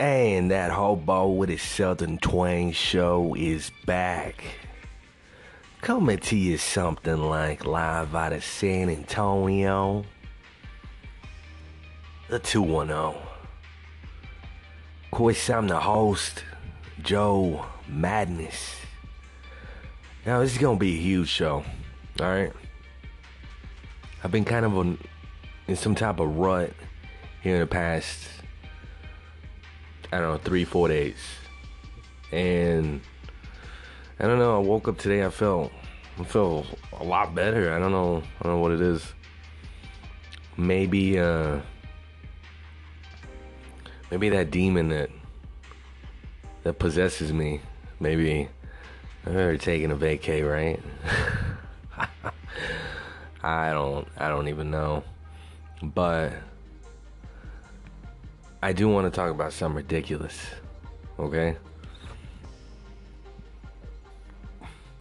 And 0.00 0.52
that 0.52 0.70
hobo 0.70 1.28
with 1.28 1.48
his 1.48 1.62
southern 1.62 2.18
twang 2.18 2.70
show 2.70 3.34
is 3.36 3.72
back. 3.84 4.44
Coming 5.80 6.18
to 6.18 6.36
you 6.36 6.56
something 6.56 7.16
like 7.16 7.64
live 7.64 8.14
out 8.14 8.32
of 8.32 8.44
San 8.44 8.90
Antonio. 8.90 10.04
The 12.28 12.38
210. 12.38 12.96
Of 12.96 13.16
course, 15.10 15.50
I'm 15.50 15.66
the 15.66 15.80
host, 15.80 16.44
Joe 17.02 17.66
Madness. 17.88 18.76
Now, 20.24 20.40
this 20.40 20.52
is 20.52 20.58
going 20.58 20.76
to 20.76 20.80
be 20.80 20.94
a 20.94 21.00
huge 21.00 21.28
show, 21.28 21.64
alright? 22.20 22.52
I've 24.22 24.30
been 24.30 24.44
kind 24.44 24.64
of 24.64 24.98
in 25.66 25.76
some 25.76 25.96
type 25.96 26.20
of 26.20 26.36
rut 26.36 26.72
here 27.42 27.54
in 27.54 27.60
the 27.60 27.66
past 27.66 28.28
I 30.12 30.18
don't 30.18 30.32
know, 30.32 30.38
three, 30.38 30.64
four 30.64 30.88
days. 30.88 31.16
And 32.32 33.00
I 34.18 34.26
don't 34.26 34.38
know, 34.38 34.56
I 34.56 34.58
woke 34.58 34.88
up 34.88 34.98
today, 34.98 35.24
I 35.24 35.30
felt 35.30 35.72
I 36.18 36.24
feel 36.24 36.66
a 36.98 37.04
lot 37.04 37.34
better. 37.34 37.72
I 37.72 37.78
don't 37.78 37.92
know 37.92 38.22
I 38.40 38.42
don't 38.42 38.54
know 38.54 38.58
what 38.58 38.72
it 38.72 38.80
is. 38.80 39.04
Maybe 40.56 41.18
uh 41.18 41.60
maybe 44.10 44.28
that 44.30 44.50
demon 44.50 44.88
that 44.88 45.10
that 46.64 46.78
possesses 46.78 47.32
me. 47.32 47.60
Maybe 48.00 48.48
I've 49.26 49.36
ever 49.36 49.56
taken 49.56 49.92
a 49.92 49.96
vacay, 49.96 50.48
right? 50.48 50.80
I 53.42 53.70
don't 53.70 54.08
I 54.16 54.28
don't 54.28 54.48
even 54.48 54.72
know. 54.72 55.04
But 55.82 56.32
I 58.60 58.72
do 58.72 58.88
want 58.88 59.06
to 59.06 59.16
talk 59.16 59.30
about 59.30 59.52
something 59.52 59.76
ridiculous. 59.76 60.46
Okay? 61.18 61.56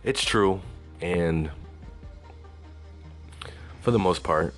It's 0.04 0.24
true, 0.24 0.62
and 1.02 1.50
for 3.82 3.92
the 3.92 4.00
most 4.00 4.24
part, 4.24 4.54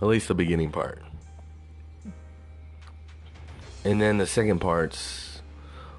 at 0.00 0.08
least 0.08 0.28
the 0.28 0.34
beginning 0.34 0.72
part. 0.72 1.00
And 3.84 4.00
then 4.00 4.18
the 4.18 4.26
second 4.26 4.58
part's 4.58 5.42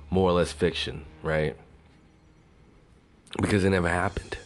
more 0.10 0.30
or 0.30 0.34
less 0.34 0.52
fiction, 0.52 1.06
right? 1.24 1.56
Because 3.40 3.64
it 3.64 3.70
never 3.70 3.90
happened. 3.90 4.38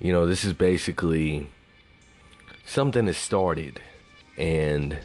You 0.00 0.12
know, 0.12 0.26
this 0.26 0.44
is 0.44 0.52
basically 0.52 1.48
something 2.64 3.06
that 3.06 3.14
started 3.14 3.80
and 4.38 4.96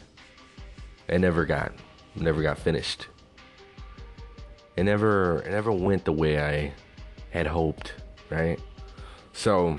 it 1.08 1.18
never 1.18 1.44
got 1.44 1.72
never 2.14 2.42
got 2.42 2.58
finished. 2.58 3.06
It 4.76 4.84
never 4.84 5.40
it 5.40 5.50
never 5.50 5.72
went 5.72 6.04
the 6.04 6.12
way 6.12 6.40
I 6.40 6.72
had 7.30 7.46
hoped, 7.46 7.94
right? 8.30 8.60
So 9.32 9.78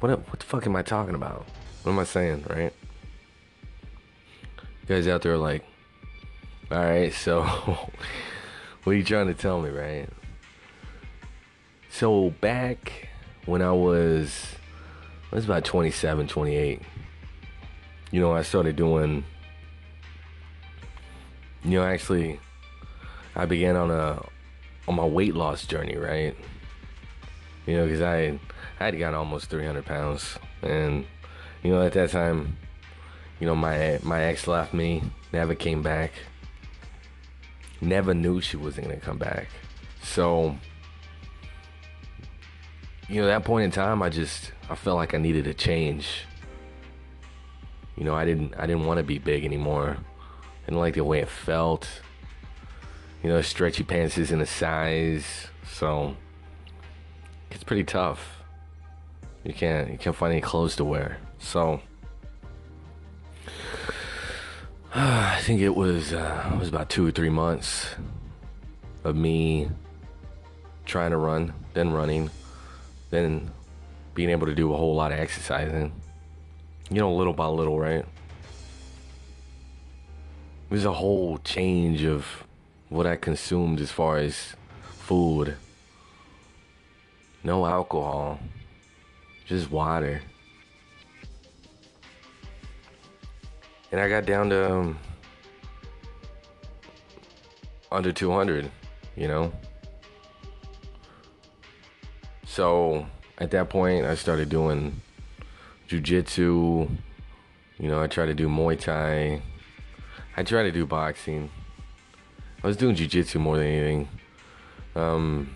what 0.00 0.10
what 0.28 0.40
the 0.40 0.46
fuck 0.46 0.66
am 0.66 0.76
I 0.76 0.82
talking 0.82 1.14
about? 1.14 1.46
What 1.82 1.92
am 1.92 1.98
I 1.98 2.04
saying, 2.04 2.44
right? 2.48 2.72
You 4.82 4.88
guys 4.88 5.08
out 5.08 5.22
there 5.22 5.36
like, 5.36 5.64
all 6.70 6.78
right, 6.78 7.12
so 7.12 7.42
what 7.42 8.92
are 8.92 8.96
you 8.96 9.04
trying 9.04 9.28
to 9.28 9.34
tell 9.34 9.60
me, 9.60 9.70
right? 9.70 10.08
So 11.90 12.30
back 12.40 13.08
when 13.46 13.62
I 13.62 13.72
was 13.72 14.56
I 15.30 15.36
was 15.36 15.44
about 15.44 15.64
27, 15.64 16.26
28 16.26 16.82
you 18.12 18.20
know, 18.20 18.32
I 18.32 18.42
started 18.42 18.76
doing, 18.76 19.24
you 21.64 21.70
know, 21.70 21.84
actually, 21.84 22.38
I 23.34 23.46
began 23.46 23.74
on 23.74 23.90
a 23.90 24.22
on 24.86 24.94
my 24.94 25.04
weight 25.04 25.34
loss 25.34 25.66
journey, 25.66 25.96
right? 25.96 26.36
You 27.66 27.78
know, 27.78 27.84
because 27.86 28.02
I 28.02 28.38
I 28.78 28.84
had 28.84 28.98
gotten 28.98 29.14
almost 29.14 29.48
300 29.48 29.84
pounds, 29.86 30.38
and 30.60 31.06
you 31.62 31.72
know, 31.72 31.82
at 31.82 31.94
that 31.94 32.10
time, 32.10 32.58
you 33.40 33.46
know, 33.46 33.56
my 33.56 33.98
my 34.02 34.22
ex 34.24 34.46
left 34.46 34.74
me, 34.74 35.02
never 35.32 35.54
came 35.54 35.82
back, 35.82 36.12
never 37.80 38.12
knew 38.12 38.42
she 38.42 38.58
wasn't 38.58 38.88
gonna 38.88 39.00
come 39.00 39.18
back, 39.18 39.48
so. 40.02 40.54
You 43.08 43.20
know, 43.20 43.26
that 43.26 43.44
point 43.44 43.64
in 43.64 43.70
time, 43.70 44.00
I 44.00 44.08
just 44.08 44.52
I 44.70 44.74
felt 44.74 44.96
like 44.96 45.12
I 45.12 45.18
needed 45.18 45.46
a 45.46 45.52
change 45.52 46.24
you 47.96 48.04
know, 48.04 48.14
I 48.14 48.24
didn't 48.24 48.54
I 48.56 48.66
didn't 48.66 48.86
want 48.86 48.98
to 48.98 49.04
be 49.04 49.18
big 49.18 49.44
anymore. 49.44 49.96
I 50.00 50.66
didn't 50.66 50.80
like 50.80 50.94
the 50.94 51.04
way 51.04 51.20
it 51.20 51.28
felt. 51.28 51.88
You 53.22 53.28
know, 53.28 53.40
stretchy 53.42 53.84
pants 53.84 54.18
isn't 54.18 54.40
a 54.40 54.46
size, 54.46 55.48
so 55.70 56.16
it's 57.50 57.64
pretty 57.64 57.84
tough. 57.84 58.42
You 59.44 59.52
can't 59.52 59.90
you 59.90 59.98
can't 59.98 60.16
find 60.16 60.32
any 60.32 60.40
clothes 60.40 60.76
to 60.76 60.84
wear. 60.84 61.18
So 61.38 61.80
I 64.94 65.40
think 65.42 65.60
it 65.60 65.74
was 65.74 66.12
uh, 66.12 66.50
it 66.54 66.58
was 66.58 66.68
about 66.68 66.88
two 66.88 67.06
or 67.06 67.10
three 67.10 67.30
months 67.30 67.86
of 69.04 69.16
me 69.16 69.68
trying 70.84 71.10
to 71.10 71.16
run, 71.16 71.52
then 71.74 71.92
running, 71.92 72.30
then 73.10 73.50
being 74.14 74.30
able 74.30 74.46
to 74.46 74.54
do 74.54 74.72
a 74.72 74.76
whole 74.76 74.94
lot 74.94 75.12
of 75.12 75.18
exercising 75.18 75.92
you 76.92 77.00
know, 77.00 77.14
little 77.14 77.32
by 77.32 77.46
little, 77.46 77.78
right? 77.78 78.04
There's 80.68 80.84
a 80.84 80.92
whole 80.92 81.38
change 81.38 82.04
of 82.04 82.44
what 82.90 83.06
I 83.06 83.16
consumed 83.16 83.80
as 83.80 83.90
far 83.90 84.18
as 84.18 84.54
food. 84.82 85.56
No 87.42 87.64
alcohol, 87.64 88.38
just 89.46 89.70
water. 89.70 90.20
And 93.90 93.98
I 93.98 94.10
got 94.10 94.26
down 94.26 94.50
to 94.50 94.72
um, 94.72 94.98
under 97.90 98.12
200, 98.12 98.70
you 99.16 99.28
know? 99.28 99.50
So 102.44 103.06
at 103.38 103.50
that 103.52 103.70
point, 103.70 104.04
I 104.04 104.14
started 104.14 104.50
doing 104.50 105.00
jujitsu. 106.00 106.88
You 107.78 107.88
know, 107.88 108.02
I 108.02 108.06
try 108.06 108.26
to 108.26 108.34
do 108.34 108.48
Muay 108.48 108.78
Thai. 108.78 109.42
I 110.36 110.42
try 110.42 110.62
to 110.62 110.72
do 110.72 110.86
boxing. 110.86 111.50
I 112.62 112.66
was 112.66 112.76
doing 112.76 112.94
jujitsu 112.94 113.40
more 113.40 113.58
than 113.58 113.66
anything. 113.66 114.08
Um, 114.94 115.54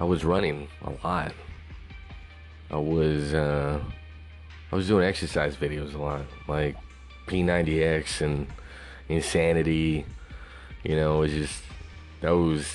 I 0.00 0.04
was 0.04 0.24
running 0.24 0.68
a 0.82 0.90
lot. 1.06 1.32
I 2.70 2.76
was 2.76 3.34
uh, 3.34 3.80
I 4.72 4.76
was 4.76 4.88
doing 4.88 5.04
exercise 5.04 5.56
videos 5.56 5.94
a 5.94 5.98
lot, 5.98 6.22
like 6.48 6.76
P90X 7.26 8.20
and 8.20 8.46
Insanity. 9.08 10.04
You 10.82 10.96
know, 10.96 11.18
it 11.18 11.20
was 11.20 11.32
just 11.32 11.62
those 12.20 12.72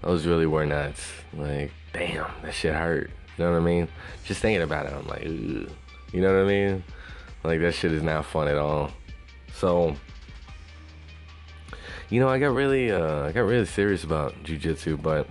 those 0.00 0.26
really 0.26 0.46
were 0.46 0.64
nuts. 0.64 1.06
Like, 1.34 1.72
damn, 1.92 2.30
that 2.42 2.54
shit 2.54 2.74
hurt. 2.74 3.10
You 3.36 3.44
know 3.44 3.52
what 3.52 3.58
I 3.58 3.64
mean? 3.64 3.88
Just 4.24 4.40
thinking 4.40 4.62
about 4.62 4.86
it, 4.86 4.92
I'm 4.92 5.06
like, 5.06 5.24
you 5.24 6.20
know 6.20 6.34
what 6.34 6.44
I 6.44 6.48
mean? 6.48 6.84
Like 7.44 7.60
that 7.60 7.74
shit 7.74 7.92
is 7.92 8.02
not 8.02 8.26
fun 8.26 8.48
at 8.48 8.58
all. 8.58 8.90
So, 9.54 9.96
you 12.10 12.20
know, 12.20 12.28
I 12.28 12.38
got 12.38 12.54
really, 12.54 12.90
uh, 12.90 13.24
I 13.24 13.32
got 13.32 13.42
really 13.42 13.64
serious 13.64 14.04
about 14.04 14.34
jujitsu, 14.44 15.00
but 15.00 15.26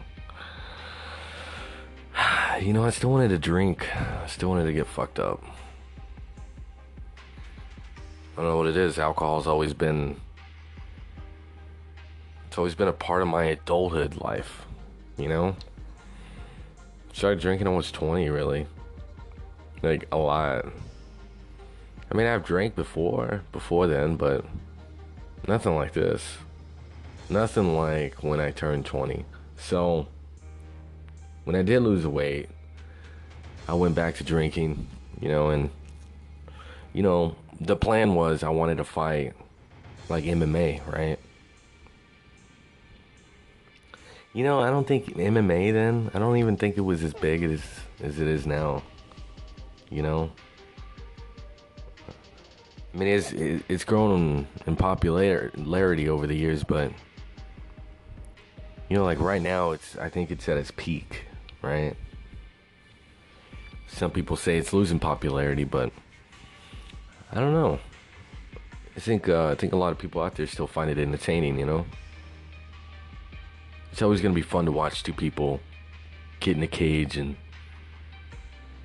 you 2.62 2.74
know, 2.74 2.84
I 2.84 2.90
still 2.90 3.12
wanted 3.12 3.30
to 3.30 3.38
drink. 3.38 3.88
I 3.96 4.28
still 4.28 4.50
wanted 4.50 4.66
to 4.66 4.74
get 4.74 4.88
fucked 4.88 5.20
up. 5.20 5.44
I 8.38 8.42
don't 8.42 8.46
know 8.46 8.58
what 8.58 8.68
it 8.68 8.78
is. 8.78 8.98
Alcohol's 8.98 9.46
always 9.46 9.74
been, 9.74 10.20
it's 12.48 12.58
always 12.58 12.74
been 12.76 12.88
a 12.88 12.94
part 12.94 13.22
of 13.22 13.28
my 13.28 13.44
adulthood 13.44 14.18
life. 14.18 14.66
You 15.18 15.30
know. 15.30 15.56
Started 17.14 17.40
drinking 17.40 17.68
almost 17.68 17.94
20, 17.94 18.30
really. 18.30 18.68
Like, 19.82 20.08
a 20.12 20.18
lot. 20.18 20.66
I 22.12 22.16
mean, 22.16 22.28
I've 22.28 22.46
drank 22.46 22.76
before, 22.76 23.44
before 23.52 23.88
then, 23.88 24.16
but 24.16 24.46
nothing 25.48 25.76
like 25.76 25.94
this. 25.94 26.38
Nothing 27.30 27.76
like 27.76 28.24
when 28.24 28.40
I 28.40 28.52
turned 28.52 28.86
20. 28.86 29.26
So, 29.58 30.08
when 31.46 31.56
I 31.56 31.62
did 31.62 31.82
lose 31.82 32.06
weight, 32.06 32.50
I 33.68 33.74
went 33.74 33.96
back 33.96 34.16
to 34.16 34.24
drinking, 34.24 34.88
you 35.20 35.30
know, 35.30 35.50
and, 35.50 35.70
you 36.94 37.04
know, 37.04 37.36
the 37.60 37.76
plan 37.76 38.16
was 38.16 38.44
I 38.44 38.50
wanted 38.50 38.78
to 38.78 38.84
fight 38.84 39.34
like 40.10 40.26
MMA, 40.26 40.86
right? 40.92 41.20
You 44.34 44.46
know, 44.46 44.60
I 44.60 44.70
don't 44.70 44.88
think 44.88 45.16
MMA 45.16 45.74
then. 45.74 46.10
I 46.14 46.20
don't 46.20 46.38
even 46.38 46.56
think 46.56 46.78
it 46.78 46.82
was 46.82 47.04
as 47.04 47.14
big 47.14 47.44
as 47.44 47.62
as 48.02 48.20
it 48.20 48.28
is 48.28 48.46
now. 48.46 48.82
You 49.90 50.02
know. 50.02 50.32
I 52.94 52.98
mean, 52.98 53.08
it's 53.08 53.32
it's 53.32 53.84
grown 53.84 54.48
in 54.66 54.76
popularity 54.76 56.10
over 56.10 56.28
the 56.28 56.36
years, 56.36 56.64
but 56.64 56.92
you 58.90 58.98
know, 58.98 59.06
like 59.06 59.20
right 59.20 59.42
now, 59.42 59.72
it's 59.72 59.98
I 59.98 60.10
think 60.10 60.32
it's 60.32 60.48
at 60.50 60.58
its 60.58 60.72
peak, 60.76 61.26
right? 61.62 61.96
Some 63.88 64.12
people 64.12 64.36
say 64.36 64.58
it's 64.58 64.74
losing 64.74 65.00
popularity, 65.00 65.64
but 65.66 65.92
I 67.32 67.36
don't 67.36 67.54
know. 67.54 67.80
I 68.96 69.00
think 69.00 69.30
uh, 69.30 69.48
I 69.48 69.56
think 69.56 69.72
a 69.72 69.78
lot 69.78 69.92
of 69.92 69.98
people 69.98 70.22
out 70.22 70.36
there 70.36 70.48
still 70.48 70.68
find 70.68 70.90
it 70.90 70.98
entertaining. 70.98 71.58
You 71.58 71.66
know, 71.66 71.86
it's 73.92 74.02
always 74.02 74.22
gonna 74.22 74.34
be 74.34 74.42
fun 74.42 74.66
to 74.66 74.72
watch 74.72 75.04
two 75.04 75.14
people 75.14 75.60
get 76.40 76.58
in 76.58 76.64
a 76.64 76.68
cage 76.68 77.18
and 77.18 77.36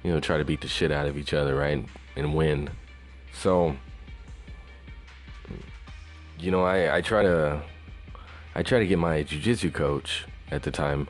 you 0.02 0.12
know 0.12 0.20
try 0.20 0.36
to 0.36 0.44
beat 0.44 0.60
the 0.60 0.68
shit 0.68 0.90
out 0.92 1.06
of 1.06 1.16
each 1.16 1.32
other, 1.34 1.54
right, 1.54 1.84
and 2.16 2.34
win. 2.34 2.70
So, 3.32 3.76
you 6.38 6.50
know, 6.50 6.64
I 6.64 6.96
I 6.96 7.00
try 7.00 7.22
to 7.22 7.62
I 8.54 8.62
try 8.62 8.78
to 8.78 8.86
get 8.86 8.98
my 8.98 9.22
jiu-jitsu 9.22 9.70
coach 9.70 10.24
at 10.50 10.62
the 10.62 10.70
time 10.70 11.08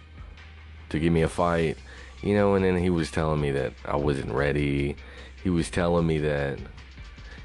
to 0.88 0.98
give 0.98 1.12
me 1.12 1.22
a 1.22 1.28
fight, 1.28 1.76
you 2.22 2.34
know, 2.34 2.54
and 2.54 2.64
then 2.64 2.76
he 2.76 2.90
was 2.90 3.10
telling 3.10 3.40
me 3.40 3.50
that 3.52 3.72
I 3.84 3.96
wasn't 3.96 4.32
ready. 4.32 4.96
He 5.42 5.50
was 5.50 5.70
telling 5.70 6.06
me 6.06 6.18
that 6.18 6.58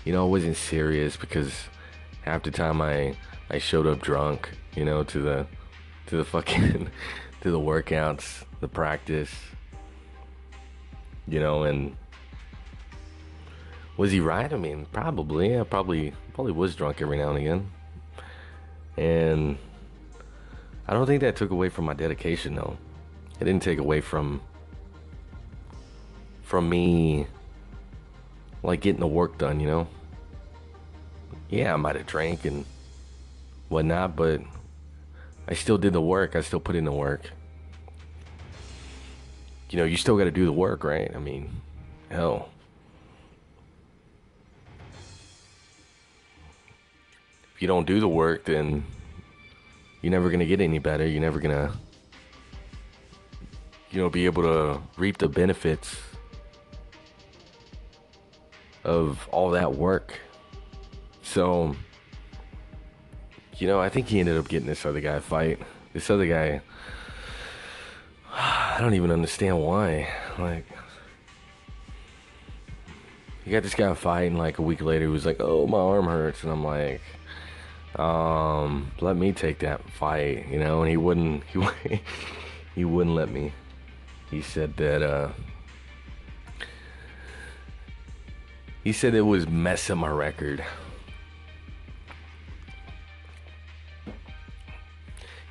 you 0.06 0.14
know, 0.14 0.26
I 0.26 0.30
wasn't 0.30 0.58
serious 0.58 1.16
because 1.16 1.68
half 2.24 2.44
the 2.44 2.52
time 2.52 2.82
I 2.82 3.16
I 3.50 3.60
showed 3.60 3.86
up 3.86 4.02
drunk, 4.02 4.50
you 4.76 4.86
know, 4.86 5.04
to 5.04 5.20
the 5.20 5.48
to 6.12 6.18
the 6.18 6.26
fucking 6.26 6.90
to 7.42 7.52
the 7.52 7.60
workouts, 7.60 8.44
the 8.60 8.68
practice. 8.68 9.34
You 11.26 11.40
know, 11.40 11.64
and 11.64 11.96
was 13.96 14.12
he 14.12 14.20
right? 14.20 14.52
I 14.52 14.58
mean, 14.58 14.86
probably. 14.92 15.58
I 15.58 15.64
probably 15.64 16.14
probably 16.34 16.52
was 16.52 16.76
drunk 16.76 17.02
every 17.02 17.18
now 17.18 17.30
and 17.30 17.38
again. 17.38 17.72
And 18.98 19.58
I 20.86 20.94
don't 20.94 21.08
think 21.08 21.22
that 21.22 21.38
took 21.38 21.50
away 21.50 21.70
from 21.70 21.86
my 21.86 21.94
dedication 21.94 22.56
though. 22.56 22.78
It 23.40 23.46
didn't 23.46 23.64
take 23.64 23.80
away 23.80 24.02
from 24.02 24.42
from 26.44 26.68
me 26.68 27.26
like 28.64 28.82
getting 28.82 29.00
the 29.00 29.08
work 29.08 29.38
done, 29.38 29.62
you 29.62 29.68
know? 29.68 29.88
Yeah, 31.50 31.74
I 31.74 31.78
might 31.78 31.96
have 31.96 32.06
drank 32.06 32.44
and 32.44 32.66
whatnot, 33.70 34.18
but 34.18 34.42
I 35.48 35.54
still 35.54 35.78
did 35.78 35.94
the 35.94 36.02
work. 36.02 36.36
I 36.36 36.42
still 36.42 36.60
put 36.60 36.76
in 36.76 36.86
the 36.86 36.92
work. 36.92 37.32
You 39.70 39.78
know, 39.78 39.86
you 39.86 39.98
still 39.98 40.18
got 40.18 40.26
to 40.26 40.32
do 40.32 40.46
the 40.46 40.52
work, 40.52 40.84
right? 40.84 41.12
I 41.16 41.20
mean, 41.20 41.62
hell. 42.10 42.50
If 47.56 47.62
you 47.62 47.68
don't 47.68 47.88
do 47.88 48.00
the 48.00 48.08
work, 48.08 48.46
then 48.46 48.84
you're 50.02 50.12
never 50.12 50.30
going 50.30 50.40
to 50.40 50.46
get 50.46 50.62
any 50.62 50.80
better. 50.80 51.08
You're 51.08 51.22
never 51.22 51.40
going 51.40 51.56
to, 51.56 51.74
you 53.92 54.02
know, 54.02 54.10
be 54.10 54.26
able 54.26 54.44
to 54.44 54.82
reap 54.98 55.20
the 55.20 55.30
benefits 55.30 55.96
of 58.84 59.28
all 59.32 59.52
that 59.52 59.76
work. 59.76 60.20
So, 61.22 61.76
you 63.62 63.68
know, 63.68 63.80
I 63.80 63.90
think 63.90 64.08
he 64.08 64.20
ended 64.20 64.38
up 64.38 64.48
getting 64.48 64.68
this 64.68 64.86
other 64.86 65.00
guy 65.00 65.14
a 65.14 65.22
fight. 65.22 65.60
This 65.94 66.10
other 66.10 66.26
guy, 66.26 66.62
I 68.34 68.78
don't 68.80 68.96
even 68.96 69.12
understand 69.12 69.62
why. 69.62 70.10
Like, 70.40 70.66
he 73.46 73.52
got 73.52 73.62
this 73.62 73.76
guy 73.76 73.94
fighting 73.94 74.38
like 74.38 74.58
a 74.58 74.64
week 74.64 74.82
later. 74.82 75.06
He 75.06 75.12
was 75.12 75.26
like, 75.26 75.38
"Oh, 75.40 75.68
my 75.68 75.78
arm 75.78 76.06
hurts," 76.06 76.44
and 76.44 76.52
I'm 76.52 76.64
like, 76.64 77.02
"Um, 77.98 78.92
let 79.00 79.16
me 79.16 79.32
take 79.32 79.60
that 79.60 79.88
fight," 79.92 80.48
you 80.50 80.60
know. 80.60 80.82
And 80.82 80.90
he 80.90 80.98
wouldn't. 80.98 81.44
He 81.84 82.02
he 82.74 82.86
wouldn't 82.86 83.16
let 83.16 83.30
me. 83.30 83.52
He 84.30 84.42
said 84.42 84.78
that 84.78 85.02
uh, 85.02 85.30
He 88.84 88.94
said 88.94 89.14
it 89.14 89.22
was 89.22 89.48
messing 89.48 89.98
my 89.98 90.10
record. 90.10 90.64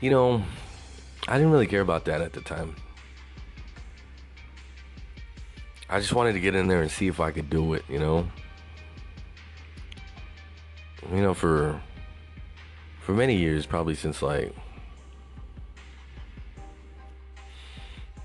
You 0.00 0.10
know, 0.10 0.42
I 1.28 1.36
didn't 1.36 1.52
really 1.52 1.66
care 1.66 1.80
about 1.80 2.06
that 2.06 2.20
at 2.20 2.32
the 2.32 2.40
time. 2.40 2.74
I 5.88 5.98
just 5.98 6.12
wanted 6.12 6.34
to 6.34 6.40
get 6.40 6.54
in 6.54 6.68
there 6.68 6.82
and 6.82 6.90
see 6.90 7.08
if 7.08 7.20
I 7.20 7.30
could 7.30 7.50
do 7.50 7.74
it, 7.74 7.84
you 7.88 7.98
know. 7.98 8.26
You 11.12 11.22
know, 11.22 11.34
for 11.34 11.80
for 13.00 13.12
many 13.12 13.36
years, 13.36 13.66
probably 13.66 13.94
since 13.94 14.22
like 14.22 14.54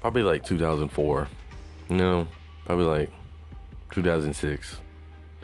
probably 0.02 0.24
like 0.24 0.46
2004. 0.46 1.28
You 1.90 1.98
know, 1.98 2.28
probably 2.66 2.86
like 2.86 3.10
2006. 3.92 4.78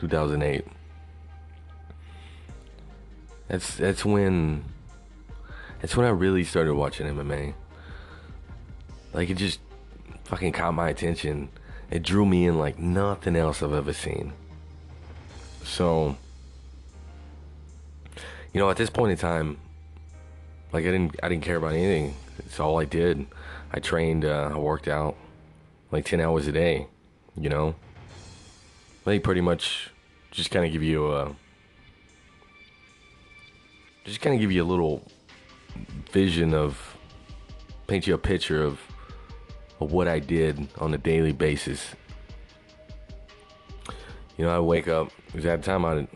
2008. 0.02 0.64
That's 3.46 3.76
that's 3.76 4.04
when 4.04 4.64
that's 5.82 5.96
when 5.96 6.06
I 6.06 6.10
really 6.10 6.44
started 6.44 6.74
watching 6.74 7.08
MMA. 7.08 7.54
Like 9.12 9.28
it 9.28 9.34
just 9.34 9.58
fucking 10.24 10.52
caught 10.52 10.74
my 10.74 10.88
attention. 10.88 11.48
It 11.90 12.04
drew 12.04 12.24
me 12.24 12.46
in 12.46 12.56
like 12.56 12.78
nothing 12.78 13.34
else 13.34 13.64
I've 13.64 13.72
ever 13.72 13.92
seen. 13.92 14.32
So, 15.64 16.16
you 18.54 18.60
know, 18.60 18.70
at 18.70 18.76
this 18.76 18.90
point 18.90 19.10
in 19.10 19.18
time, 19.18 19.58
like 20.72 20.86
I 20.86 20.92
didn't 20.92 21.16
I 21.20 21.28
didn't 21.28 21.42
care 21.42 21.56
about 21.56 21.72
anything. 21.72 22.14
It's 22.38 22.60
all 22.60 22.78
I 22.78 22.84
did. 22.84 23.26
I 23.72 23.80
trained, 23.80 24.24
uh, 24.24 24.52
I 24.54 24.58
worked 24.58 24.86
out 24.86 25.16
like 25.90 26.04
10 26.04 26.20
hours 26.20 26.46
a 26.46 26.52
day, 26.52 26.86
you 27.36 27.48
know. 27.48 27.74
They 29.04 29.18
pretty 29.18 29.40
much 29.40 29.90
just 30.30 30.52
kind 30.52 30.64
of 30.64 30.70
give 30.70 30.84
you 30.84 31.12
a 31.12 31.34
just 34.04 34.20
kind 34.20 34.34
of 34.34 34.40
give 34.40 34.52
you 34.52 34.62
a 34.62 34.64
little 34.64 35.02
vision 36.12 36.54
of 36.54 36.96
paint 37.86 38.06
you 38.06 38.14
a 38.14 38.18
picture 38.18 38.62
of 38.62 38.80
of 39.80 39.92
what 39.92 40.06
I 40.06 40.18
did 40.18 40.68
on 40.78 40.94
a 40.94 40.98
daily 40.98 41.32
basis. 41.32 41.94
You 44.36 44.44
know, 44.44 44.56
I 44.56 44.60
wake 44.60 44.88
up 44.88 45.10
because 45.26 45.46
at 45.46 45.62
the 45.62 45.66
time 45.66 45.84
I 45.84 46.06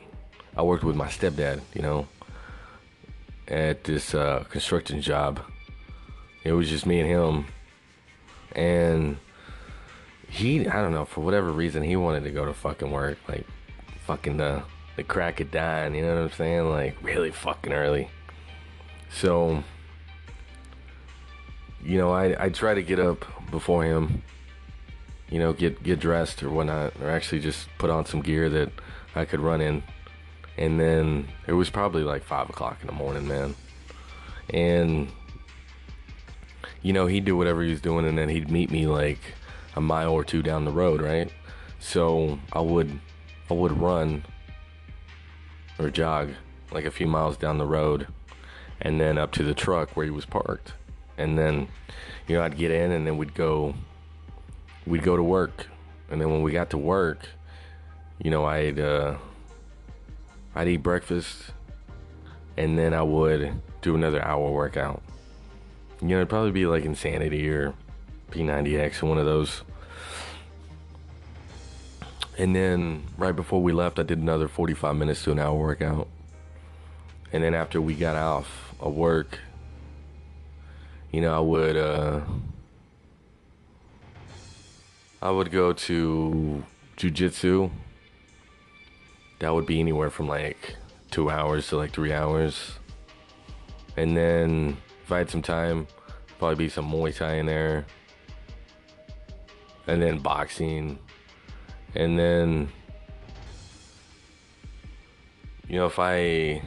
I 0.57 0.63
worked 0.63 0.85
with 0.85 0.97
my 0.97 1.09
stepdad. 1.09 1.61
You 1.75 1.83
know, 1.83 2.07
at 3.49 3.85
this 3.85 4.15
uh, 4.15 4.45
construction 4.49 5.01
job. 5.01 5.41
It 6.45 6.53
was 6.53 6.69
just 6.69 6.87
me 6.87 7.01
and 7.01 7.09
him, 7.09 7.47
and 8.53 9.17
he 10.29 10.67
I 10.69 10.81
don't 10.81 10.93
know 10.93 11.05
for 11.05 11.23
whatever 11.23 11.51
reason 11.51 11.83
he 11.83 11.97
wanted 11.97 12.25
to 12.25 12.31
go 12.31 12.45
to 12.45 12.53
fucking 12.53 12.91
work 12.91 13.19
like 13.29 13.47
fucking 14.07 14.37
the 14.37 14.63
the 14.97 15.03
crack 15.03 15.41
of 15.41 15.51
dawn, 15.51 15.95
you 15.95 16.03
know 16.03 16.15
what 16.15 16.23
I'm 16.23 16.33
saying? 16.33 16.71
Like 16.71 16.97
really 17.03 17.31
fucking 17.31 17.73
early. 17.73 18.09
So 19.11 19.63
you 21.87 21.99
know, 21.99 22.13
I 22.13 22.47
I 22.47 22.49
try 22.49 22.75
to 22.75 22.83
get 22.83 22.99
up 22.99 23.25
before 23.51 23.85
him, 23.85 24.23
you 25.31 25.39
know, 25.39 25.53
get 25.53 25.83
get 25.83 26.01
dressed 26.01 26.43
or 26.43 26.51
whatnot, 26.51 26.95
or 27.01 27.09
actually 27.09 27.41
just 27.41 27.69
put 27.79 27.91
on 27.91 28.05
some 28.05 28.21
gear 28.21 28.49
that 28.51 28.71
I 29.15 29.25
could 29.25 29.41
run 29.41 29.61
in. 29.61 29.83
And 30.59 30.81
then 30.81 31.29
it 31.47 31.53
was 31.53 31.71
probably 31.71 32.03
like 32.03 32.25
five 32.25 32.51
o'clock 32.51 32.79
in 32.81 32.89
the 32.89 32.93
morning, 32.93 33.29
man. 33.29 33.55
And 34.53 35.09
you 36.83 36.93
know, 36.93 37.07
he'd 37.07 37.25
do 37.25 37.37
whatever 37.37 37.63
he 37.63 37.71
was 37.71 37.81
doing 37.81 38.07
and 38.07 38.19
then 38.19 38.29
he'd 38.29 38.51
meet 38.51 38.71
me 38.71 38.87
like 38.87 39.21
a 39.75 39.81
mile 39.81 40.13
or 40.13 40.25
two 40.25 40.43
down 40.43 40.65
the 40.65 40.71
road, 40.71 41.01
right? 41.01 41.33
So 41.79 42.39
I 42.53 42.61
would 42.61 42.99
I 43.49 43.55
would 43.55 43.73
run 43.73 44.25
or 45.79 45.91
jog 45.91 46.31
like 46.73 46.85
a 46.85 46.91
few 46.91 47.07
miles 47.07 47.37
down 47.37 47.59
the 47.59 47.67
road 47.67 48.09
and 48.81 49.01
then 49.01 49.19
up 49.19 49.33
to 49.33 49.43
the 49.43 49.55
truck 49.55 49.97
where 49.97 50.05
he 50.05 50.11
was 50.11 50.27
parked. 50.27 50.75
And 51.19 51.39
then, 51.39 51.69
you 52.29 52.37
know, 52.37 52.43
I'd 52.43 52.57
get 52.57 52.71
in 52.71 52.91
and 52.91 53.07
then 53.07 53.17
we'd 53.17 53.35
go 53.35 53.75
we'd 54.87 55.03
go 55.03 55.17
to 55.17 55.23
work. 55.23 55.67
And 56.11 56.21
then 56.21 56.31
when 56.31 56.43
we 56.43 56.53
got 56.53 56.71
to 56.71 56.79
work, 56.79 57.29
you 58.23 58.31
know, 58.31 58.45
I'd 58.45 58.79
uh 58.79 59.17
I'd 60.55 60.69
eat 60.69 60.83
breakfast 60.83 61.53
and 62.57 62.79
then 62.79 62.95
I 62.95 63.03
would 63.03 63.61
do 63.83 63.95
another 63.95 64.23
hour 64.25 64.51
workout. 64.51 65.03
You 66.01 66.09
know, 66.09 66.17
it'd 66.17 66.29
probably 66.29 66.53
be 66.53 66.67
like 66.67 66.85
Insanity 66.85 67.49
or 67.49 67.75
P90X, 68.31 69.03
or 69.03 69.07
one 69.07 69.19
of 69.19 69.27
those. 69.27 69.63
And 72.39 72.55
then 72.55 73.05
right 73.17 73.35
before 73.35 73.63
we 73.63 73.73
left, 73.73 73.99
I 73.99 74.03
did 74.03 74.19
another 74.19 74.49
45 74.49 74.95
minutes 74.97 75.25
to 75.25 75.33
an 75.33 75.39
hour 75.39 75.55
workout. 75.55 76.09
And 77.33 77.43
then 77.43 77.55
after 77.55 77.81
we 77.81 77.95
got 77.95 78.17
off 78.17 78.66
of 78.81 78.95
work, 78.95 79.39
you 81.13 81.21
know, 81.21 81.35
I 81.35 81.41
would 81.41 81.77
uh, 81.77 82.21
I 85.23 85.31
would 85.31 85.51
go 85.51 85.73
to 85.73 86.65
jujitsu. 86.97 87.71
that 89.39 89.53
would 89.53 89.67
be 89.67 89.81
anywhere 89.81 90.11
from 90.11 90.29
like 90.29 90.77
two 91.11 91.31
hours 91.31 91.69
to 91.69 91.77
like 91.77 91.93
three 91.93 92.13
hours. 92.13 92.73
And 93.97 94.17
then 94.17 94.77
if 95.03 95.13
I 95.13 95.19
had 95.19 95.31
some 95.31 95.43
time, 95.43 95.87
probably 96.39 96.57
be 96.57 96.69
some 96.69 96.91
Muay 96.91 97.17
Thai 97.17 97.35
in 97.35 97.47
there. 97.47 97.87
And 99.87 100.03
then 100.03 100.19
boxing. 100.19 100.99
And 101.95 102.19
then, 102.19 102.69
you 105.69 105.77
know, 105.77 105.87
if 105.87 105.99
I, 105.99 106.61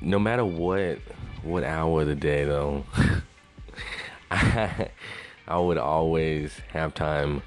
no 0.00 0.18
matter 0.18 0.44
what, 0.44 0.98
what 1.42 1.64
hour 1.64 2.02
of 2.02 2.06
the 2.08 2.14
day 2.14 2.44
though, 2.44 2.84
I, 4.30 4.90
I 5.46 5.58
would 5.58 5.78
always 5.78 6.52
have 6.72 6.94
time 6.94 7.42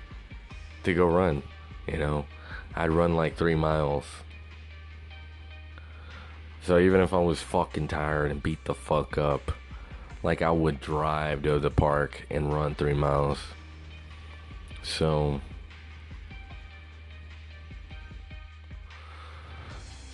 to 0.84 0.94
go 0.94 1.06
run, 1.08 1.44
you 1.88 1.98
know. 1.98 2.26
I'd 2.76 2.90
run 2.90 3.16
like 3.16 3.38
three 3.38 3.56
miles. 3.56 4.06
So 6.64 6.80
even 6.80 7.02
if 7.02 7.14
I 7.14 7.20
was 7.20 7.42
fucking 7.42 7.90
tired 7.90 8.32
and 8.32 8.42
beat 8.42 8.66
the 8.66 8.74
fuck 8.74 9.18
up, 9.18 9.52
like 10.24 10.42
I 10.42 10.52
would 10.52 10.80
drive 10.80 11.44
to 11.44 11.60
the 11.60 11.70
park 11.70 12.26
and 12.30 12.54
run 12.54 12.74
three 12.74 12.94
miles. 12.94 13.40
So 14.82 15.42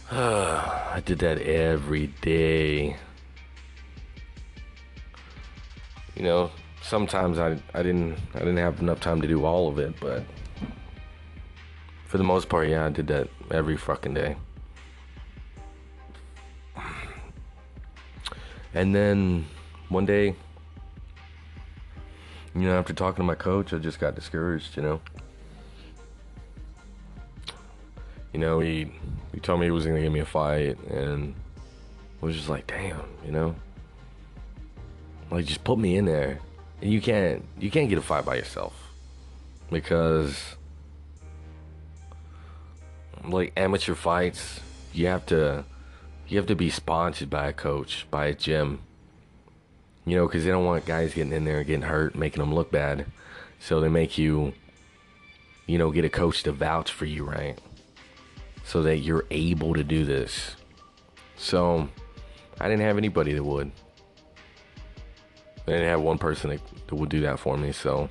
I 0.12 1.04
did 1.06 1.20
that 1.20 1.40
every 1.40 2.08
day. 2.08 2.96
You 6.16 6.24
know, 6.24 6.52
sometimes 6.82 7.38
I 7.38 7.60
I 7.76 7.84
didn't 7.84 8.18
I 8.34 8.40
didn't 8.40 8.58
have 8.58 8.80
enough 8.82 9.02
time 9.02 9.22
to 9.22 9.28
do 9.28 9.46
all 9.46 9.68
of 9.68 9.78
it, 9.78 9.94
but 10.00 10.24
for 12.08 12.18
the 12.18 12.24
most 12.24 12.50
part, 12.50 12.70
yeah, 12.70 12.88
I 12.88 12.90
did 12.90 13.06
that 13.08 13.30
every 13.52 13.78
fucking 13.78 14.16
day. 14.16 14.36
And 18.74 18.96
then 18.96 19.46
one 19.90 20.08
day, 20.08 20.36
you 22.56 22.62
know, 22.62 22.80
after 22.80 22.94
talking 22.94 23.18
to 23.18 23.24
my 23.24 23.36
coach, 23.36 23.74
I 23.74 23.78
just 23.78 24.00
got 24.00 24.16
discouraged, 24.16 24.76
you 24.76 24.82
know. 24.82 25.02
You 28.34 28.40
know, 28.40 28.60
he 28.60 28.92
he 29.34 29.40
told 29.40 29.60
me 29.60 29.68
he 29.68 29.72
was 29.72 29.86
gonna 29.86 30.02
give 30.02 30.12
me 30.12 30.20
a 30.20 30.26
fight 30.26 30.78
and 30.90 31.34
I 32.22 32.26
was 32.26 32.36
just 32.36 32.50
like, 32.50 32.68
damn, 32.68 33.02
you 33.26 33.32
know? 33.32 33.56
Like 35.32 35.46
just 35.46 35.64
put 35.64 35.80
me 35.80 35.96
in 35.96 36.06
there. 36.06 36.40
And 36.82 36.92
you 36.92 37.02
can't 37.02 37.44
you 37.60 37.72
can't 37.72 37.90
get 37.90 37.98
a 37.98 38.02
fight 38.02 38.26
by 38.26 38.36
yourself. 38.36 38.74
Because 39.72 40.56
like 43.24 43.54
amateur 43.58 43.96
fights, 43.96 44.60
you 44.94 45.08
have 45.08 45.26
to 45.28 45.66
you 46.28 46.38
have 46.38 46.48
to 46.48 46.56
be 46.56 46.70
sponsored 46.70 47.30
by 47.30 47.48
a 47.48 47.54
coach, 47.54 48.06
by 48.12 48.28
a 48.28 48.34
gym. 48.34 48.80
You 50.06 50.16
know, 50.16 50.28
because 50.28 50.44
they 50.44 50.52
don't 50.52 50.66
want 50.66 50.86
guys 50.86 51.14
getting 51.14 51.34
in 51.34 51.46
there 51.46 51.60
and 51.60 51.68
getting 51.68 51.82
hurt, 51.84 52.16
making 52.16 52.40
them 52.40 52.54
look 52.54 52.72
bad. 52.72 53.06
So 53.60 53.82
they 53.82 53.90
make 53.90 54.18
you, 54.18 54.54
you 55.68 55.78
know, 55.78 55.92
get 55.92 56.06
a 56.06 56.10
coach 56.10 56.44
to 56.44 56.52
vouch 56.52 56.92
for 56.92 57.06
you, 57.06 57.26
right? 57.26 57.60
So 58.70 58.84
that 58.84 58.98
you're 58.98 59.26
able 59.32 59.74
to 59.74 59.84
do 59.84 60.06
this. 60.06 60.56
So 61.38 61.90
I 62.60 62.68
didn't 62.68 62.84
have 62.84 63.00
anybody 63.00 63.34
that 63.34 63.44
would. 63.44 63.72
I 65.66 65.72
didn't 65.72 65.88
have 65.88 66.02
one 66.02 66.20
person 66.20 66.52
that, 66.52 66.62
that 66.86 66.94
would 66.94 67.10
do 67.10 67.22
that 67.22 67.40
for 67.40 67.58
me. 67.58 67.72
So 67.72 68.10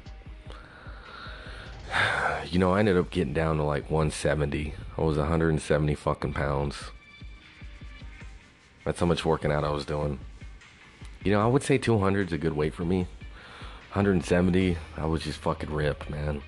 you 2.51 2.59
know, 2.59 2.73
I 2.73 2.81
ended 2.81 2.97
up 2.97 3.11
getting 3.11 3.33
down 3.33 3.59
to 3.59 3.63
like 3.63 3.85
170. 3.85 4.75
I 4.97 5.01
was 5.01 5.17
170 5.17 5.95
fucking 5.95 6.33
pounds. 6.33 6.77
That's 8.85 8.99
how 8.99 9.07
much 9.07 9.25
working 9.25 9.53
out 9.53 9.63
I 9.63 9.71
was 9.71 9.85
doing. 9.85 10.19
You 11.23 11.31
know, 11.31 11.41
I 11.41 11.47
would 11.47 11.63
say 11.63 11.79
200 11.79 12.29
is 12.29 12.33
a 12.33 12.39
good 12.39 12.55
weight 12.55 12.75
for 12.75 12.85
me. 12.85 13.07
170, 13.93 14.77
I 14.97 15.07
was 15.07 15.23
just 15.23 15.39
fucking 15.39 15.71
ripped, 15.71 16.11
man. 16.11 16.43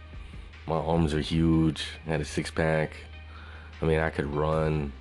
My 0.66 0.76
arms 0.76 1.14
are 1.14 1.20
huge. 1.20 1.84
I 2.08 2.10
had 2.10 2.20
a 2.20 2.24
six 2.24 2.50
pack. 2.50 2.96
I 3.80 3.84
mean, 3.84 3.98
I 3.98 4.10
could 4.10 4.26
run. 4.26 4.92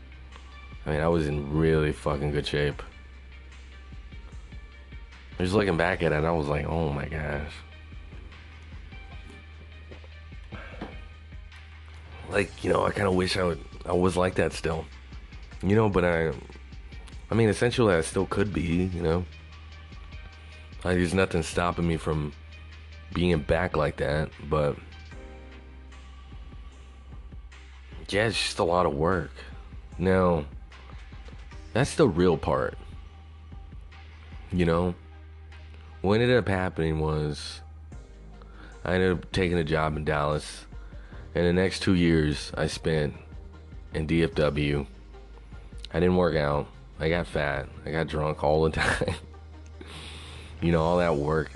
I 0.86 0.91
mean, 0.91 1.01
I 1.01 1.07
was 1.07 1.27
in 1.27 1.57
really 1.57 1.91
fucking 1.91 2.31
good 2.31 2.48
shape. 2.48 2.81
Just 5.38 5.53
looking 5.53 5.77
back 5.77 6.03
at 6.03 6.12
it, 6.12 6.24
I 6.24 6.31
was 6.31 6.48
like, 6.48 6.65
oh 6.65 6.89
my 6.89 7.05
gosh. 7.07 7.53
like 12.31 12.63
you 12.63 12.71
know 12.71 12.86
i 12.86 12.91
kind 12.91 13.07
of 13.07 13.15
wish 13.15 13.38
i 13.38 13.43
would 13.43 13.59
i 13.86 13.91
was 13.91 14.15
like 14.15 14.36
that 14.36 14.53
still 14.53 14.86
you 15.63 15.75
know 15.75 15.89
but 15.89 16.05
i 16.05 16.31
i 17.31 17.36
mean 17.36 17.50
essentially 17.50 17.93
i 17.93 18.01
still 18.01 18.25
could 18.25 18.53
be 18.53 18.89
you 18.93 19.01
know 19.01 19.25
Like, 20.83 20.95
there's 20.98 21.13
nothing 21.13 21.43
stopping 21.43 21.88
me 21.88 21.98
from 21.98 22.33
being 23.13 23.39
back 23.39 23.75
like 23.75 23.98
that 23.98 24.29
but 24.50 24.75
yeah 28.13 28.27
it's 28.27 28.37
just 28.37 28.59
a 28.59 28.63
lot 28.63 28.85
of 28.85 28.93
work 28.93 29.31
now 29.97 30.43
that's 31.73 31.95
the 31.95 32.07
real 32.07 32.37
part 32.37 32.77
you 34.51 34.65
know 34.65 34.93
what 36.01 36.19
ended 36.19 36.37
up 36.37 36.47
happening 36.47 36.99
was 36.99 37.61
i 38.83 38.93
ended 38.93 39.11
up 39.11 39.31
taking 39.31 39.57
a 39.57 39.63
job 39.63 39.95
in 39.95 40.03
dallas 40.03 40.65
and 41.35 41.45
the 41.45 41.53
next 41.53 41.81
two 41.81 41.93
years 41.93 42.51
I 42.57 42.67
spent 42.67 43.13
in 43.93 44.07
DFW, 44.07 44.85
I 45.93 45.99
didn't 45.99 46.15
work 46.15 46.35
out. 46.35 46.67
I 46.99 47.09
got 47.09 47.27
fat. 47.27 47.69
I 47.85 47.91
got 47.91 48.07
drunk 48.07 48.43
all 48.43 48.63
the 48.63 48.69
time. 48.81 49.15
you 50.61 50.71
know, 50.71 50.81
all 50.81 50.97
that 50.97 51.15
work 51.15 51.51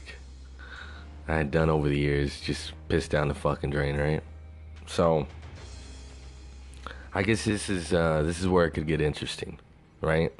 I 1.27 1.35
had 1.35 1.51
done 1.51 1.69
over 1.69 1.89
the 1.89 1.97
years 1.97 2.39
just 2.39 2.73
pissed 2.87 3.11
down 3.11 3.27
the 3.27 3.33
fucking 3.33 3.71
drain, 3.71 3.97
right? 3.97 4.21
So 4.85 5.27
I 7.15 7.21
guess 7.21 7.45
this 7.45 7.69
is 7.69 7.93
uh, 7.93 8.23
this 8.23 8.39
is 8.39 8.47
where 8.47 8.65
it 8.65 8.71
could 8.71 8.87
get 8.87 8.99
interesting, 8.99 9.59
right? 10.01 10.33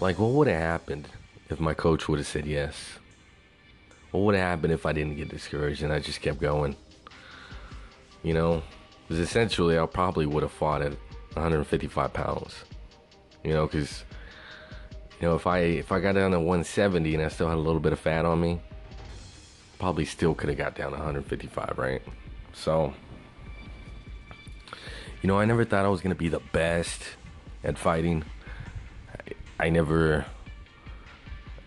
Like, 0.00 0.18
what 0.18 0.32
would 0.32 0.48
have 0.48 0.60
happened 0.60 1.08
if 1.48 1.58
my 1.58 1.72
coach 1.72 2.08
would 2.08 2.18
have 2.18 2.26
said 2.26 2.44
yes? 2.44 2.98
What 4.10 4.20
would 4.20 4.34
have 4.34 4.44
happened 4.44 4.74
if 4.74 4.84
I 4.84 4.92
didn't 4.92 5.16
get 5.16 5.30
discouraged 5.30 5.82
and 5.82 5.92
I 5.92 5.98
just 5.98 6.20
kept 6.20 6.40
going? 6.40 6.76
You 8.22 8.34
know, 8.34 8.62
because 9.02 9.18
essentially 9.18 9.78
I 9.78 9.86
probably 9.86 10.26
would 10.26 10.42
have 10.42 10.52
fought 10.52 10.82
at 10.82 10.92
155 11.32 12.12
pounds. 12.12 12.54
You 13.42 13.54
know, 13.54 13.66
because 13.66 14.04
you 15.20 15.26
know 15.26 15.36
if 15.36 15.46
I 15.46 15.58
if 15.60 15.90
I 15.90 16.00
got 16.00 16.16
down 16.16 16.32
to 16.32 16.38
170 16.38 17.14
and 17.14 17.24
I 17.24 17.28
still 17.28 17.48
had 17.48 17.56
a 17.56 17.60
little 17.60 17.80
bit 17.80 17.94
of 17.94 17.98
fat 17.98 18.26
on 18.26 18.40
me, 18.40 18.60
probably 19.78 20.04
still 20.04 20.34
could 20.34 20.50
have 20.50 20.58
got 20.58 20.74
down 20.74 20.90
to 20.90 20.98
155, 20.98 21.78
right? 21.78 22.02
So, 22.52 22.92
you 25.22 25.26
know, 25.26 25.38
I 25.38 25.44
never 25.44 25.64
thought 25.64 25.84
I 25.84 25.88
was 25.88 26.00
gonna 26.00 26.14
be 26.14 26.28
the 26.28 26.40
best 26.52 27.02
at 27.64 27.78
fighting. 27.78 28.24
I, 29.58 29.66
I 29.66 29.70
never, 29.70 30.26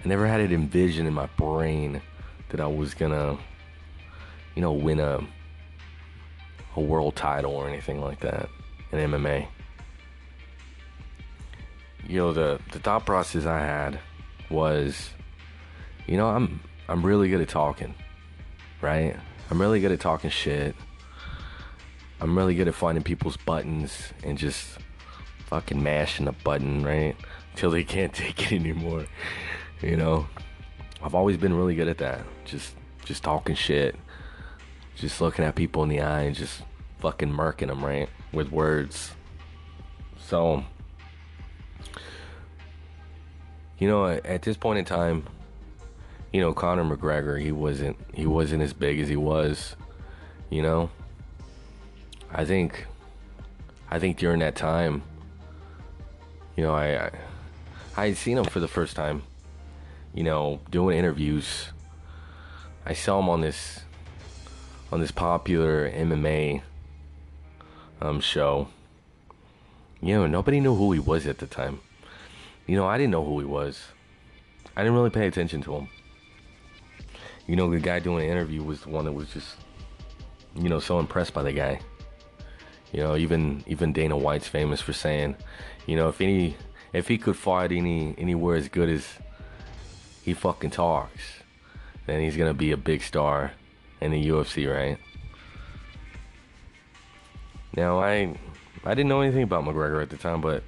I 0.04 0.08
never 0.08 0.28
had 0.28 0.40
it 0.40 0.52
envisioned 0.52 1.08
in 1.08 1.14
my 1.14 1.28
brain 1.38 2.02
that 2.50 2.60
I 2.60 2.68
was 2.68 2.94
gonna, 2.94 3.38
you 4.56 4.62
know, 4.62 4.74
win 4.74 5.00
a 5.00 5.26
a 6.76 6.82
world 6.82 7.16
title 7.16 7.54
or 7.54 7.68
anything 7.68 8.02
like 8.02 8.22
that 8.22 8.50
in 8.92 9.00
MMA. 9.12 9.48
You 12.08 12.18
know, 12.18 12.34
the, 12.34 12.60
the 12.72 12.80
thought 12.80 13.06
process 13.06 13.46
I 13.46 13.60
had 13.60 14.00
was, 14.50 15.10
you 16.08 16.18
know, 16.18 16.28
I'm 16.28 16.62
I'm 16.88 17.06
really 17.06 17.30
good 17.30 17.42
at 17.42 17.50
talking, 17.50 17.94
right? 18.82 19.16
I'm 19.50 19.60
really 19.62 19.80
good 19.80 19.92
at 19.92 20.00
talking 20.00 20.30
shit. 20.30 20.76
I'm 22.22 22.38
really 22.38 22.56
good 22.56 22.70
at 22.70 22.76
finding 22.76 23.04
people's 23.04 23.36
buttons 23.36 24.14
and 24.24 24.38
just 24.38 24.78
fucking 25.48 25.82
mashing 25.82 26.28
a 26.28 26.32
button, 26.32 26.84
right? 26.84 27.16
Till 27.56 27.72
they 27.72 27.84
can't 27.84 28.14
take 28.14 28.52
it 28.52 28.56
anymore. 28.56 29.06
You 29.82 29.98
know? 29.98 30.28
I've 31.04 31.16
always 31.16 31.36
been 31.36 31.54
really 31.54 31.76
good 31.76 31.90
at 31.90 31.98
that. 31.98 32.22
Just 32.46 32.76
just 33.04 33.24
talking 33.24 33.56
shit 33.56 33.96
just 35.02 35.20
looking 35.20 35.44
at 35.44 35.56
people 35.56 35.84
in 35.84 35.90
the 35.90 36.00
eye 36.00 36.22
and 36.22 36.36
just 36.36 36.62
fucking 37.00 37.30
murking 37.30 37.68
them, 37.68 37.84
right? 37.84 38.08
With 38.32 38.52
words. 38.52 39.12
So, 40.20 40.64
you 43.80 43.88
know, 43.88 44.06
at 44.06 44.44
this 44.44 44.58
point 44.58 44.80
in 44.80 44.86
time, 44.86 45.26
you 46.32 46.40
know, 46.40 46.54
Conor 46.54 46.84
McGregor, 46.84 47.42
he 47.42 47.52
wasn't 47.52 47.98
he 48.14 48.26
wasn't 48.26 48.62
as 48.62 48.74
big 48.74 49.00
as 49.00 49.10
he 49.10 49.16
was, 49.16 49.76
you 50.50 50.62
know. 50.62 50.90
I 52.34 52.46
think 52.46 52.86
I 53.90 54.00
think 54.00 54.18
during 54.18 54.40
that 54.40 54.56
time, 54.56 55.04
you 56.56 56.64
know, 56.64 56.74
I 56.74 57.06
I, 57.06 57.12
I 57.98 58.08
had 58.08 58.18
seen 58.18 58.38
him 58.38 58.46
for 58.46 58.60
the 58.60 58.68
first 58.68 58.96
time, 58.96 59.24
you 60.14 60.24
know, 60.24 60.62
doing 60.70 60.98
interviews. 60.98 61.70
I 62.86 62.94
saw 62.94 63.20
him 63.20 63.30
on 63.30 63.42
this 63.42 63.82
on 64.92 65.02
this 65.02 65.12
popular 65.12 65.90
MMA 65.92 66.62
um, 68.02 68.20
show. 68.20 68.68
You 70.02 70.16
know, 70.16 70.28
nobody 70.28 70.60
knew 70.60 70.76
who 70.76 70.92
he 70.94 71.00
was 71.00 71.28
at 71.28 71.38
the 71.38 71.48
time. 71.48 71.80
You 72.66 72.76
know, 72.76 72.88
I 72.88 72.98
didn't 72.98 73.12
know 73.12 73.24
who 73.24 73.40
he 73.40 73.46
was. 73.46 73.88
I 74.76 74.82
didn't 74.82 74.96
really 74.96 75.10
pay 75.10 75.28
attention 75.28 75.62
to 75.64 75.76
him. 75.76 75.90
You 77.46 77.56
know, 77.56 77.70
the 77.70 77.80
guy 77.80 78.00
doing 78.00 78.26
the 78.26 78.32
interview 78.32 78.64
was 78.64 78.82
the 78.82 78.90
one 78.90 79.06
that 79.06 79.12
was 79.12 79.28
just, 79.34 79.58
you 80.56 80.70
know, 80.70 80.80
so 80.80 81.00
impressed 81.00 81.34
by 81.34 81.44
the 81.44 81.52
guy. 81.52 81.82
You 82.92 83.02
know, 83.04 83.16
even 83.16 83.64
even 83.68 83.94
Dana 83.94 84.18
White's 84.18 84.48
famous 84.48 84.82
for 84.82 84.94
saying, 84.94 85.36
you 85.86 85.96
know, 85.96 86.10
if 86.10 86.20
any 86.22 86.58
if 86.94 87.08
he 87.08 87.18
could 87.18 87.38
fight 87.38 87.72
any 87.72 88.16
anywhere 88.18 88.56
as 88.56 88.68
good 88.68 88.90
as 88.90 89.08
he 90.24 90.34
fucking 90.34 90.72
talks, 90.72 91.22
then 92.06 92.22
he's 92.22 92.38
gonna 92.38 92.54
be 92.54 92.72
a 92.72 92.78
big 92.78 93.02
star 93.02 93.54
in 94.02 94.12
the 94.12 94.28
UFC, 94.28 94.72
right? 94.72 94.98
Now 97.76 98.00
I 98.00 98.38
I 98.84 98.94
didn't 98.94 99.10
know 99.10 99.22
anything 99.22 99.44
about 99.44 99.64
McGregor 99.64 100.02
at 100.02 100.10
the 100.10 100.18
time, 100.18 100.42
but 100.42 100.64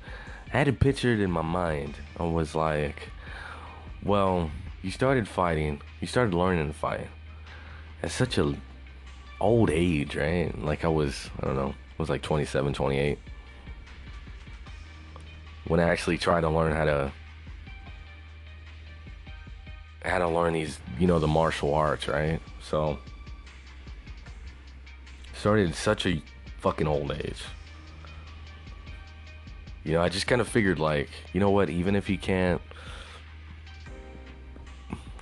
I 0.54 0.58
had 0.58 0.68
it 0.68 0.80
pictured 0.80 1.20
in 1.20 1.32
my 1.32 1.42
mind. 1.42 1.96
I 2.18 2.24
was 2.24 2.56
like, 2.56 3.10
well, 4.04 4.52
you 4.82 4.92
started 4.92 5.28
fighting, 5.28 5.82
you 6.00 6.08
started 6.08 6.34
learning 6.34 6.68
to 6.68 6.74
fight 6.74 7.08
at 8.02 8.12
such 8.12 8.38
a 8.38 8.56
old 9.42 9.70
age, 9.70 10.16
right? 10.16 10.52
Like 10.64 10.86
I 10.86 10.90
was, 10.90 11.30
I 11.42 11.48
don't 11.48 11.56
know, 11.56 11.74
was 11.98 12.10
like 12.10 12.22
27, 12.22 12.74
28 12.74 13.18
when 15.68 15.80
I 15.80 15.84
actually 15.84 16.18
tried 16.18 16.42
to 16.42 16.50
learn 16.50 16.74
how 16.74 16.86
to 16.86 17.12
how 20.04 20.20
to 20.20 20.28
learn 20.28 20.54
these, 20.54 20.80
you 21.00 21.08
know, 21.08 21.20
the 21.20 21.28
martial 21.28 21.74
arts, 21.74 22.10
right? 22.10 22.42
So 22.62 23.00
started 25.34 25.70
at 25.70 25.76
such 25.76 26.06
a 26.06 26.22
fucking 26.60 26.88
old 26.88 27.12
age. 27.12 27.42
You 29.86 29.94
know, 29.94 30.02
I 30.02 30.10
just 30.10 30.28
kind 30.28 30.42
of 30.42 30.48
figured 30.48 30.80
like, 30.80 31.10
you 31.32 31.40
know 31.40 31.52
what, 31.52 31.70
even 31.70 31.96
if 31.96 32.08
he 32.08 32.18
can't 32.18 32.62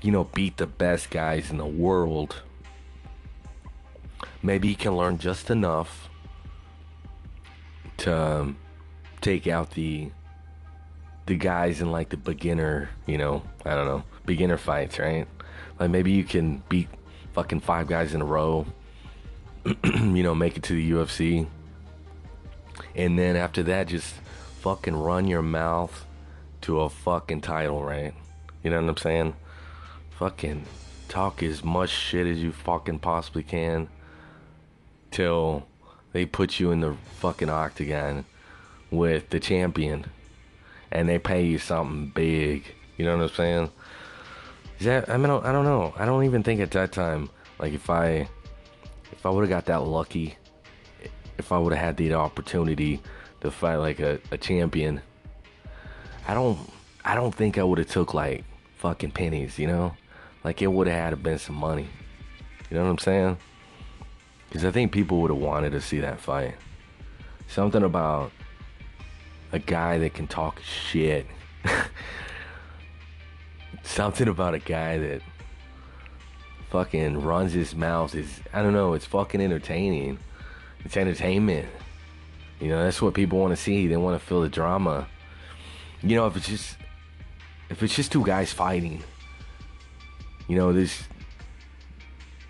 you 0.02 0.12
know, 0.12 0.24
beat 0.24 0.58
the 0.58 0.68
best 0.68 1.10
guys 1.10 1.52
in 1.52 1.58
the 1.58 1.66
world, 1.66 2.42
maybe 4.42 4.70
he 4.70 4.76
can 4.76 4.98
learn 4.98 5.18
just 5.18 5.50
enough 5.50 6.10
to 8.02 8.18
um, 8.18 8.58
take 9.22 9.48
out 9.48 9.72
the 9.72 10.12
the 11.28 11.36
guys 11.36 11.82
in 11.82 11.92
like 11.92 12.10
the 12.10 12.18
beginner, 12.18 12.90
you 13.06 13.18
know, 13.18 13.44
I 13.64 13.76
don't 13.76 13.86
know, 13.86 14.04
beginner 14.26 14.58
fights, 14.58 14.98
right? 14.98 15.28
Like 15.80 15.92
maybe 15.92 16.12
you 16.12 16.24
can 16.24 16.64
beat 16.68 16.90
fucking 17.34 17.62
five 17.62 17.88
guys 17.88 18.14
in 18.14 18.22
a 18.22 18.26
row, 18.26 18.66
you 19.84 20.24
know, 20.24 20.34
make 20.34 20.58
it 20.58 20.64
to 20.64 20.74
the 20.74 20.92
UFC. 20.92 21.48
And 22.96 23.18
then 23.18 23.36
after 23.36 23.62
that, 23.64 23.88
just 23.88 24.16
fucking 24.62 24.96
run 24.96 25.28
your 25.28 25.44
mouth 25.44 26.06
to 26.62 26.82
a 26.82 26.90
fucking 26.90 27.42
title, 27.42 27.84
right? 27.84 28.14
You 28.64 28.72
know 28.72 28.82
what 28.82 28.90
I'm 28.90 28.98
saying? 28.98 29.36
Fucking 30.18 30.66
talk 31.08 31.44
as 31.44 31.64
much 31.64 31.92
shit 31.92 32.26
as 32.26 32.40
you 32.40 32.52
fucking 32.52 33.00
possibly 33.00 33.44
can 33.44 33.90
till 35.12 35.68
they 36.14 36.26
put 36.26 36.60
you 36.60 36.72
in 36.72 36.82
the 36.82 36.96
fucking 37.20 37.50
octagon 37.50 38.26
with 38.90 39.30
the 39.30 39.40
champion 39.40 40.06
and 40.92 41.08
they 41.08 41.18
pay 41.20 41.46
you 41.46 41.58
something 41.58 42.12
big. 42.14 42.66
You 42.98 43.06
know 43.06 43.18
what 43.18 43.24
I'm 43.24 43.36
saying? 43.36 43.72
Is 44.80 44.86
that 44.86 45.10
I 45.10 45.18
mean 45.18 45.32
I 45.32 45.52
don't 45.52 45.66
know. 45.66 45.94
I 45.98 46.06
don't 46.06 46.26
even 46.26 46.44
think 46.44 46.60
at 46.60 46.72
that 46.72 46.92
time 46.92 47.30
like 47.60 47.74
if 47.74 47.90
I 47.90 48.28
if 49.12 49.26
I 49.26 49.30
would 49.30 49.42
have 49.42 49.50
got 49.50 49.66
that 49.66 49.84
lucky, 49.84 50.36
if 51.38 51.52
I 51.52 51.58
would 51.58 51.74
have 51.74 51.86
had 51.86 51.98
the 51.98 52.14
opportunity 52.14 53.02
to 53.42 53.52
fight 53.52 53.78
like 53.78 54.00
a, 54.00 54.20
a 54.32 54.38
champion, 54.38 55.02
I 56.28 56.34
don't 56.34 56.58
I 57.06 57.16
don't 57.16 57.34
think 57.34 57.58
I 57.58 57.64
would 57.64 57.78
have 57.78 57.90
took 57.90 58.14
like 58.14 58.44
fucking 58.78 59.12
pennies, 59.12 59.58
you 59.60 59.68
know? 59.68 59.96
Like 60.44 60.62
it 60.62 60.68
would 60.68 60.88
have 60.88 61.14
had 61.14 61.24
been 61.24 61.38
some 61.38 61.56
money. 61.56 61.88
You 62.70 62.78
know 62.78 62.84
what 62.84 62.90
I'm 62.90 62.98
saying? 62.98 63.38
Because 64.52 64.66
I 64.66 64.72
think 64.72 64.92
people 64.92 65.22
would 65.22 65.32
have 65.32 65.40
wanted 65.40 65.70
to 65.70 65.80
see 65.80 66.02
that 66.02 66.20
fight. 66.20 66.56
Something 67.48 67.84
about 67.84 68.34
a 69.54 69.60
guy 69.60 69.98
that 70.00 70.14
can 70.14 70.28
talk 70.28 70.60
shit. 70.60 71.26
Something 73.84 74.28
about 74.28 74.54
a 74.54 74.60
guy 74.60 74.98
that 74.98 75.22
fucking 76.70 77.22
runs 77.22 77.54
his 77.54 77.74
mouth 77.74 78.14
is 78.14 78.42
I 78.52 78.62
don't 78.62 78.74
know, 78.74 78.94
it's 78.94 79.06
fucking 79.06 79.40
entertaining. 79.40 80.20
It's 80.84 80.98
entertainment. 80.98 81.70
You 82.60 82.68
know, 82.68 82.84
that's 82.84 83.02
what 83.02 83.14
people 83.14 83.40
want 83.40 83.52
to 83.52 83.62
see. 83.62 83.88
They 83.88 83.96
want 83.96 84.20
to 84.20 84.26
feel 84.26 84.42
the 84.42 84.50
drama. 84.50 85.08
You 86.04 86.18
know, 86.18 86.28
if 86.28 86.36
it's 86.36 86.50
just 86.50 86.76
if 87.70 87.82
it's 87.82 87.96
just 87.96 88.12
two 88.12 88.26
guys 88.26 88.52
fighting, 88.52 89.02
you 90.50 90.58
know, 90.58 90.74
there's 90.74 91.04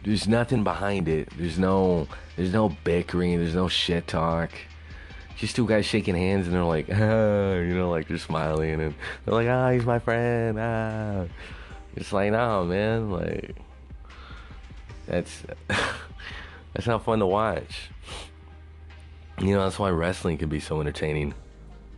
there's 0.04 0.28
nothing 0.28 0.64
behind 0.64 1.08
it. 1.08 1.30
There's 1.38 1.60
no 1.60 2.08
there's 2.36 2.54
no 2.54 2.70
bickering, 2.84 3.40
there's 3.40 3.56
no 3.56 3.68
shit 3.68 4.08
talk 4.08 4.52
just 5.42 5.56
two 5.56 5.66
guys 5.66 5.88
shaking 5.88 6.14
hands 6.14 6.46
and 6.46 6.56
they're 6.56 6.64
like, 6.64 6.86
ah, 6.94 7.54
you 7.56 7.74
know, 7.74 7.90
like 7.90 8.08
they're 8.08 8.20
smiling 8.20 8.80
and 8.80 8.94
they're 9.26 9.34
like, 9.34 9.48
ah, 9.48 9.72
he's 9.72 9.86
my 9.86 9.98
friend. 9.98 10.60
Ah, 10.60 11.26
it's 11.96 12.14
like, 12.14 12.32
no, 12.32 12.64
man, 12.66 13.10
like 13.10 13.56
that's 15.08 15.44
that's 16.74 16.86
not 16.86 17.04
fun 17.04 17.20
to 17.20 17.26
watch. 17.26 17.90
You 19.40 19.56
know, 19.56 19.64
that's 19.64 19.80
why 19.80 19.90
wrestling 19.90 20.38
can 20.38 20.48
be 20.48 20.60
so 20.60 20.80
entertaining. 20.80 21.34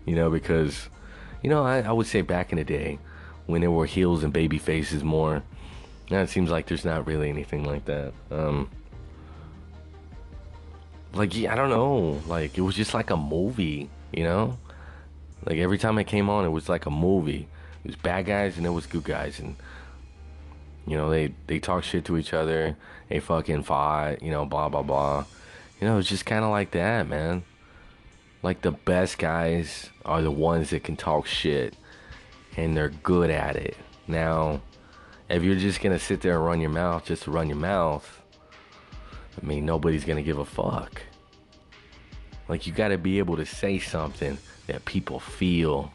You 0.06 0.16
know, 0.16 0.30
because 0.30 0.88
you 1.42 1.50
know, 1.50 1.63
I, 1.63 1.82
I 1.82 1.92
would 1.92 2.08
say 2.08 2.22
back 2.22 2.54
in 2.54 2.58
the 2.58 2.63
day 2.63 2.98
when 3.46 3.60
there 3.60 3.72
were 3.72 3.86
heels 3.86 4.24
and 4.24 4.32
baby 4.32 4.58
faces 4.58 5.04
more. 5.04 5.44
Now 6.10 6.20
it 6.22 6.30
seems 6.30 6.50
like 6.52 6.68
there's 6.68 6.86
not 6.86 7.08
really 7.08 7.30
anything 7.30 7.63
like 7.63 7.86
that. 7.86 8.13
Um, 8.30 8.70
like 11.13 11.36
I 11.36 11.56
don't 11.56 11.70
know, 11.70 12.22
like 12.28 12.58
it 12.58 12.62
was 12.62 12.76
just 12.76 12.94
like 12.94 13.10
a 13.10 13.18
movie, 13.18 13.89
you 14.12 14.24
know? 14.24 14.58
Like 15.46 15.58
every 15.58 15.78
time 15.78 15.98
it 16.00 16.06
came 16.06 16.30
on, 16.30 16.46
it 16.46 16.50
was 16.50 16.70
like 16.70 16.86
a 16.86 16.92
movie. 16.92 17.48
It 17.84 17.88
was 17.88 17.96
bad 17.96 18.26
guys 18.26 18.58
and 18.58 18.66
it 18.66 18.70
was 18.70 18.86
good 18.86 19.04
guys, 19.04 19.39
and 19.39 19.56
you 20.88 20.96
know 20.96 21.10
they 21.10 21.34
they 21.48 21.60
talk 21.60 21.84
shit 21.84 22.06
to 22.06 22.18
each 22.18 22.34
other, 22.34 22.78
they 23.10 23.20
fucking 23.20 23.63
fought, 23.63 24.22
you 24.22 24.32
know, 24.32 24.46
blah 24.46 24.70
blah 24.70 24.84
blah. 24.84 25.26
You 25.82 25.88
know, 25.88 25.98
it's 25.98 26.10
just 26.10 26.26
kind 26.26 26.46
of 26.46 26.52
like 26.52 26.72
that, 26.72 27.08
man. 27.08 27.44
Like 28.42 28.62
the 28.62 28.72
best 28.72 29.18
guys 29.18 29.89
are 30.06 30.22
the 30.22 30.32
ones 30.32 30.70
that 30.70 30.84
can 30.84 30.96
talk 30.96 31.28
shit, 31.28 31.76
and 32.56 32.76
they're 32.76 32.89
good 32.89 33.30
at 33.30 33.56
it. 33.56 33.78
Now, 34.08 34.62
if 35.34 35.43
you're 35.43 35.56
just 35.56 35.82
gonna 35.82 36.00
sit 36.00 36.22
there 36.22 36.36
and 36.36 36.46
run 36.46 36.62
your 36.62 36.69
mouth 36.69 37.06
just 37.06 37.24
to 37.24 37.32
run 37.32 37.50
your 37.50 37.58
mouth 37.58 38.24
I 39.41 39.46
mean, 39.46 39.65
nobody's 39.65 40.06
gonna 40.06 40.22
give 40.24 40.38
a 40.38 40.46
fuck. 40.46 41.02
Like, 42.48 42.67
you 42.67 42.74
gotta 42.74 42.98
be 42.98 43.19
able 43.19 43.38
to 43.38 43.46
say 43.46 43.80
something 43.80 44.38
that 44.67 44.86
people 44.86 45.19
feel. 45.19 45.91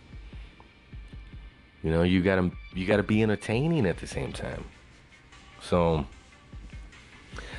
You 1.83 1.90
know, 1.90 2.03
you 2.03 2.22
gotta 2.22 2.51
you 2.74 2.87
gotta 2.87 3.03
be 3.03 3.22
entertaining 3.22 3.87
at 3.87 3.98
the 3.98 4.07
same 4.07 4.33
time. 4.33 4.64
So 5.62 6.07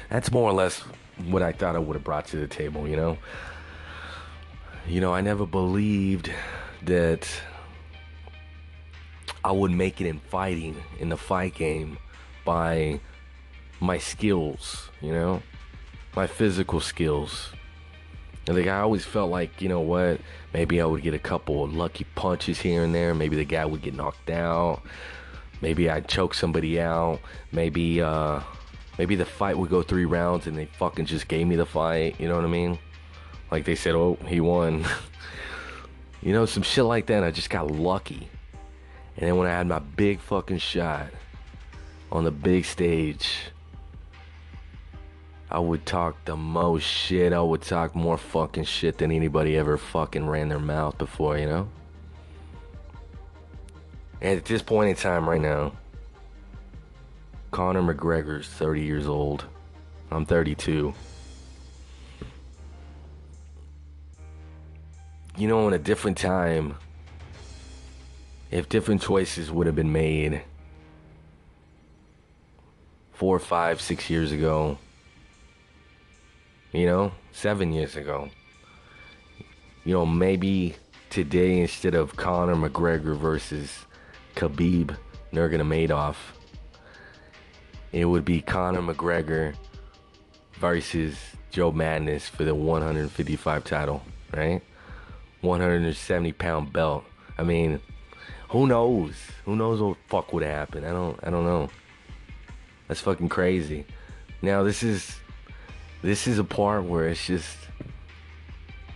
that's 0.10 0.32
more 0.32 0.50
or 0.50 0.54
less 0.54 0.80
what 1.28 1.42
I 1.42 1.52
thought 1.52 1.76
I 1.76 1.80
would 1.80 1.96
have 1.96 2.04
brought 2.04 2.28
to 2.28 2.38
the 2.38 2.48
table, 2.48 2.88
you 2.88 2.96
know. 2.96 3.18
You 4.88 5.02
know, 5.02 5.14
I 5.14 5.22
never 5.22 5.46
believed 5.46 6.32
that 6.84 7.30
I 9.44 9.52
would 9.52 9.72
make 9.72 10.02
it 10.02 10.08
in 10.08 10.20
fighting 10.20 10.84
in 11.00 11.10
the 11.10 11.18
fight 11.18 11.56
game 11.56 11.98
by 12.46 13.00
my 13.80 13.98
skills, 13.98 14.90
you 15.02 15.12
know 15.12 15.42
my 16.16 16.28
physical 16.28 16.80
skills. 16.80 17.52
And 18.48 18.58
like 18.58 18.68
I 18.68 18.80
always 18.80 19.06
felt 19.06 19.30
like, 19.30 19.62
you 19.62 19.70
know 19.70 19.82
what, 19.82 20.20
maybe 20.54 20.82
I 20.82 20.86
would 20.86 21.04
get 21.04 21.14
a 21.14 21.20
couple 21.20 21.64
of 21.64 21.74
lucky 21.74 22.06
punches 22.16 22.60
here 22.60 22.84
and 22.84 22.94
there. 22.94 23.14
Maybe 23.14 23.36
the 23.36 23.46
guy 23.46 23.66
would 23.66 23.82
get 23.82 23.94
knocked 23.94 24.30
out. 24.30 24.82
Maybe 25.62 25.90
I'd 25.90 26.08
choke 26.08 26.34
somebody 26.34 26.80
out. 26.80 27.20
Maybe 27.52 28.02
uh 28.02 28.42
maybe 28.98 29.16
the 29.16 29.26
fight 29.26 29.58
would 29.58 29.70
go 29.70 29.82
three 29.82 30.06
rounds 30.06 30.48
and 30.48 30.58
they 30.58 30.66
fucking 30.66 31.06
just 31.06 31.28
gave 31.28 31.48
me 31.48 31.56
the 31.56 31.66
fight, 31.66 32.20
you 32.20 32.28
know 32.28 32.36
what 32.36 32.46
I 32.46 32.50
mean? 32.50 32.80
Like 33.52 33.66
they 33.66 33.76
said, 33.76 33.96
oh, 33.96 34.18
he 34.28 34.42
won. 34.42 34.86
you 36.22 36.34
know, 36.34 36.46
some 36.46 36.64
shit 36.64 36.86
like 36.86 37.08
that. 37.08 37.24
I 37.24 37.32
just 37.32 37.50
got 37.50 37.72
lucky. 37.72 38.30
And 39.20 39.28
then 39.28 39.36
when 39.36 39.48
I 39.48 39.52
had 39.52 39.68
my 39.68 39.80
big 39.80 40.22
fucking 40.22 40.60
shot 40.60 41.08
on 42.10 42.24
the 42.24 42.32
big 42.32 42.64
stage, 42.64 43.52
I 45.52 45.60
would 45.60 45.86
talk 45.86 46.24
the 46.24 46.38
most 46.38 46.84
shit. 46.84 47.34
I 47.34 47.42
would 47.42 47.62
talk 47.62 47.94
more 47.96 48.18
fucking 48.18 48.64
shit 48.64 48.98
than 48.98 49.12
anybody 49.12 49.58
ever 49.58 49.78
fucking 49.78 50.26
ran 50.26 50.48
their 50.48 50.58
mouth 50.58 50.98
before, 50.98 51.38
you 51.38 51.48
know? 51.48 51.68
And 54.22 54.38
at 54.38 54.46
this 54.46 54.62
point 54.62 54.90
in 54.90 54.96
time 54.96 55.28
right 55.28 55.42
now, 55.42 55.74
Conor 57.52 57.82
McGregor's 57.82 58.48
30 58.48 58.84
years 58.84 59.06
old. 59.06 59.44
I'm 60.12 60.26
32. 60.26 60.94
you 65.40 65.48
know, 65.48 65.68
in 65.70 65.74
a 65.74 65.80
different 65.80 66.18
time, 66.18 66.76
if 68.52 68.70
different 68.70 69.02
choices 69.02 69.52
would 69.52 69.68
have 69.68 69.76
been 69.76 69.92
made 69.92 70.42
four, 73.14 73.38
five, 73.40 73.82
six 73.82 74.10
years 74.10 74.32
ago, 74.32 74.78
you 76.72 76.86
know, 76.86 77.12
seven 77.32 77.74
years 77.74 77.96
ago, 77.96 78.30
you 79.84 79.94
know, 79.94 80.06
maybe 80.06 80.76
today 81.10 81.60
instead 81.60 81.96
of 81.96 82.16
Conor 82.16 82.56
McGregor 82.56 83.18
versus 83.18 83.86
Khabib 84.36 84.96
Nurmagomedov, 85.32 86.16
it 87.92 88.06
would 88.06 88.26
be 88.26 88.42
Conor 88.42 88.82
McGregor 88.82 89.56
versus 90.54 91.18
Joe 91.52 91.72
Madness 91.72 92.30
for 92.30 92.44
the 92.44 92.54
155 92.54 93.64
title, 93.64 94.04
right? 94.34 94.62
170 95.42 96.34
pound 96.34 96.72
belt. 96.74 97.04
I 97.38 97.44
mean, 97.44 97.80
who 98.50 98.68
knows? 98.68 99.14
Who 99.46 99.56
knows 99.56 99.82
what 99.82 99.98
fuck 100.08 100.34
would 100.34 100.44
happen? 100.44 100.84
I 100.84 100.90
don't 100.90 101.20
I 101.24 101.30
don't 101.30 101.46
know. 101.46 101.70
That's 102.88 103.02
fucking 103.02 103.30
crazy. 103.30 103.86
Now 104.42 104.64
this 104.64 104.84
is 104.84 105.16
this 106.02 106.28
is 106.28 106.40
a 106.40 106.44
part 106.44 106.84
where 106.84 107.08
it's 107.08 107.26
just 107.26 107.58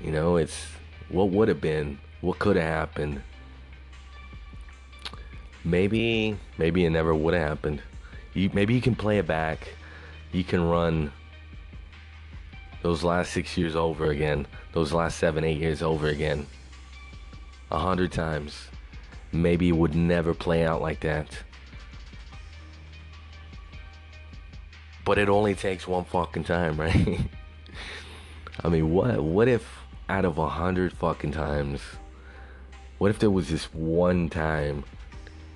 you 0.02 0.12
know, 0.12 0.36
it's 0.36 0.66
what 1.08 1.30
would 1.30 1.48
have 1.48 1.62
been, 1.62 1.98
what 2.20 2.38
could 2.38 2.58
have 2.58 2.66
happened. 2.66 3.22
Maybe 5.63 6.38
maybe 6.58 6.86
it 6.86 6.89
never 6.89 7.16
would 7.16 7.34
have 7.34 7.48
happened. 7.48 7.82
You 8.34 8.50
maybe 8.54 8.74
you 8.74 8.82
can 8.82 8.96
play 8.96 9.20
it 9.20 9.28
back. 9.28 9.70
You 10.34 10.44
can 10.44 10.68
run 10.68 11.12
those 12.82 13.04
last 13.04 13.32
six 13.32 13.56
years 13.56 13.76
over 13.76 14.10
again, 14.12 14.46
those 14.74 14.92
last 14.92 15.20
seven, 15.20 15.46
eight 15.46 15.60
years 15.60 15.82
over 15.82 16.08
again, 16.08 16.48
a 17.72 17.80
hundred 17.80 18.12
times. 18.12 18.68
Maybe 19.34 19.69
it 19.69 19.76
would 19.76 19.96
never 19.96 20.36
play 20.36 20.63
out 20.63 20.82
like 20.82 21.00
that. 21.02 21.28
But 25.04 25.17
it 25.17 25.28
only 25.28 25.56
takes 25.56 25.88
one 25.88 26.06
fucking 26.06 26.43
time, 26.43 26.78
right? 26.80 27.19
I 28.63 28.69
mean, 28.69 28.91
what 28.91 29.22
what 29.22 29.48
if 29.48 29.80
out 30.08 30.24
of 30.24 30.38
a 30.38 30.48
hundred 30.48 30.93
fucking 30.93 31.32
times, 31.32 31.82
what 33.00 33.10
if 33.10 33.19
there 33.19 33.32
was 33.32 33.50
this 33.50 33.65
one 33.74 34.30
time 34.30 34.84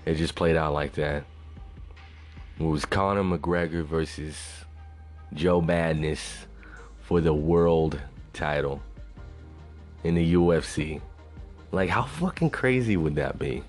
it 0.05 0.15
just 0.15 0.35
played 0.35 0.55
out 0.55 0.73
like 0.73 0.93
that? 0.93 1.23
It 2.59 2.63
was 2.63 2.85
Conor 2.85 3.23
McGregor 3.23 3.85
versus 3.85 4.65
Joe 5.33 5.61
Madness 5.61 6.47
for 7.01 7.21
the 7.21 7.33
world 7.33 8.01
title 8.33 8.81
in 10.03 10.15
the 10.15 10.33
UFC. 10.33 11.01
Like, 11.77 11.91
how 11.91 12.05
fucking 12.05 12.49
crazy 12.49 12.97
would 12.97 13.13
that 13.17 13.37
be? 13.37 13.61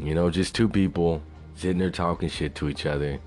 You 0.00 0.16
know, 0.16 0.30
just 0.30 0.52
two 0.52 0.68
people 0.68 1.22
sitting 1.54 1.78
there 1.78 1.92
talking 1.92 2.28
shit 2.28 2.56
to 2.56 2.68
each 2.68 2.86
other, 2.86 3.20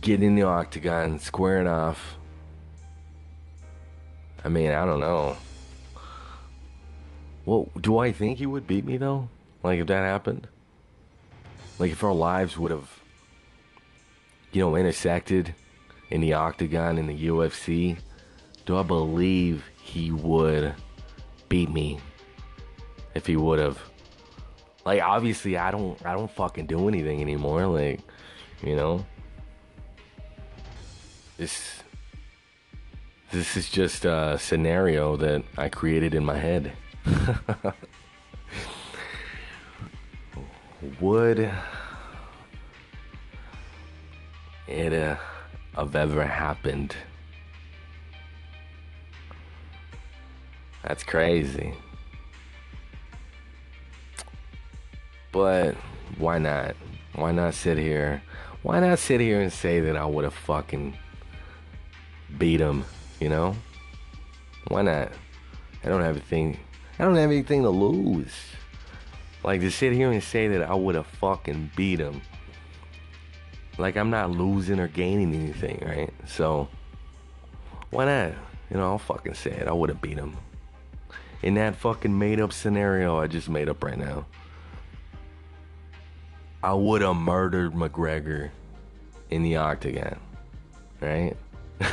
getting 0.00 0.26
in 0.26 0.34
the 0.34 0.42
octagon, 0.42 1.20
squaring 1.20 1.68
off. 1.68 2.16
I 4.44 4.48
mean, 4.48 4.72
I 4.72 4.84
don't 4.84 4.98
know. 4.98 5.36
Well, 7.46 7.68
do 7.80 7.98
I 7.98 8.10
think 8.10 8.38
he 8.38 8.46
would 8.46 8.66
beat 8.66 8.84
me 8.84 8.96
though? 8.96 9.28
Like, 9.62 9.78
if 9.78 9.86
that 9.86 10.02
happened? 10.02 10.48
Like, 11.78 11.92
if 11.92 12.02
our 12.02 12.12
lives 12.12 12.58
would 12.58 12.72
have, 12.72 12.90
you 14.50 14.62
know, 14.62 14.74
intersected 14.74 15.54
in 16.10 16.22
the 16.22 16.32
octagon 16.32 16.98
in 16.98 17.06
the 17.06 17.28
UFC, 17.28 17.98
do 18.66 18.76
I 18.76 18.82
believe 18.82 19.64
he 19.80 20.10
would 20.10 20.74
beat 21.48 21.70
me 21.70 21.98
if 23.14 23.26
he 23.26 23.36
would 23.36 23.58
have? 23.58 23.78
Like 24.84 25.02
obviously 25.02 25.56
I 25.56 25.70
don't 25.70 26.04
I 26.04 26.12
don't 26.14 26.30
fucking 26.30 26.66
do 26.66 26.88
anything 26.88 27.20
anymore 27.20 27.66
like 27.66 28.00
you 28.62 28.74
know 28.74 29.04
this 31.36 31.82
this 33.30 33.56
is 33.56 33.68
just 33.70 34.04
a 34.04 34.38
scenario 34.40 35.16
that 35.16 35.42
I 35.56 35.68
created 35.68 36.14
in 36.14 36.24
my 36.24 36.38
head. 36.38 36.72
would 41.00 41.50
it 44.68 44.92
uh 44.92 45.16
have 45.76 45.94
ever 45.94 46.24
happened. 46.24 46.96
That's 50.88 51.04
crazy. 51.04 51.74
But 55.32 55.74
why 56.16 56.38
not? 56.38 56.76
Why 57.14 57.30
not 57.30 57.52
sit 57.52 57.76
here? 57.76 58.22
Why 58.62 58.80
not 58.80 58.98
sit 58.98 59.20
here 59.20 59.42
and 59.42 59.52
say 59.52 59.80
that 59.80 59.98
I 59.98 60.06
would 60.06 60.24
have 60.24 60.32
fucking 60.32 60.96
beat 62.38 62.60
him, 62.60 62.86
you 63.20 63.28
know? 63.28 63.54
Why 64.68 64.80
not? 64.80 65.12
I 65.84 65.88
don't 65.88 66.00
have 66.00 66.16
anything 66.16 66.58
I 66.98 67.04
don't 67.04 67.16
have 67.16 67.30
anything 67.30 67.64
to 67.64 67.70
lose. 67.70 68.32
Like 69.44 69.60
to 69.60 69.70
sit 69.70 69.92
here 69.92 70.10
and 70.10 70.22
say 70.22 70.48
that 70.48 70.62
I 70.62 70.74
would 70.74 70.94
have 70.94 71.06
fucking 71.06 71.72
beat 71.76 72.00
him 72.00 72.22
like 73.76 73.98
I'm 73.98 74.08
not 74.08 74.30
losing 74.30 74.80
or 74.80 74.88
gaining 74.88 75.34
anything, 75.34 75.82
right? 75.86 76.14
So 76.26 76.66
why 77.90 78.06
not? 78.06 78.32
You 78.70 78.78
know, 78.78 78.84
I'll 78.92 78.98
fucking 78.98 79.34
say 79.34 79.50
it. 79.50 79.68
I 79.68 79.72
would 79.72 79.90
have 79.90 80.00
beat 80.00 80.16
him. 80.16 80.34
In 81.42 81.54
that 81.54 81.76
fucking 81.76 82.18
made 82.18 82.40
up 82.40 82.52
scenario 82.52 83.18
I 83.18 83.26
just 83.26 83.48
made 83.48 83.68
up 83.68 83.82
right 83.84 83.98
now. 83.98 84.26
I 86.62 86.74
would 86.74 87.02
have 87.02 87.16
murdered 87.16 87.72
McGregor 87.72 88.50
in 89.30 89.42
the 89.42 89.56
octagon. 89.56 90.18
Right? 91.00 91.36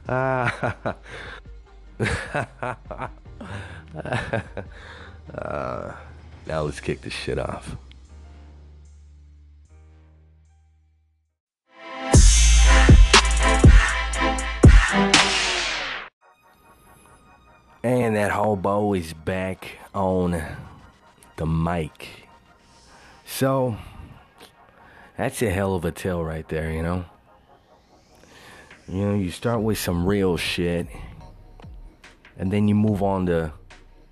uh, 5.34 5.92
now 6.46 6.62
let's 6.62 6.80
kick 6.80 7.00
this 7.02 7.12
shit 7.12 7.38
off. 7.38 7.76
And 17.82 18.14
that 18.16 18.30
hobo 18.30 18.92
is 18.92 19.14
back 19.14 19.78
on 19.94 20.42
the 21.36 21.46
mic. 21.46 22.28
So, 23.24 23.78
that's 25.16 25.40
a 25.40 25.48
hell 25.48 25.74
of 25.74 25.86
a 25.86 25.90
tale 25.90 26.22
right 26.22 26.46
there, 26.48 26.70
you 26.70 26.82
know? 26.82 27.06
You 28.86 29.04
know, 29.06 29.14
you 29.14 29.30
start 29.30 29.62
with 29.62 29.78
some 29.78 30.04
real 30.04 30.36
shit, 30.36 30.88
and 32.36 32.52
then 32.52 32.68
you 32.68 32.74
move 32.74 33.02
on 33.02 33.24
to 33.26 33.52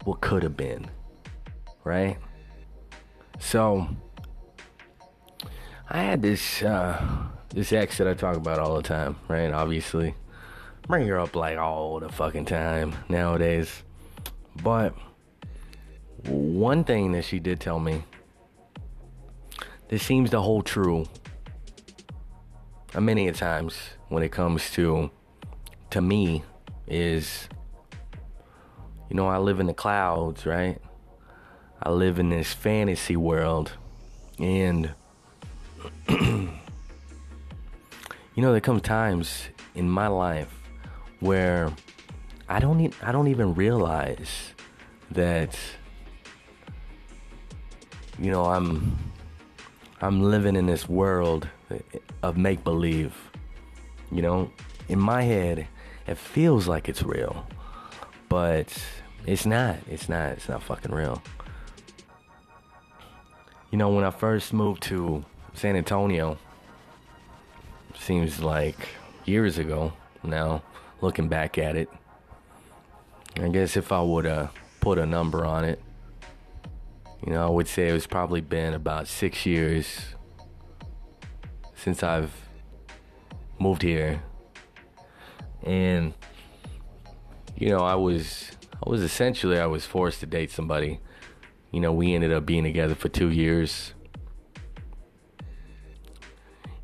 what 0.05 0.23
could 0.23 0.45
have 0.45 0.57
been, 0.57 0.87
right? 1.85 2.17
So, 3.39 3.87
I 5.91 5.99
had 5.99 6.23
this, 6.23 6.63
uh, 6.63 7.05
this 7.51 7.75
ex 7.75 7.99
that 7.99 8.09
I 8.09 8.15
talk 8.15 8.37
about 8.37 8.61
all 8.61 8.77
the 8.77 8.83
time, 8.83 9.17
right? 9.29 9.53
Obviously 9.53 10.15
bring 10.89 11.07
her 11.07 11.21
up 11.21 11.37
like 11.37 11.59
all 11.59 12.01
the 12.01 12.09
fucking 12.09 12.47
time 12.47 12.95
nowadays. 13.11 13.83
But 14.63 14.95
one 16.25 16.83
thing 16.83 17.13
that 17.13 17.25
she 17.25 17.39
did 17.39 17.61
tell 17.61 17.79
me 17.79 18.05
this 19.89 20.03
seems 20.03 20.31
to 20.31 20.41
hold 20.41 20.67
true 20.67 21.07
many 22.99 23.29
a 23.29 23.33
times 23.33 23.77
when 24.09 24.23
it 24.23 24.33
comes 24.33 24.71
to 24.73 25.11
to 25.91 26.01
me 26.01 26.43
is 26.87 27.49
you 29.11 29.17
know 29.17 29.29
I 29.29 29.39
live 29.39 29.61
in 29.61 29.67
the 29.67 29.75
clouds, 29.75 30.47
right? 30.47 30.81
I 31.83 31.91
live 31.91 32.19
in 32.19 32.31
this 32.31 32.53
fantasy 32.55 33.17
world 33.17 33.73
and 34.39 34.95
you 36.09 36.51
know 38.37 38.53
there 38.53 38.61
come 38.61 38.81
times 38.81 39.49
in 39.75 39.89
my 39.89 40.09
life 40.09 40.58
where 41.21 41.73
I 42.49 42.61
don't 42.61 42.81
e- 42.81 42.93
I 43.03 43.13
don't 43.13 43.29
even 43.29 43.55
realize 43.55 44.55
that 45.11 45.59
you 48.19 48.31
know 48.31 48.45
I'm 48.45 48.97
I'm 50.01 50.23
living 50.23 50.57
in 50.57 50.67
this 50.67 50.89
world 50.89 51.49
of 52.23 52.37
make 52.37 52.65
believe. 52.65 53.15
You 54.11 54.23
know, 54.23 54.51
in 54.89 54.99
my 54.99 55.23
head 55.23 55.69
it 56.07 56.17
feels 56.17 56.67
like 56.67 56.89
it's 56.89 57.03
real, 57.03 57.47
but 58.29 58.73
it's 59.27 59.45
not. 59.45 59.77
It's 59.91 60.09
not. 60.09 60.33
It's 60.33 60.49
not 60.49 60.63
fucking 60.63 60.93
real. 60.93 61.23
You 63.71 63.77
know, 63.77 63.91
when 63.91 64.05
I 64.05 64.11
first 64.11 64.55
moved 64.55 64.83
to 64.85 65.23
San 65.53 65.77
Antonio, 65.77 66.39
seems 67.99 68.41
like 68.41 68.89
years 69.27 69.59
ago 69.59 69.93
now, 70.23 70.63
looking 71.01 71.29
back 71.29 71.59
at 71.59 71.77
it. 71.77 71.89
I 73.37 73.49
guess 73.49 73.77
if 73.77 73.93
I 73.93 74.01
would 74.01 74.27
uh, 74.27 74.49
put 74.81 74.99
a 74.99 75.07
number 75.07 75.45
on 75.45 75.65
it, 75.65 75.81
you 77.25 77.33
know, 77.33 77.47
I 77.47 77.51
would 77.51 77.69
say 77.69 77.89
it's 77.89 78.07
probably 78.07 78.41
been 78.41 78.75
about 78.75 79.09
six 79.09 79.45
years 79.45 80.15
since 81.75 82.03
I've 82.03 82.33
moved 83.59 83.83
here. 83.83 84.23
And, 85.65 86.15
you 87.57 87.69
know, 87.69 87.81
I 87.81 87.95
was, 87.95 88.53
I 88.85 88.89
was 88.89 89.03
essentially, 89.03 89.59
I 89.59 89.67
was 89.67 89.85
forced 89.85 90.21
to 90.21 90.27
date 90.27 90.51
somebody. 90.51 91.01
You 91.73 91.81
know, 91.81 91.93
we 91.93 92.15
ended 92.15 92.33
up 92.33 92.47
being 92.47 92.65
together 92.65 92.95
for 92.95 93.09
two 93.09 93.31
years. 93.31 93.95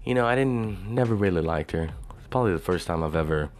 You 0.04 0.14
know, 0.14 0.26
I 0.26 0.34
didn't, 0.34 0.90
never 0.90 1.14
really 1.14 1.40
liked 1.40 1.70
her. 1.70 1.88
It's 2.18 2.26
probably 2.28 2.52
the 2.52 2.58
first 2.58 2.86
time 2.86 3.02
I've 3.02 3.16
ever 3.16 3.50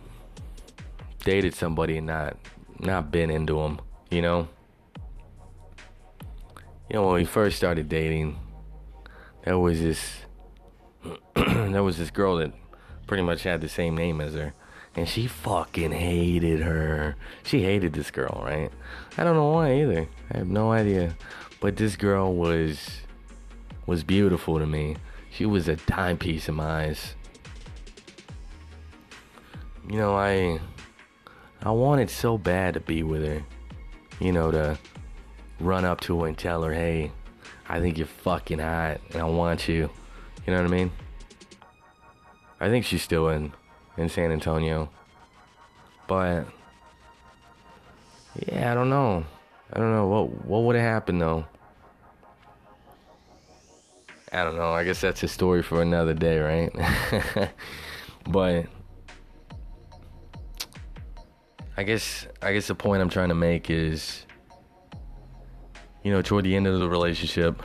dated 1.25 1.55
somebody 1.55 1.99
and 1.99 2.07
not 2.07 2.37
not 2.79 3.11
been 3.11 3.31
into 3.31 3.61
them, 3.61 3.81
you 4.11 4.23
know. 4.23 4.49
You 6.91 6.97
know, 6.97 7.07
when 7.07 7.15
we 7.15 7.25
first 7.25 7.57
started 7.57 7.89
dating, 7.89 8.39
there 9.45 9.59
was 9.59 9.81
this 9.81 10.19
there 11.35 11.83
was 11.83 11.99
this 11.99 12.11
girl 12.11 12.37
that 12.37 12.53
pretty 13.07 13.23
much 13.23 13.43
had 13.43 13.61
the 13.61 13.69
same 13.69 13.97
name 13.97 14.21
as 14.21 14.35
her. 14.35 14.55
And 14.97 15.09
she 15.09 15.27
fucking 15.27 15.91
hated 15.91 16.61
her. 16.61 17.17
She 17.43 17.63
hated 17.63 17.95
this 17.95 18.13
girl, 18.13 18.43
right? 18.45 18.71
I 19.19 19.25
don't 19.25 19.35
know 19.35 19.51
why 19.51 19.81
either. 19.81 20.09
I 20.33 20.39
have 20.39 20.47
no 20.47 20.71
idea. 20.71 21.17
But 21.61 21.77
this 21.77 21.97
girl 21.97 22.35
was 22.35 23.01
was 23.87 24.05
beautiful 24.05 24.59
to 24.59 24.67
me. 24.67 24.97
She 25.31 25.47
was 25.47 25.67
a 25.67 25.77
timepiece 25.77 26.49
in 26.49 26.55
my 26.55 26.85
eyes. 26.85 27.17
You 29.91 29.97
know, 29.97 30.15
I 30.15 30.61
I 31.65 31.71
wanted 31.71 32.11
so 32.11 32.37
bad 32.37 32.75
to 32.75 32.81
be 32.81 33.03
with 33.03 33.25
her. 33.25 33.43
You 34.21 34.33
know, 34.33 34.51
to 34.51 34.79
run 35.59 35.85
up 35.85 36.01
to 36.03 36.21
her 36.21 36.29
and 36.29 36.37
tell 36.37 36.63
her, 36.63 36.73
hey, 36.73 37.11
I 37.69 37.81
think 37.81 37.99
you're 37.99 38.07
fucking 38.07 38.59
hot 38.59 39.01
and 39.11 39.23
I 39.23 39.25
want 39.25 39.67
you. 39.67 39.91
You 40.47 40.53
know 40.53 40.63
what 40.63 40.71
I 40.71 40.75
mean? 40.75 40.93
I 42.61 42.69
think 42.69 42.85
she's 42.85 43.03
still 43.03 43.29
in 43.31 43.53
in 43.97 44.09
San 44.09 44.31
Antonio. 44.31 44.91
But 46.07 46.47
yeah, 48.47 48.71
I 48.71 48.75
don't 48.75 48.91
know. 48.91 49.25
I 49.73 49.79
don't 49.79 49.93
know 49.93 50.07
what 50.07 50.45
what 50.45 50.63
would 50.65 50.77
have 50.77 50.85
happened 50.85 51.21
though. 51.21 51.47
I 54.33 54.45
don't 54.45 54.57
know. 54.57 54.73
I 54.73 54.85
guess 54.85 55.01
that's 55.01 55.23
a 55.23 55.29
story 55.29 55.63
for 55.63 55.81
another 55.81 56.13
day, 56.13 56.39
right? 56.39 57.51
but 58.29 58.67
I 61.77 61.83
guess 61.83 62.27
I 62.41 62.53
guess 62.53 62.69
the 62.69 62.75
point 62.75 63.03
I'm 63.03 63.09
trying 63.09 63.31
to 63.31 63.35
make 63.35 63.71
is 63.71 64.25
you 66.05 66.13
know, 66.13 66.21
toward 66.21 66.45
the 66.45 66.55
end 66.55 66.67
of 66.67 66.79
the 66.79 66.89
relationship, 66.89 67.63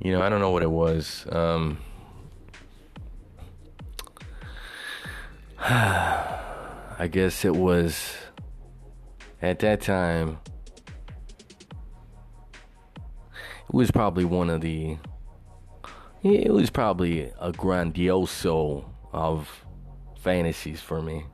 you 0.00 0.12
know, 0.12 0.22
I 0.22 0.30
don't 0.30 0.40
know 0.40 0.50
what 0.50 0.62
it 0.62 0.70
was. 0.70 1.26
Um, 1.30 1.76
I 5.58 7.08
guess 7.10 7.44
it 7.44 7.54
was 7.54 8.14
at 9.42 9.58
that 9.58 9.82
time. 9.82 10.38
It 13.68 13.74
was 13.74 13.90
probably 13.90 14.24
one 14.24 14.48
of 14.48 14.62
the. 14.62 14.96
It 16.22 16.52
was 16.52 16.70
probably 16.70 17.24
a 17.38 17.52
grandioso 17.52 18.86
of 19.12 19.66
fantasies 20.18 20.80
for 20.80 21.02
me. 21.02 21.26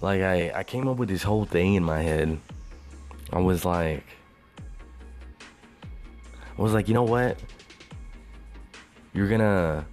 Like 0.00 0.20
I, 0.20 0.52
I 0.54 0.64
came 0.64 0.88
up 0.88 0.98
with 0.98 1.08
this 1.08 1.22
whole 1.22 1.44
thing 1.44 1.74
in 1.74 1.82
my 1.82 2.02
head. 2.02 2.38
I 3.32 3.40
was 3.40 3.64
like, 3.64 4.04
I 6.58 6.62
was 6.62 6.72
like, 6.72 6.88
you 6.88 6.94
know 6.94 7.02
what? 7.02 7.38
You're 9.12 9.28
gonna, 9.28 9.86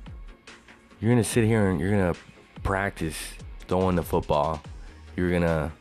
you're 1.00 1.12
gonna 1.12 1.24
sit 1.24 1.46
here 1.46 1.70
and 1.70 1.80
you're 1.80 1.92
gonna 1.92 2.16
practice 2.64 3.18
throwing 3.68 3.96
the 3.96 4.04
football. 4.04 4.62
You're 5.16 5.32
gonna, 5.32 5.72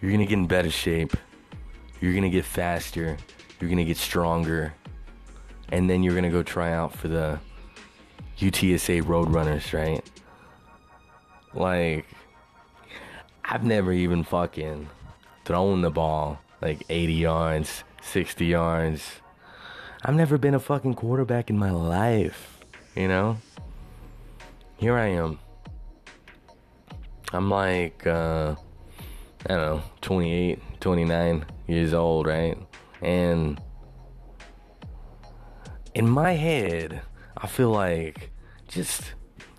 you're 0.00 0.10
gonna 0.10 0.26
get 0.26 0.38
in 0.38 0.46
better 0.46 0.70
shape. 0.70 1.16
You're 2.00 2.14
gonna 2.14 2.30
get 2.30 2.44
faster. 2.44 3.16
You're 3.60 3.70
gonna 3.70 3.84
get 3.84 3.96
stronger, 3.96 4.74
and 5.68 5.88
then 5.88 6.02
you're 6.02 6.16
gonna 6.16 6.30
go 6.30 6.42
try 6.42 6.72
out 6.72 6.92
for 6.92 7.06
the 7.06 7.38
UTSA 8.38 9.02
Roadrunners, 9.02 9.72
right? 9.72 10.04
Like, 11.54 12.06
I've 13.44 13.64
never 13.64 13.92
even 13.92 14.24
fucking 14.24 14.88
thrown 15.44 15.82
the 15.82 15.90
ball 15.90 16.38
like 16.62 16.84
80 16.88 17.12
yards, 17.12 17.84
60 18.00 18.46
yards. 18.46 19.20
I've 20.04 20.14
never 20.14 20.38
been 20.38 20.54
a 20.54 20.60
fucking 20.60 20.94
quarterback 20.94 21.50
in 21.50 21.58
my 21.58 21.70
life, 21.72 22.60
you 22.94 23.08
know? 23.08 23.36
Here 24.76 24.96
I 24.96 25.08
am. 25.08 25.38
I'm 27.32 27.50
like, 27.50 28.06
uh, 28.06 28.54
I 29.46 29.48
don't 29.48 29.60
know, 29.60 29.82
28, 30.02 30.80
29 30.80 31.44
years 31.66 31.94
old, 31.94 32.26
right? 32.26 32.56
And 33.00 33.60
in 35.94 36.08
my 36.08 36.32
head, 36.32 37.02
I 37.36 37.46
feel 37.48 37.70
like 37.70 38.30
just, 38.68 39.14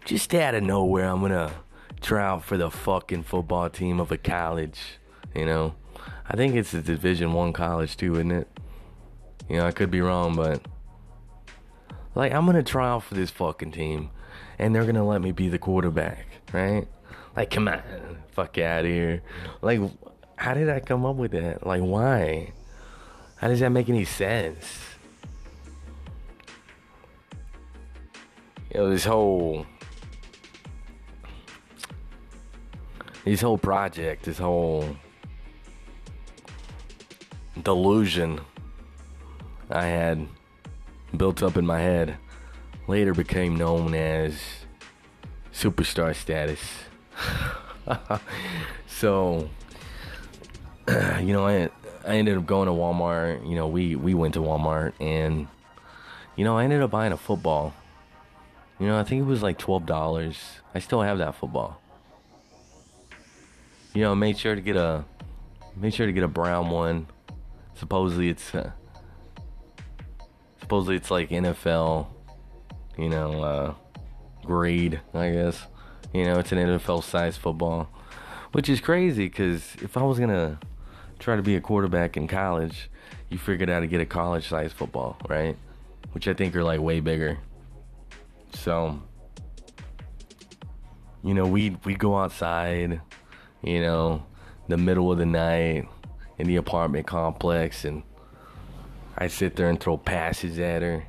just 0.06 0.34
out 0.34 0.56
of 0.56 0.63
nowhere, 0.63 1.10
I'm 1.10 1.22
gonna 1.22 1.52
try 2.03 2.23
out 2.23 2.43
for 2.43 2.57
the 2.57 2.69
fucking 2.69 3.23
football 3.23 3.69
team 3.69 3.99
of 3.99 4.11
a 4.11 4.17
college. 4.17 4.99
You 5.33 5.45
know, 5.45 5.75
I 6.29 6.35
think 6.35 6.55
it's 6.55 6.73
a 6.73 6.81
Division 6.81 7.33
One 7.33 7.53
college 7.53 7.97
too, 7.97 8.13
isn't 8.15 8.31
it? 8.31 8.47
You 9.49 9.57
know, 9.57 9.65
I 9.65 9.71
could 9.71 9.89
be 9.89 10.01
wrong, 10.01 10.35
but 10.35 10.61
like 12.13 12.33
I'm 12.33 12.45
gonna 12.45 12.61
try 12.63 12.89
out 12.89 13.03
for 13.03 13.15
this 13.15 13.31
fucking 13.31 13.71
team, 13.71 14.09
and 14.59 14.75
they're 14.75 14.85
gonna 14.85 15.07
let 15.07 15.21
me 15.21 15.31
be 15.31 15.49
the 15.49 15.57
quarterback, 15.57 16.27
right? 16.51 16.87
Like, 17.35 17.49
come 17.49 17.67
on, 17.67 17.81
fuck 18.31 18.57
out 18.59 18.85
of 18.85 18.91
here. 18.91 19.23
Like, 19.61 19.79
how 20.35 20.53
did 20.53 20.69
I 20.69 20.79
come 20.81 21.05
up 21.05 21.15
with 21.15 21.31
that? 21.31 21.65
Like, 21.65 21.81
why? 21.81 22.51
How 23.37 23.47
does 23.47 23.59
that 23.61 23.69
make 23.69 23.89
any 23.89 24.05
sense? 24.05 24.79
You 28.71 28.81
know, 28.81 28.89
this 28.89 29.05
whole 29.05 29.65
this 33.25 33.41
whole 33.41 33.57
project, 33.57 34.23
this 34.23 34.38
whole 34.38 34.97
delusion 37.62 38.41
I 39.69 39.86
had 39.86 40.27
built 41.15 41.41
up 41.41 41.57
in 41.57 41.65
my 41.65 41.79
head 41.79 42.17
later 42.88 43.13
became 43.13 43.55
known 43.55 43.93
as 43.93 44.38
superstar 45.53 46.15
status. 46.15 46.59
so, 48.88 49.49
you 50.88 51.33
know, 51.33 51.47
I 51.47 51.69
I 52.05 52.17
ended 52.17 52.38
up 52.38 52.45
going 52.45 52.67
to 52.67 52.73
Walmart. 52.73 53.47
You 53.47 53.55
know, 53.55 53.67
we 53.67 53.95
we 53.95 54.13
went 54.13 54.33
to 54.33 54.41
Walmart 54.41 54.93
and 54.99 55.47
you 56.36 56.43
know, 56.43 56.57
I 56.57 56.63
ended 56.63 56.81
up 56.81 56.91
buying 56.91 57.13
a 57.13 57.17
football. 57.17 57.73
You 58.79 58.88
know, 58.88 58.99
I 58.99 59.03
think 59.03 59.21
it 59.21 59.25
was 59.25 59.41
like 59.41 59.57
twelve 59.57 59.86
dollars. 59.86 60.38
I 60.75 60.79
still 60.79 61.01
have 61.01 61.19
that 61.19 61.36
football 61.36 61.83
you 63.93 64.01
know, 64.01 64.15
made 64.15 64.38
sure 64.38 64.56
to 64.56 64.62
get 64.62 64.75
a 64.75 65.06
made 65.75 65.93
sure 65.93 66.06
to 66.06 66.13
get 66.13 66.23
a 66.23 66.27
brown 66.27 66.69
one. 66.69 67.08
Supposedly 67.75 68.29
it's 68.29 68.53
uh, 68.53 68.71
supposedly 70.60 70.95
it's 70.95 71.12
like 71.12 71.29
NFL, 71.29 72.08
you 72.97 73.10
know, 73.10 73.43
uh, 73.43 73.73
grade, 74.45 74.99
I 75.13 75.32
guess. 75.32 75.67
You 76.13 76.25
know, 76.25 76.39
it's 76.39 76.51
an 76.51 76.60
NFL 76.60 77.03
size 77.03 77.38
football, 77.38 77.89
which 78.51 78.69
is 78.69 78.79
crazy 78.79 79.27
because 79.27 79.75
if 79.82 79.97
I 79.97 80.03
was 80.03 80.19
gonna 80.19 80.60
try 81.19 81.36
to 81.36 81.41
be 81.41 81.56
a 81.56 81.62
quarterback 81.62 82.17
in 82.17 82.27
college, 82.27 82.89
you 83.29 83.38
figured 83.38 83.69
out 83.69 83.82
to 83.82 83.88
get 83.88 84.01
a 84.01 84.06
college 84.06 84.47
size 84.47 84.73
football, 84.73 85.17
right? 85.27 85.58
Which 86.12 86.27
I 86.27 86.34
think 86.34 86.56
are 86.56 86.63
like 86.63 86.79
way 86.79 86.99
bigger. 86.99 87.39
So, 88.53 89.01
you 91.23 91.34
know, 91.34 91.47
we 91.47 91.77
we 91.84 91.95
go 91.95 92.15
outside 92.17 93.01
you 93.63 93.82
know, 93.82 94.26
the 94.67 94.78
middle 94.78 95.12
of 95.12 95.17
the 95.17 95.26
night 95.26 95.88
in 96.38 96.47
the 96.47 96.58
apartment 96.58 97.08
complex 97.08 97.86
and 97.86 98.04
I 99.17 99.28
sit 99.28 99.56
there 99.56 99.69
and 99.69 99.80
throw 99.80 99.97
passes 99.97 100.60
at 100.60 100.82
her. 100.82 101.06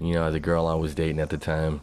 You 0.00 0.14
know, 0.14 0.30
the 0.30 0.40
girl 0.40 0.66
I 0.66 0.74
was 0.74 0.94
dating 0.94 1.20
at 1.20 1.30
the 1.30 1.38
time. 1.38 1.80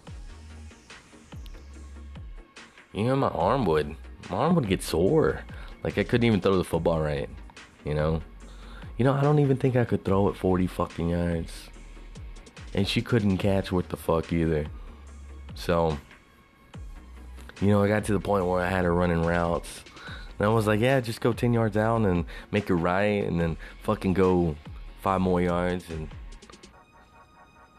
You 2.93 3.05
know, 3.05 3.15
my 3.15 3.27
arm 3.27 3.65
would 3.65 3.95
my 4.29 4.37
arm 4.37 4.55
would 4.55 4.67
get 4.67 4.81
sore. 4.81 5.41
Like 5.83 5.97
I 5.97 6.03
couldn't 6.03 6.25
even 6.25 6.41
throw 6.41 6.57
the 6.57 6.63
football 6.63 7.01
right. 7.01 7.29
You 7.83 7.93
know? 7.93 8.21
You 8.97 9.03
know, 9.03 9.13
I 9.13 9.21
don't 9.21 9.39
even 9.39 9.57
think 9.57 9.75
I 9.75 9.83
could 9.83 10.05
throw 10.05 10.29
it 10.29 10.37
40 10.37 10.67
fucking 10.67 11.09
yards. 11.09 11.51
And 12.73 12.87
she 12.87 13.01
couldn't 13.01 13.37
catch 13.37 13.71
what 13.71 13.89
the 13.89 13.97
fuck 13.97 14.31
either. 14.31 14.67
So, 15.53 15.97
you 17.61 17.69
know, 17.69 17.83
I 17.83 17.87
got 17.87 18.05
to 18.05 18.13
the 18.13 18.19
point 18.19 18.45
where 18.45 18.61
I 18.61 18.69
had 18.69 18.85
her 18.85 18.93
running 18.93 19.23
routes. 19.23 19.83
And 20.37 20.45
I 20.45 20.49
was 20.51 20.67
like, 20.67 20.79
yeah, 20.79 20.99
just 20.99 21.21
go 21.21 21.31
10 21.31 21.53
yards 21.53 21.75
down 21.75 22.05
and 22.05 22.25
make 22.51 22.69
it 22.69 22.75
right 22.75 23.23
and 23.23 23.39
then 23.39 23.57
fucking 23.83 24.13
go 24.13 24.55
five 25.01 25.21
more 25.21 25.41
yards. 25.41 25.89
And 25.89 26.09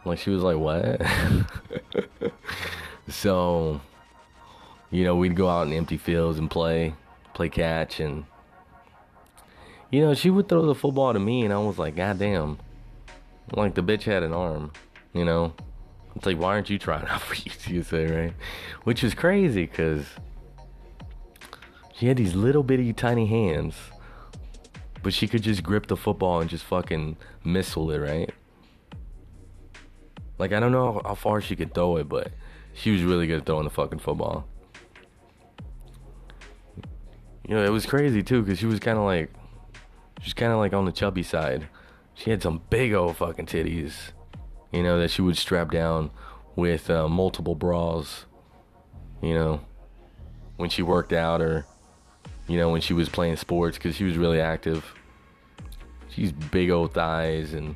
like, 0.05 0.19
she 0.19 0.31
was 0.31 0.43
like, 0.43 0.57
what? 0.57 1.03
so, 3.09 3.81
you 4.91 5.05
know, 5.05 5.17
we'd 5.17 5.37
go 5.37 5.49
out 5.49 5.67
in 5.67 5.73
empty 5.75 5.99
fields 5.99 6.39
and 6.39 6.51
play, 6.51 6.95
play 7.35 7.51
catch. 7.51 8.01
And, 8.01 8.25
you 9.91 10.01
know, 10.01 10.15
she 10.15 10.31
would 10.31 10.49
throw 10.49 10.65
the 10.65 10.75
football 10.75 11.12
to 11.12 11.21
me 11.21 11.45
and 11.45 11.53
I 11.53 11.59
was 11.59 11.79
like, 11.79 11.97
God 11.97 12.19
damn. 12.19 12.59
Like, 13.53 13.75
the 13.75 13.83
bitch 13.83 14.03
had 14.05 14.23
an 14.23 14.33
arm, 14.33 14.73
you 15.12 15.25
know? 15.25 15.53
It's 16.17 16.25
like, 16.25 16.39
why 16.39 16.49
aren't 16.49 16.71
you 16.71 16.79
trying 16.79 17.07
out 17.09 17.21
for 17.21 17.35
say, 17.83 18.07
right? 18.07 18.35
Which 18.85 19.05
is 19.05 19.15
crazy 19.15 19.67
because 19.67 20.07
she 21.95 22.07
had 22.07 22.17
these 22.17 22.35
little 22.35 22.63
bitty 22.63 22.93
tiny 22.95 23.27
hands, 23.27 23.75
but 25.03 25.13
she 25.13 25.29
could 25.29 25.43
just 25.43 25.63
grip 25.63 25.87
the 25.87 25.97
football 25.97 26.41
and 26.41 26.49
just 26.49 26.65
fucking 26.65 27.19
missile 27.45 27.91
it, 27.91 27.99
right? 27.99 28.31
Like, 30.39 30.53
I 30.53 30.61
don't 30.61 30.73
know 30.73 31.01
how 31.05 31.15
far 31.15 31.41
she 31.41 31.55
could 31.55 31.75
throw 31.75 31.97
it, 31.97 32.09
but 32.09 32.33
she 32.73 32.91
was 32.91 33.03
really 33.03 33.27
good 33.27 33.41
at 33.41 33.47
throwing 33.47 33.65
the 33.65 33.71
fucking 33.71 33.99
football. 33.99 34.47
You 37.47 37.55
know, 37.55 37.65
it 37.65 37.71
was 37.71 37.87
crazy 37.87 38.23
too, 38.23 38.43
because 38.43 38.59
she 38.59 38.67
was 38.67 38.81
kind 38.81 38.99
of 38.99 39.05
like, 39.05 39.31
she's 40.21 40.35
kind 40.35 40.53
of 40.53 40.59
like 40.59 40.73
on 40.73 40.87
the 40.87 40.93
chubby 40.93 41.23
side. 41.23 41.69
She 42.15 42.31
had 42.31 42.43
some 42.43 42.63
big 42.71 42.95
old 42.95 43.19
fucking 43.19 43.47
titties 43.47 44.13
you 44.77 44.83
know, 44.83 44.99
that 44.99 45.11
she 45.11 45.23
would 45.23 45.39
strap 45.39 45.71
down 45.71 46.11
with 46.55 46.91
uh, 46.91 47.09
multiple 47.09 47.55
bras, 47.55 48.27
you 49.23 49.33
know, 49.33 49.61
when 50.57 50.69
she 50.69 50.83
worked 50.83 51.15
out 51.15 51.41
or, 51.41 51.65
you 52.47 52.59
know, 52.59 52.69
when 52.69 52.83
she 52.83 52.93
was 52.93 53.09
playing 53.09 53.37
sports 53.37 53.79
because 53.79 53.97
she 53.97 54.05
was 54.05 54.19
really 54.19 54.41
active. 54.41 54.85
She's 56.11 56.31
big 56.31 56.71
old 56.71 56.93
thighs 56.93 57.55
and 57.55 57.75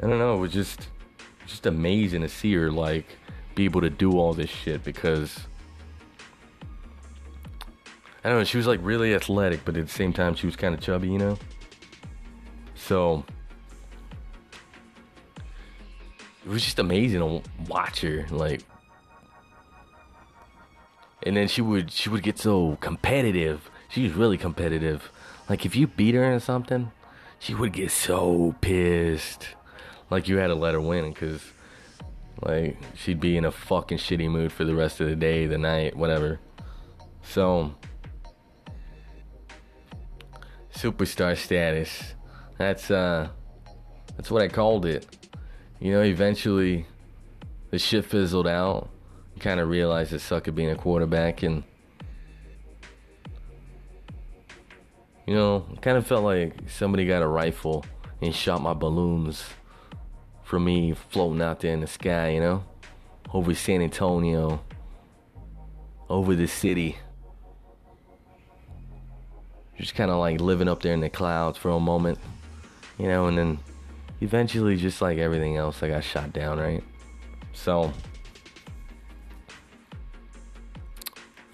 I 0.00 0.06
don't 0.06 0.18
know, 0.18 0.34
it 0.34 0.38
was 0.38 0.52
just 0.52 0.88
just 1.46 1.66
amazing 1.66 2.22
to 2.22 2.28
see 2.28 2.54
her 2.54 2.70
like 2.70 3.06
be 3.54 3.64
able 3.64 3.80
to 3.80 3.90
do 3.90 4.18
all 4.18 4.34
this 4.34 4.50
shit 4.50 4.82
because 4.84 5.40
I 8.24 8.28
don't 8.28 8.38
know, 8.38 8.44
she 8.44 8.56
was 8.56 8.66
like 8.66 8.80
really 8.82 9.14
athletic, 9.14 9.64
but 9.64 9.76
at 9.76 9.86
the 9.86 9.92
same 9.92 10.12
time 10.12 10.34
she 10.34 10.46
was 10.46 10.56
kind 10.56 10.74
of 10.74 10.80
chubby, 10.80 11.08
you 11.08 11.18
know. 11.18 11.38
So 12.74 13.24
it 16.44 16.50
was 16.50 16.62
just 16.62 16.78
amazing 16.78 17.20
to 17.20 17.42
watch 17.68 18.02
her 18.02 18.26
like 18.30 18.62
and 21.24 21.36
then 21.36 21.48
she 21.48 21.62
would 21.62 21.90
she 21.90 22.08
would 22.08 22.22
get 22.22 22.38
so 22.38 22.76
competitive. 22.80 23.70
She 23.88 24.02
was 24.02 24.12
really 24.12 24.36
competitive. 24.36 25.10
Like 25.48 25.64
if 25.64 25.74
you 25.74 25.86
beat 25.86 26.14
her 26.14 26.24
in 26.30 26.40
something 26.40 26.92
she 27.38 27.54
would 27.54 27.72
get 27.72 27.90
so 27.90 28.54
pissed. 28.60 29.48
Like 30.10 30.28
you 30.28 30.36
had 30.36 30.48
to 30.48 30.54
let 30.54 30.74
her 30.74 30.80
win 30.80 31.12
because 31.12 31.42
like 32.42 32.76
she'd 32.94 33.20
be 33.20 33.36
in 33.36 33.44
a 33.44 33.50
fucking 33.50 33.98
shitty 33.98 34.30
mood 34.30 34.52
for 34.52 34.64
the 34.64 34.74
rest 34.74 35.00
of 35.00 35.08
the 35.08 35.16
day 35.16 35.46
the 35.46 35.58
night 35.58 35.96
whatever. 35.96 36.40
So 37.22 37.74
superstar 40.74 41.36
status. 41.36 42.14
That's 42.58 42.90
uh 42.90 43.28
that's 44.16 44.30
what 44.30 44.42
i 44.42 44.48
called 44.48 44.86
it 44.86 45.23
you 45.84 45.92
know, 45.92 46.00
eventually 46.00 46.86
the 47.70 47.78
shit 47.78 48.06
fizzled 48.06 48.48
out. 48.48 48.88
You 49.34 49.42
kind 49.42 49.60
of 49.60 49.68
realized 49.68 50.14
it 50.14 50.20
sucked 50.20 50.48
at 50.48 50.54
being 50.54 50.70
a 50.70 50.76
quarterback, 50.76 51.42
and 51.42 51.62
you 55.26 55.34
know, 55.34 55.66
kind 55.82 55.98
of 55.98 56.06
felt 56.06 56.24
like 56.24 56.54
somebody 56.70 57.04
got 57.04 57.20
a 57.20 57.26
rifle 57.26 57.84
and 58.22 58.34
shot 58.34 58.62
my 58.62 58.72
balloons 58.72 59.44
from 60.42 60.64
me 60.64 60.94
floating 61.10 61.42
out 61.42 61.60
there 61.60 61.74
in 61.74 61.80
the 61.80 61.86
sky, 61.86 62.30
you 62.30 62.40
know, 62.40 62.64
over 63.34 63.54
San 63.54 63.82
Antonio, 63.82 64.64
over 66.08 66.34
the 66.34 66.46
city. 66.46 66.96
Just 69.76 69.94
kind 69.94 70.10
of 70.10 70.16
like 70.16 70.40
living 70.40 70.68
up 70.68 70.80
there 70.80 70.94
in 70.94 71.00
the 71.00 71.10
clouds 71.10 71.58
for 71.58 71.68
a 71.72 71.78
moment, 71.78 72.18
you 72.98 73.06
know, 73.06 73.26
and 73.26 73.36
then 73.36 73.58
eventually, 74.20 74.76
just 74.76 75.02
like 75.02 75.18
everything 75.18 75.56
else, 75.56 75.82
I 75.82 75.88
got 75.88 76.04
shot 76.04 76.32
down, 76.32 76.58
right? 76.58 76.82
So, 77.52 77.92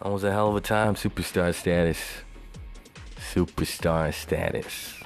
that 0.03 0.11
was 0.11 0.25
a 0.25 0.33
hell 0.33 0.49
of 0.49 0.57
a 0.57 0.61
time, 0.61 0.95
superstar 0.95 1.55
status. 1.55 1.99
Superstar 3.33 4.13
status. 4.15 4.97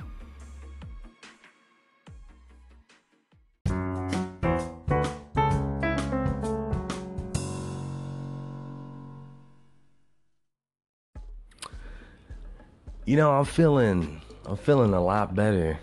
You 13.07 13.17
know, 13.17 13.33
I'm 13.33 13.45
feeling 13.45 14.23
I'm 14.47 14.57
feeling 14.57 14.95
a 14.95 15.01
lot 15.03 15.35
better 15.35 15.79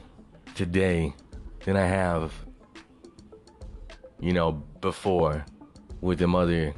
today 0.56 1.14
than 1.66 1.78
I 1.78 1.86
have, 1.86 2.34
you 4.20 4.34
know, 4.34 4.52
before 4.82 5.46
with 6.02 6.20
the 6.20 6.30
other 6.30 6.74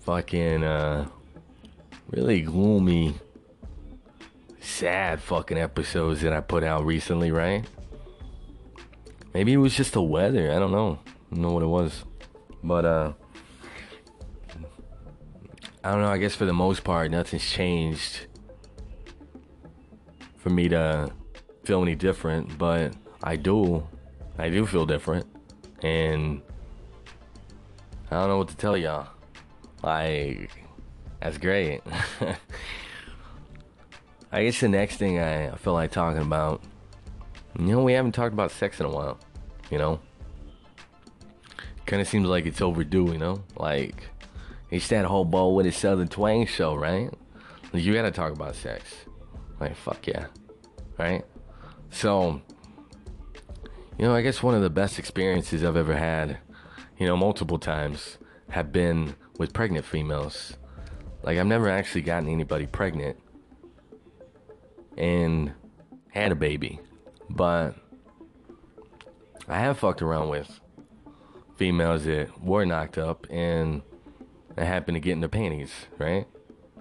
fucking, 0.00 0.64
uh, 0.64 1.06
really 2.10 2.42
gloomy, 2.42 3.14
sad 4.60 5.20
fucking 5.20 5.58
episodes 5.58 6.22
that 6.22 6.32
I 6.32 6.40
put 6.40 6.64
out 6.64 6.84
recently, 6.84 7.30
right? 7.30 7.64
Maybe 9.34 9.52
it 9.52 9.58
was 9.58 9.74
just 9.74 9.94
the 9.94 10.02
weather. 10.02 10.52
I 10.52 10.58
don't 10.58 10.72
know. 10.72 10.98
I 11.06 11.34
don't 11.34 11.42
know 11.42 11.52
what 11.52 11.62
it 11.62 11.66
was. 11.66 12.04
But, 12.62 12.84
uh, 12.84 13.12
I 15.84 15.90
don't 15.90 16.02
know. 16.02 16.08
I 16.08 16.18
guess 16.18 16.34
for 16.34 16.44
the 16.44 16.52
most 16.52 16.84
part, 16.84 17.10
nothing's 17.10 17.48
changed 17.48 18.26
for 20.36 20.50
me 20.50 20.68
to 20.68 21.10
feel 21.64 21.82
any 21.82 21.94
different. 21.94 22.56
But 22.58 22.94
I 23.22 23.36
do. 23.36 23.86
I 24.38 24.48
do 24.48 24.66
feel 24.66 24.86
different. 24.86 25.26
And 25.82 26.42
I 28.10 28.16
don't 28.16 28.28
know 28.28 28.38
what 28.38 28.48
to 28.48 28.56
tell 28.56 28.76
y'all. 28.76 29.08
Like, 29.82 30.50
that's 31.20 31.38
great. 31.38 31.80
I 34.32 34.44
guess 34.44 34.60
the 34.60 34.68
next 34.68 34.96
thing 34.96 35.18
I 35.18 35.54
feel 35.56 35.74
like 35.74 35.90
talking 35.90 36.22
about, 36.22 36.62
you 37.58 37.66
know, 37.66 37.82
we 37.82 37.92
haven't 37.92 38.12
talked 38.12 38.32
about 38.32 38.50
sex 38.50 38.80
in 38.80 38.86
a 38.86 38.90
while, 38.90 39.18
you 39.70 39.78
know? 39.78 40.00
Kind 41.84 42.00
of 42.00 42.08
seems 42.08 42.26
like 42.26 42.46
it's 42.46 42.62
overdue, 42.62 43.12
you 43.12 43.18
know? 43.18 43.42
Like, 43.56 44.08
it's 44.70 44.88
that 44.88 45.04
hobo 45.04 45.50
with 45.50 45.66
his 45.66 45.76
Southern 45.76 46.08
Twang 46.08 46.46
show, 46.46 46.74
right? 46.74 47.10
You 47.72 47.92
gotta 47.92 48.10
talk 48.10 48.32
about 48.32 48.54
sex. 48.54 48.84
Like, 49.60 49.76
fuck 49.76 50.06
yeah. 50.06 50.26
Right? 50.98 51.24
So, 51.90 52.40
you 53.98 54.06
know, 54.06 54.14
I 54.14 54.22
guess 54.22 54.42
one 54.42 54.54
of 54.54 54.62
the 54.62 54.70
best 54.70 54.98
experiences 54.98 55.64
I've 55.64 55.76
ever 55.76 55.96
had, 55.96 56.38
you 56.98 57.06
know, 57.06 57.16
multiple 57.16 57.58
times, 57.58 58.18
have 58.50 58.72
been 58.72 59.14
with 59.38 59.52
pregnant 59.52 59.84
females. 59.84 60.56
Like, 61.22 61.38
I've 61.38 61.46
never 61.46 61.68
actually 61.68 62.02
gotten 62.02 62.28
anybody 62.28 62.66
pregnant 62.66 63.16
and 64.96 65.52
had 66.10 66.32
a 66.32 66.36
baby, 66.36 66.80
but 67.30 67.74
I 69.48 69.58
have 69.58 69.78
fucked 69.78 70.02
around 70.02 70.28
with 70.28 70.60
females 71.56 72.04
that 72.04 72.42
were 72.42 72.64
knocked 72.64 72.98
up 72.98 73.26
and 73.30 73.82
I 74.56 74.64
happened 74.64 74.96
to 74.96 75.00
get 75.00 75.12
in 75.12 75.20
their 75.20 75.28
panties, 75.28 75.72
right? 75.98 76.26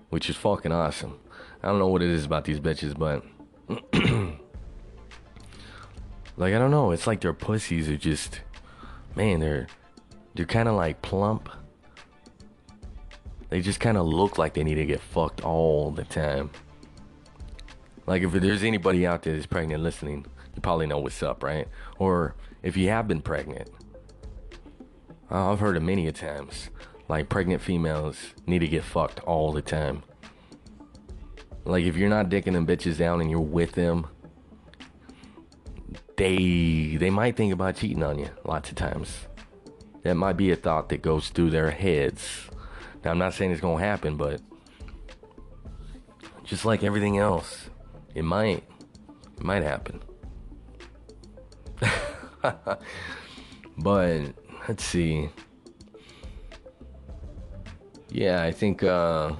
Which 0.09 0.29
is 0.29 0.35
fucking 0.35 0.71
awesome. 0.71 1.19
I 1.63 1.67
don't 1.67 1.79
know 1.79 1.87
what 1.87 2.01
it 2.01 2.09
is 2.09 2.25
about 2.25 2.45
these 2.45 2.59
bitches, 2.59 2.97
but 2.97 3.23
Like 6.37 6.53
I 6.53 6.59
don't 6.59 6.71
know, 6.71 6.91
it's 6.91 7.07
like 7.07 7.21
their 7.21 7.33
pussies 7.33 7.89
are 7.89 7.97
just 7.97 8.41
man, 9.15 9.39
they're 9.39 9.67
they're 10.33 10.45
kind 10.45 10.69
of 10.69 10.75
like 10.75 11.01
plump. 11.01 11.49
They 13.49 13.61
just 13.61 13.81
kind 13.81 13.97
of 13.97 14.05
look 14.05 14.37
like 14.37 14.53
they 14.53 14.63
need 14.63 14.75
to 14.75 14.85
get 14.85 15.01
fucked 15.01 15.41
all 15.41 15.91
the 15.91 16.05
time. 16.05 16.51
Like 18.07 18.23
if 18.23 18.31
there's 18.31 18.63
anybody 18.63 19.05
out 19.05 19.23
there 19.23 19.33
that's 19.33 19.45
pregnant 19.45 19.83
listening, 19.83 20.25
you 20.55 20.61
probably 20.61 20.87
know 20.87 20.99
what's 20.99 21.21
up, 21.21 21.43
right? 21.43 21.67
Or 21.99 22.35
if 22.63 22.77
you 22.77 22.89
have 22.89 23.07
been 23.07 23.21
pregnant, 23.21 23.69
uh, 25.29 25.51
I've 25.51 25.59
heard 25.59 25.77
it 25.77 25.81
many 25.81 26.07
a 26.07 26.11
times. 26.11 26.69
Like 27.07 27.29
pregnant 27.29 27.61
females 27.61 28.33
need 28.47 28.59
to 28.59 28.67
get 28.67 28.83
fucked 28.83 29.19
all 29.21 29.51
the 29.51 29.61
time. 29.61 30.03
Like 31.65 31.83
if 31.83 31.95
you're 31.95 32.09
not 32.09 32.29
dicking 32.29 32.53
them 32.53 32.65
bitches 32.65 32.97
down 32.97 33.21
and 33.21 33.29
you're 33.29 33.39
with 33.39 33.73
them, 33.73 34.07
they 36.17 36.97
they 36.99 37.09
might 37.09 37.35
think 37.35 37.53
about 37.53 37.77
cheating 37.77 38.03
on 38.03 38.19
you 38.19 38.29
lots 38.45 38.69
of 38.69 38.75
times. 38.75 39.27
that 40.03 40.15
might 40.15 40.37
be 40.37 40.51
a 40.51 40.55
thought 40.55 40.89
that 40.89 41.01
goes 41.01 41.29
through 41.29 41.51
their 41.51 41.71
heads. 41.71 42.49
Now, 43.03 43.11
I'm 43.11 43.17
not 43.17 43.33
saying 43.33 43.51
it's 43.51 43.61
gonna 43.61 43.83
happen, 43.83 44.15
but 44.17 44.41
just 46.43 46.65
like 46.65 46.83
everything 46.83 47.17
else, 47.17 47.69
it 48.13 48.23
might, 48.23 48.63
it 49.37 49.43
might 49.43 49.63
happen. 49.63 50.01
but 53.77 54.21
let's 54.67 54.83
see. 54.83 55.29
Yeah, 58.09 58.43
I 58.43 58.51
think 58.51 58.83
uh, 58.83 59.31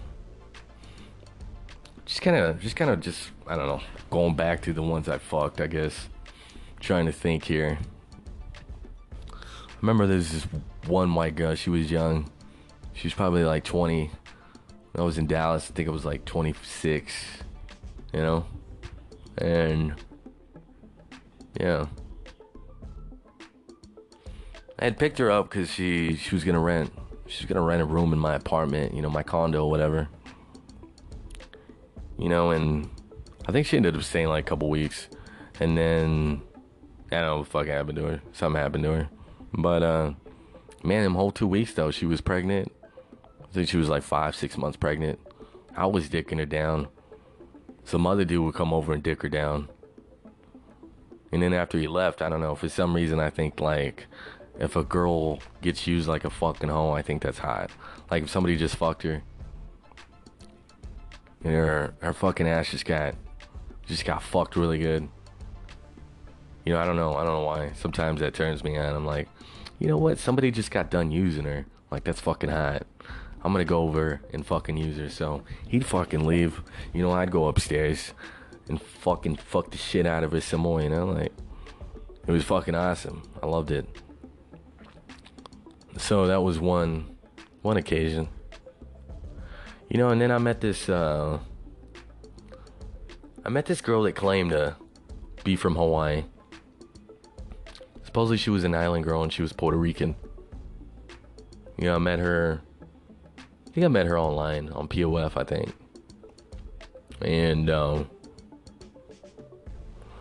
just 2.06 2.22
kind 2.22 2.38
of, 2.38 2.60
just 2.62 2.76
kind 2.76 2.90
of, 2.90 3.02
just 3.02 3.32
I 3.46 3.56
don't 3.56 3.68
know, 3.68 3.82
going 4.10 4.36
back 4.36 4.62
to 4.64 4.74
the 4.74 4.82
ones 4.82 5.10
I 5.10 5.18
fucked. 5.18 5.60
I 5.60 5.68
guess 5.68 6.08
trying 6.82 7.06
to 7.06 7.12
think 7.12 7.46
here. 7.46 7.80
I 9.32 9.38
remember 9.82 10.08
there's 10.08 10.32
this 10.32 10.48
one 10.86 11.14
white 11.14 11.36
girl. 11.36 11.56
She 11.56 11.70
was 11.70 11.90
young. 11.90 12.30
She 12.94 13.08
was 13.08 13.14
probably 13.14 13.44
like 13.44 13.64
20. 13.64 14.12
When 14.92 15.02
I 15.02 15.06
was 15.06 15.18
in 15.18 15.28
Dallas, 15.28 15.70
I 15.70 15.74
think 15.74 15.88
it 15.88 15.92
was 15.92 16.06
like 16.06 16.26
26. 16.26 17.14
You 18.14 18.20
know, 18.20 18.46
and 19.38 19.96
yeah. 21.60 21.86
I 24.78 24.86
had 24.86 24.98
picked 24.98 25.20
her 25.20 25.32
up 25.32 25.50
because 25.50 25.70
she 25.72 26.16
she 26.16 26.36
was 26.36 26.44
gonna 26.44 26.60
rent 26.60 26.92
she 27.28 27.44
was 27.44 27.48
gonna 27.48 27.66
rent 27.66 27.82
a 27.82 27.86
room 27.86 28.12
in 28.14 28.20
my 28.20 28.34
apartment, 28.34 28.94
you 28.94 29.02
know, 29.02 29.10
my 29.10 29.24
condo, 29.24 29.66
whatever. 29.68 30.10
You 32.18 32.30
know, 32.30 32.52
and 32.52 32.90
I 33.48 33.52
think 33.52 33.68
she 33.68 33.78
ended 33.78 33.96
up 33.96 34.04
staying 34.04 34.28
like 34.28 34.46
a 34.46 34.50
couple 34.50 34.70
weeks, 34.70 35.08
and 35.60 35.78
then 35.78 36.42
I 37.12 37.16
don't 37.16 37.26
know 37.26 37.38
what 37.40 37.48
fuck 37.48 37.68
happened 37.68 37.98
to 37.98 38.06
her. 38.06 38.22
Something 38.32 38.62
happened 38.62 38.84
to 38.86 38.92
her, 38.92 39.10
but 39.54 39.84
uh, 39.84 40.14
man, 40.84 41.04
them 41.04 41.16
whole 41.16 41.32
two 41.32 41.48
weeks 41.48 41.74
though, 41.74 41.92
she 41.92 42.06
was 42.06 42.22
pregnant. 42.22 42.72
I 43.44 43.54
think 43.54 43.68
she 43.68 43.78
was 43.78 43.90
like 43.90 44.04
five, 44.04 44.36
six 44.36 44.58
months 44.58 44.78
pregnant. 44.78 45.20
I 45.76 45.86
was 45.86 46.10
dicking 46.10 46.40
her 46.40 46.46
down. 46.46 46.88
Some 47.84 48.08
other 48.08 48.24
dude 48.24 48.46
would 48.46 48.56
come 48.56 48.74
over 48.74 48.94
and 48.94 49.04
dick 49.04 49.22
her 49.24 49.30
down. 49.30 49.68
And 51.32 51.42
then 51.42 51.54
after 51.54 51.78
he 51.78 51.88
left, 51.88 52.22
I 52.22 52.30
don't 52.30 52.42
know, 52.42 52.56
for 52.56 52.70
some 52.70 52.94
reason 52.94 53.20
I 53.20 53.30
think 53.30 53.60
like 53.60 54.08
if 54.60 54.76
a 54.76 54.84
girl 54.84 55.40
gets 55.62 55.88
used 55.88 56.08
like 56.08 56.24
a 56.24 56.30
fucking 56.30 56.70
hoe, 56.70 56.92
I 56.92 57.02
think 57.02 57.22
that's 57.22 57.40
hot. 57.40 57.72
Like 58.10 58.24
if 58.24 58.30
somebody 58.30 58.58
just 58.58 58.76
fucked 58.76 59.04
her, 59.04 59.24
and 61.44 61.54
her 61.54 61.94
her 62.02 62.14
fucking 62.14 62.48
ass 62.48 62.72
just 62.72 62.86
got 62.86 63.16
just 63.86 64.06
got 64.06 64.22
fucked 64.22 64.56
really 64.56 64.78
good. 64.78 65.10
You 66.66 66.74
know, 66.74 66.80
I 66.80 66.86
don't 66.86 66.96
know, 66.96 67.16
I 67.16 67.24
don't 67.24 67.34
know 67.34 67.46
why. 67.46 67.72
Sometimes 67.74 68.20
that 68.22 68.34
turns 68.34 68.64
me 68.64 68.78
on. 68.78 68.96
I'm 68.96 69.06
like, 69.06 69.28
you 69.80 69.88
know 69.88 69.98
what? 69.98 70.20
Somebody 70.20 70.52
just 70.52 70.72
got 70.72 70.92
done 70.92 71.12
using 71.12 71.46
her. 71.46 71.66
Like 71.90 72.04
that's 72.04 72.22
fucking 72.22 72.50
hot. 72.50 72.86
I'm 73.44 73.52
gonna 73.52 73.66
go 73.66 73.82
over 73.82 74.22
and 74.32 74.46
fucking 74.46 74.78
use 74.78 74.98
her. 74.98 75.10
So 75.10 75.44
he'd 75.68 75.86
fucking 75.86 76.26
leave. 76.26 76.62
You 76.94 77.02
know, 77.02 77.12
I'd 77.12 77.32
go 77.32 77.48
upstairs 77.48 78.14
and 78.70 78.82
fucking 78.82 79.38
fuck 79.38 79.72
the 79.72 79.78
shit 79.78 80.06
out 80.06 80.24
of 80.24 80.32
her 80.32 80.42
some 80.42 80.62
more. 80.62 80.82
You 80.82 80.90
know, 80.90 81.06
like 81.08 81.34
it 82.28 82.32
was 82.32 82.44
fucking 82.44 82.76
awesome. 82.76 83.24
I 83.42 83.48
loved 83.48 83.72
it. 83.72 83.88
So 85.98 86.28
that 86.28 86.42
was 86.42 86.60
one 86.60 87.18
one 87.64 87.78
occasion. 87.78 88.30
You 89.90 89.98
know, 89.98 90.10
and 90.10 90.22
then 90.22 90.32
I 90.32 90.38
met 90.38 90.62
this 90.62 90.88
uh 90.88 91.40
I 93.44 93.50
met 93.50 93.66
this 93.66 93.82
girl 93.82 94.04
that 94.04 94.14
claimed 94.14 94.52
to 94.52 94.76
be 95.44 95.56
from 95.56 95.76
Hawaii. 95.76 96.26
Supposedly 98.12 98.36
she 98.36 98.50
was 98.50 98.66
an 98.66 98.76
island 98.76 99.06
girl 99.06 99.24
and 99.24 99.32
she 99.32 99.42
was 99.42 99.54
Puerto 99.54 99.78
Rican. 99.78 100.18
You 101.78 101.86
know, 101.86 101.96
I 101.96 101.98
met 101.98 102.20
her 102.20 102.62
I 103.40 103.72
think 103.72 103.86
I 103.86 103.88
met 103.88 104.06
her 104.06 104.20
online 104.20 104.68
on 104.74 104.90
POF, 104.90 105.38
I 105.38 105.46
think. 105.46 105.74
And 107.22 107.70
um 107.70 108.10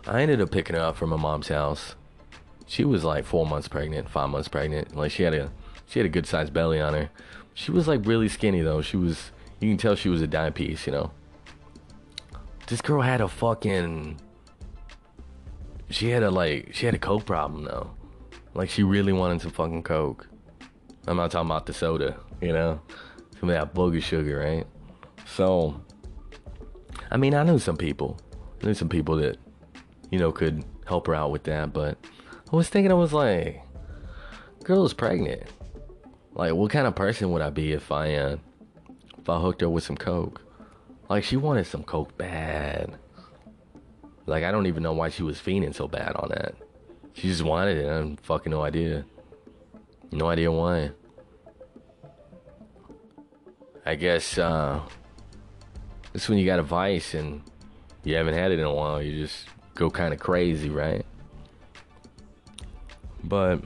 I 0.07 0.21
ended 0.21 0.39
up 0.39 0.51
picking 0.51 0.77
her 0.77 0.81
up 0.81 0.95
from 0.95 1.09
my 1.09 1.17
mom's 1.17 1.49
house. 1.49 1.95
She 2.65 2.85
was 2.85 3.03
like 3.03 3.25
four 3.25 3.45
months 3.45 3.67
pregnant, 3.67 4.07
five 4.07 4.29
months 4.29 4.47
pregnant. 4.47 4.95
Like 4.95 5.11
she 5.11 5.23
had 5.23 5.33
a 5.33 5.51
she 5.85 5.99
had 5.99 6.05
a 6.05 6.09
good 6.09 6.25
sized 6.25 6.53
belly 6.53 6.79
on 6.79 6.93
her. 6.93 7.09
She 7.53 7.71
was 7.71 7.89
like 7.89 8.05
really 8.05 8.29
skinny 8.29 8.61
though. 8.61 8.81
She 8.81 8.95
was 8.95 9.31
you 9.59 9.67
can 9.67 9.77
tell 9.77 9.95
she 9.95 10.07
was 10.07 10.21
a 10.21 10.27
dime 10.27 10.53
piece, 10.53 10.85
you 10.87 10.93
know. 10.93 11.11
This 12.67 12.79
girl 12.79 13.01
had 13.01 13.19
a 13.19 13.27
fucking 13.27 14.17
she 15.91 16.09
had 16.09 16.23
a 16.23 16.31
like 16.31 16.69
she 16.73 16.85
had 16.85 16.95
a 16.95 16.99
coke 16.99 17.25
problem 17.25 17.65
though. 17.65 17.91
Like 18.53 18.69
she 18.69 18.83
really 18.83 19.13
wanted 19.13 19.41
some 19.41 19.51
fucking 19.51 19.83
coke. 19.83 20.27
I'm 21.07 21.17
not 21.17 21.31
talking 21.31 21.49
about 21.49 21.65
the 21.65 21.73
soda, 21.73 22.17
you 22.41 22.53
know, 22.53 22.81
some 23.39 23.49
of 23.49 23.55
that 23.55 23.73
booger 23.73 24.01
sugar, 24.01 24.39
right? 24.39 24.67
So, 25.25 25.81
I 27.09 27.17
mean, 27.17 27.33
I 27.33 27.43
knew 27.43 27.57
some 27.57 27.77
people. 27.77 28.19
I 28.61 28.67
knew 28.67 28.73
some 28.73 28.89
people 28.89 29.15
that, 29.17 29.37
you 30.11 30.19
know, 30.19 30.31
could 30.31 30.63
help 30.85 31.07
her 31.07 31.15
out 31.15 31.31
with 31.31 31.43
that. 31.43 31.73
But 31.73 31.97
I 32.51 32.55
was 32.55 32.69
thinking, 32.69 32.91
I 32.91 32.95
was 32.95 33.13
like, 33.13 33.63
girl 34.63 34.85
is 34.85 34.93
pregnant. 34.93 35.43
Like, 36.33 36.53
what 36.53 36.71
kind 36.71 36.85
of 36.85 36.95
person 36.95 37.31
would 37.31 37.41
I 37.41 37.49
be 37.49 37.71
if 37.71 37.91
I 37.91 38.13
uh, 38.15 38.37
if 39.17 39.29
I 39.29 39.39
hooked 39.39 39.61
her 39.61 39.69
with 39.69 39.83
some 39.83 39.97
coke? 39.97 40.41
Like, 41.09 41.23
she 41.23 41.35
wanted 41.35 41.65
some 41.65 41.83
coke 41.83 42.17
bad. 42.17 42.97
Like, 44.25 44.43
I 44.43 44.51
don't 44.51 44.67
even 44.67 44.83
know 44.83 44.93
why 44.93 45.09
she 45.09 45.23
was 45.23 45.39
fiending 45.39 45.73
so 45.73 45.87
bad 45.87 46.15
on 46.15 46.29
that. 46.29 46.55
She 47.13 47.27
just 47.27 47.43
wanted 47.43 47.77
it. 47.77 47.89
I 47.89 47.95
have 47.95 48.19
fucking 48.21 48.51
no 48.51 48.61
idea. 48.61 49.05
No 50.11 50.27
idea 50.27 50.51
why. 50.51 50.91
I 53.85 53.95
guess 53.95 54.37
uh, 54.37 54.81
this 56.13 56.29
when 56.29 56.37
you 56.37 56.45
got 56.45 56.59
a 56.59 56.63
vice 56.63 57.13
and 57.13 57.41
you 58.03 58.15
haven't 58.15 58.35
had 58.35 58.51
it 58.51 58.59
in 58.59 58.65
a 58.65 58.73
while. 58.73 59.01
You 59.01 59.17
just 59.23 59.45
go 59.75 59.89
kind 59.89 60.13
of 60.13 60.19
crazy, 60.19 60.69
right? 60.69 61.05
But 63.23 63.61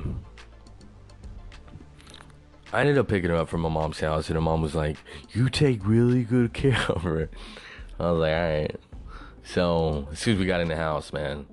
I 2.71 2.81
ended 2.81 2.97
up 2.97 3.07
picking 3.07 3.29
her 3.29 3.35
up 3.35 3.49
from 3.49 3.61
my 3.61 3.69
mom's 3.69 3.99
house, 3.99 4.27
and 4.27 4.35
her 4.35 4.41
mom 4.41 4.61
was 4.61 4.75
like, 4.75 4.97
"You 5.31 5.49
take 5.49 5.85
really 5.85 6.23
good 6.23 6.53
care 6.53 6.81
of 6.89 7.03
her." 7.03 7.29
I 7.99 8.11
was 8.11 8.19
like, 8.19 8.33
"All 8.33 8.39
right." 8.39 8.75
So 9.45 10.09
as 10.11 10.19
soon 10.19 10.33
as 10.33 10.39
we 10.39 10.45
got 10.47 10.59
in 10.59 10.67
the 10.67 10.75
house, 10.75 11.13
man, 11.13 11.45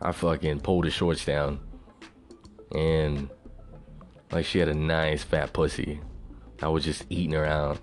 I 0.00 0.12
fucking 0.12 0.60
pulled 0.60 0.84
the 0.84 0.90
shorts 0.90 1.24
down, 1.24 1.60
and 2.72 3.30
like 4.30 4.44
she 4.44 4.58
had 4.58 4.68
a 4.68 4.74
nice 4.74 5.24
fat 5.24 5.52
pussy. 5.52 6.00
I 6.62 6.68
was 6.68 6.84
just 6.84 7.06
eating 7.08 7.32
her 7.32 7.46
out. 7.46 7.78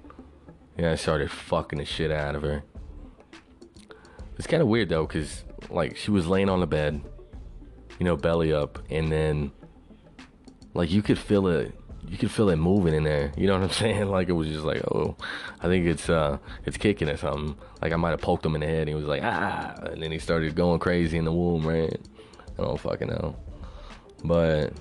Yeah, 0.77 0.91
I 0.91 0.95
started 0.95 1.31
fucking 1.31 1.79
the 1.79 1.85
shit 1.85 2.11
out 2.11 2.35
of 2.35 2.43
her. 2.43 2.63
It's 4.37 4.47
kind 4.47 4.61
of 4.61 4.69
weird 4.69 4.89
though, 4.89 5.07
cause 5.07 5.43
like 5.71 5.97
she 5.97 6.11
was 6.11 6.27
laying 6.27 6.49
on 6.49 6.59
the 6.59 6.67
bed, 6.67 7.01
you 7.99 8.05
know, 8.05 8.15
belly 8.15 8.53
up, 8.53 8.79
and 8.91 9.11
then 9.11 9.51
like 10.75 10.91
you 10.91 11.01
could 11.01 11.17
feel 11.17 11.47
it 11.47 11.73
you 12.09 12.17
could 12.17 12.31
feel 12.31 12.49
it 12.49 12.55
moving 12.55 12.93
in 12.93 13.03
there. 13.03 13.31
You 13.37 13.47
know 13.47 13.53
what 13.53 13.63
I'm 13.63 13.69
saying? 13.71 14.07
Like 14.09 14.29
it 14.29 14.33
was 14.33 14.47
just 14.47 14.63
like, 14.63 14.81
oh, 14.91 15.15
I 15.59 15.67
think 15.67 15.85
it's 15.85 16.09
uh, 16.09 16.37
it's 16.65 16.77
kicking 16.77 17.09
or 17.09 17.17
something. 17.17 17.55
Like 17.81 17.93
I 17.93 17.95
might 17.95 18.11
have 18.11 18.21
poked 18.21 18.45
him 18.45 18.55
in 18.55 18.61
the 18.61 18.67
head. 18.67 18.81
And 18.81 18.89
he 18.89 18.95
was 18.95 19.05
like, 19.05 19.23
ah, 19.23 19.75
and 19.83 20.01
then 20.01 20.11
he 20.11 20.19
started 20.19 20.55
going 20.55 20.79
crazy 20.79 21.17
in 21.17 21.25
the 21.25 21.31
womb, 21.31 21.67
right? 21.67 21.99
I 22.57 22.63
don't 22.63 22.79
fucking 22.79 23.09
know, 23.09 23.35
but 24.23 24.73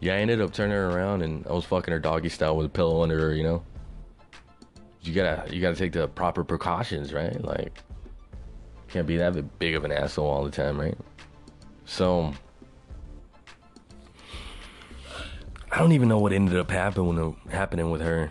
yeah, 0.00 0.14
I 0.14 0.18
ended 0.18 0.40
up 0.40 0.52
turning 0.52 0.76
her 0.76 0.90
around 0.90 1.22
and 1.22 1.46
I 1.46 1.52
was 1.52 1.64
fucking 1.64 1.90
her 1.90 1.98
doggy 1.98 2.28
style 2.28 2.56
with 2.56 2.66
a 2.66 2.68
pillow 2.68 3.02
under 3.02 3.18
her. 3.18 3.34
You 3.34 3.42
know, 3.42 3.62
you 5.02 5.12
gotta 5.12 5.52
you 5.52 5.60
gotta 5.60 5.76
take 5.76 5.92
the 5.92 6.06
proper 6.06 6.44
precautions, 6.44 7.12
right? 7.12 7.42
Like, 7.42 7.82
can't 8.88 9.06
be 9.06 9.16
that 9.16 9.58
big 9.58 9.74
of 9.74 9.84
an 9.84 9.90
asshole 9.92 10.28
all 10.28 10.44
the 10.44 10.50
time, 10.50 10.78
right? 10.78 10.96
So 11.84 12.32
I 15.74 15.78
don't 15.78 15.90
even 15.90 16.08
know 16.08 16.20
what 16.20 16.32
ended 16.32 16.56
up 16.56 16.70
happening 16.70 17.36
happening 17.50 17.90
with 17.90 18.00
her. 18.00 18.30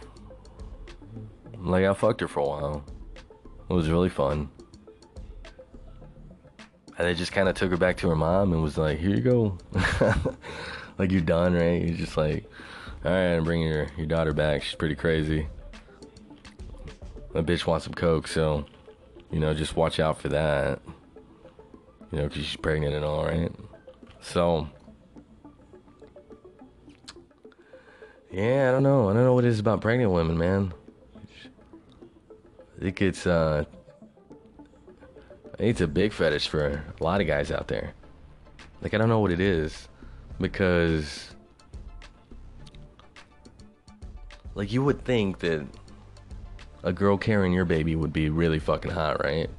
Like 1.58 1.84
I 1.84 1.94
fucked 1.94 2.22
her 2.22 2.28
for 2.30 2.40
a 2.40 2.48
while. 2.48 2.86
It 3.70 3.74
was 3.74 3.90
really 3.90 4.08
fun. 4.08 4.50
And 6.98 7.06
I 7.06 7.14
just 7.14 7.34
kind 7.34 7.50
of 7.50 7.56
took 7.56 7.72
her 7.72 7.76
back 7.76 7.98
to 7.98 8.08
her 8.08 8.16
mom 8.16 8.54
and 8.54 8.64
was 8.64 8.78
like, 8.78 8.98
"Here 8.98 9.10
you 9.10 9.20
go." 9.20 9.58
like 10.98 11.12
you're 11.12 11.20
done, 11.20 11.54
right? 11.54 11.82
You're 11.82 11.98
just 11.98 12.16
like, 12.16 12.50
"All 13.04 13.12
right, 13.12 13.34
I'm 13.34 13.44
bringing 13.44 13.68
your 13.68 13.88
your 13.98 14.06
daughter 14.06 14.32
back. 14.32 14.64
She's 14.64 14.76
pretty 14.76 14.96
crazy." 14.96 15.50
The 17.34 17.44
bitch 17.44 17.66
wants 17.66 17.84
some 17.84 17.94
coke, 17.94 18.30
so 18.30 18.64
you 19.32 19.42
know, 19.42 19.54
just 19.54 19.76
watch 19.76 20.00
out 20.00 20.18
for 20.18 20.30
that. 20.30 20.80
You 22.10 22.20
know, 22.20 22.28
because 22.30 22.46
she's 22.46 22.56
pregnant 22.56 22.96
and 22.96 23.04
all, 23.04 23.26
right? 23.26 23.52
So. 24.22 24.70
Yeah, 28.34 28.70
I 28.70 28.72
don't 28.72 28.82
know. 28.82 29.10
I 29.10 29.14
don't 29.14 29.26
know 29.26 29.36
what 29.36 29.46
it 29.46 29.50
is 29.50 29.60
about 29.60 29.82
pregnant 29.82 30.12
women, 30.12 30.40
man. 30.40 30.74
I 32.76 32.82
think 32.82 33.00
it's 33.00 33.28
uh 33.28 33.66
it's 35.60 35.82
a 35.82 35.88
big 35.88 36.12
fetish 36.12 36.48
for 36.48 36.84
a 37.00 37.04
lot 37.04 37.22
of 37.22 37.28
guys 37.28 37.52
out 37.52 37.68
there. 37.68 37.94
Like 38.82 38.96
I 38.96 38.98
don't 38.98 39.08
know 39.08 39.20
what 39.20 39.32
it 39.32 39.40
is 39.40 39.88
because 40.42 41.34
Like 44.56 44.72
you 44.72 44.84
would 44.84 45.04
think 45.04 45.40
that 45.40 45.66
a 46.84 46.94
girl 46.94 47.18
carrying 47.18 47.54
your 47.54 47.66
baby 47.66 47.96
would 47.96 48.14
be 48.14 48.30
really 48.30 48.60
fucking 48.60 48.92
hot, 48.92 49.24
right? 49.24 49.50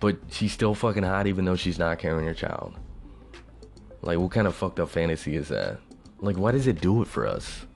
But 0.00 0.16
she's 0.30 0.52
still 0.52 0.74
fucking 0.74 1.02
hot 1.02 1.26
even 1.26 1.44
though 1.44 1.56
she's 1.56 1.78
not 1.78 1.98
carrying 1.98 2.24
your 2.24 2.34
child. 2.34 2.74
Like 4.02 4.18
what 4.18 4.30
kind 4.30 4.46
of 4.46 4.54
fucked 4.54 4.80
up 4.80 4.88
fantasy 4.88 5.36
is 5.36 5.48
that? 5.48 5.78
Like 6.20 6.36
why 6.36 6.52
does 6.52 6.66
it 6.66 6.80
do 6.80 7.02
it 7.02 7.08
for 7.08 7.26
us? 7.26 7.66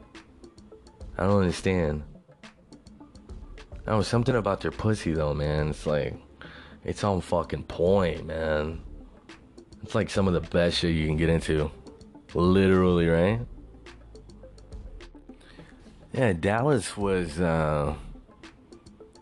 I 1.17 1.25
don't 1.25 1.41
understand. 1.41 2.03
Oh, 3.87 4.03
something 4.03 4.35
about 4.35 4.61
their 4.61 4.71
pussy 4.71 5.13
though, 5.13 5.35
man. 5.35 5.69
It's 5.69 5.87
like 5.87 6.15
it's 6.85 7.05
on 7.05 7.21
fucking 7.21 7.65
point, 7.65 8.27
man. 8.27 8.83
It's 9.83 9.95
like 9.95 10.11
some 10.11 10.27
of 10.27 10.35
the 10.35 10.41
best 10.41 10.79
shit 10.79 10.95
you 10.95 11.07
can 11.07 11.17
get 11.17 11.29
into. 11.29 11.71
Literally, 12.35 13.09
right? 13.09 13.41
Yeah, 16.13 16.33
Dallas 16.33 16.97
was 16.97 17.41
uh 17.41 17.95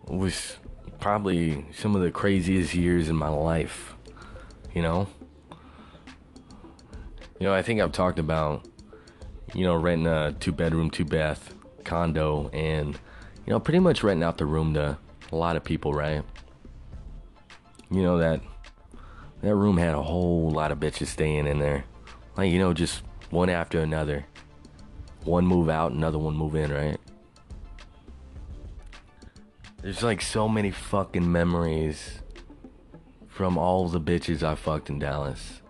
was 0.07 0.57
probably 1.01 1.67
some 1.75 1.97
of 1.97 2.03
the 2.03 2.11
craziest 2.11 2.75
years 2.75 3.09
in 3.09 3.17
my 3.17 3.29
life. 3.29 3.95
You 4.75 4.83
know? 4.83 5.09
You 7.39 7.49
know, 7.49 7.55
I 7.55 7.63
think 7.63 7.81
I've 7.81 7.93
talked 7.93 8.19
about 8.19 8.69
you 9.55 9.65
know, 9.65 9.75
renting 9.75 10.07
a 10.07 10.33
two 10.39 10.53
bedroom, 10.53 10.91
two 10.91 11.05
bath 11.05 11.55
condo 11.85 12.49
and 12.53 12.99
you 13.47 13.53
know, 13.53 13.61
pretty 13.61 13.81
much 13.81 14.03
renting 14.03 14.23
out 14.23 14.39
the 14.39 14.47
room 14.47 14.75
to 14.75 14.97
a 15.31 15.37
lot 15.37 15.57
of 15.57 15.65
people, 15.65 15.93
right? 15.93 16.23
You 17.91 18.03
know 18.03 18.19
that 18.19 18.41
that 19.43 19.55
room 19.55 19.77
had 19.77 19.95
a 19.95 20.03
whole 20.03 20.51
lot 20.51 20.71
of 20.71 20.79
bitches 20.79 21.09
staying 21.09 21.47
in 21.47 21.59
there. 21.59 21.85
Like, 22.37 22.51
you 22.51 22.59
know, 22.59 22.73
just 22.73 23.03
one 23.31 23.51
after 23.51 23.81
another. 23.81 24.27
One 25.25 25.47
move 25.47 25.69
out, 25.69 25.93
another 25.93 26.19
one 26.19 26.35
move 26.35 26.55
in, 26.55 26.73
right? 26.73 26.99
There's 29.83 30.03
like 30.03 30.23
so 30.23 30.49
many 30.49 30.71
fucking 30.71 31.31
memories 31.31 32.21
from 33.29 33.59
all 33.59 33.89
the 33.89 34.01
bitches 34.01 34.43
I 34.43 34.55
fucked 34.55 34.91
in 34.91 35.01
Dallas. 35.01 35.61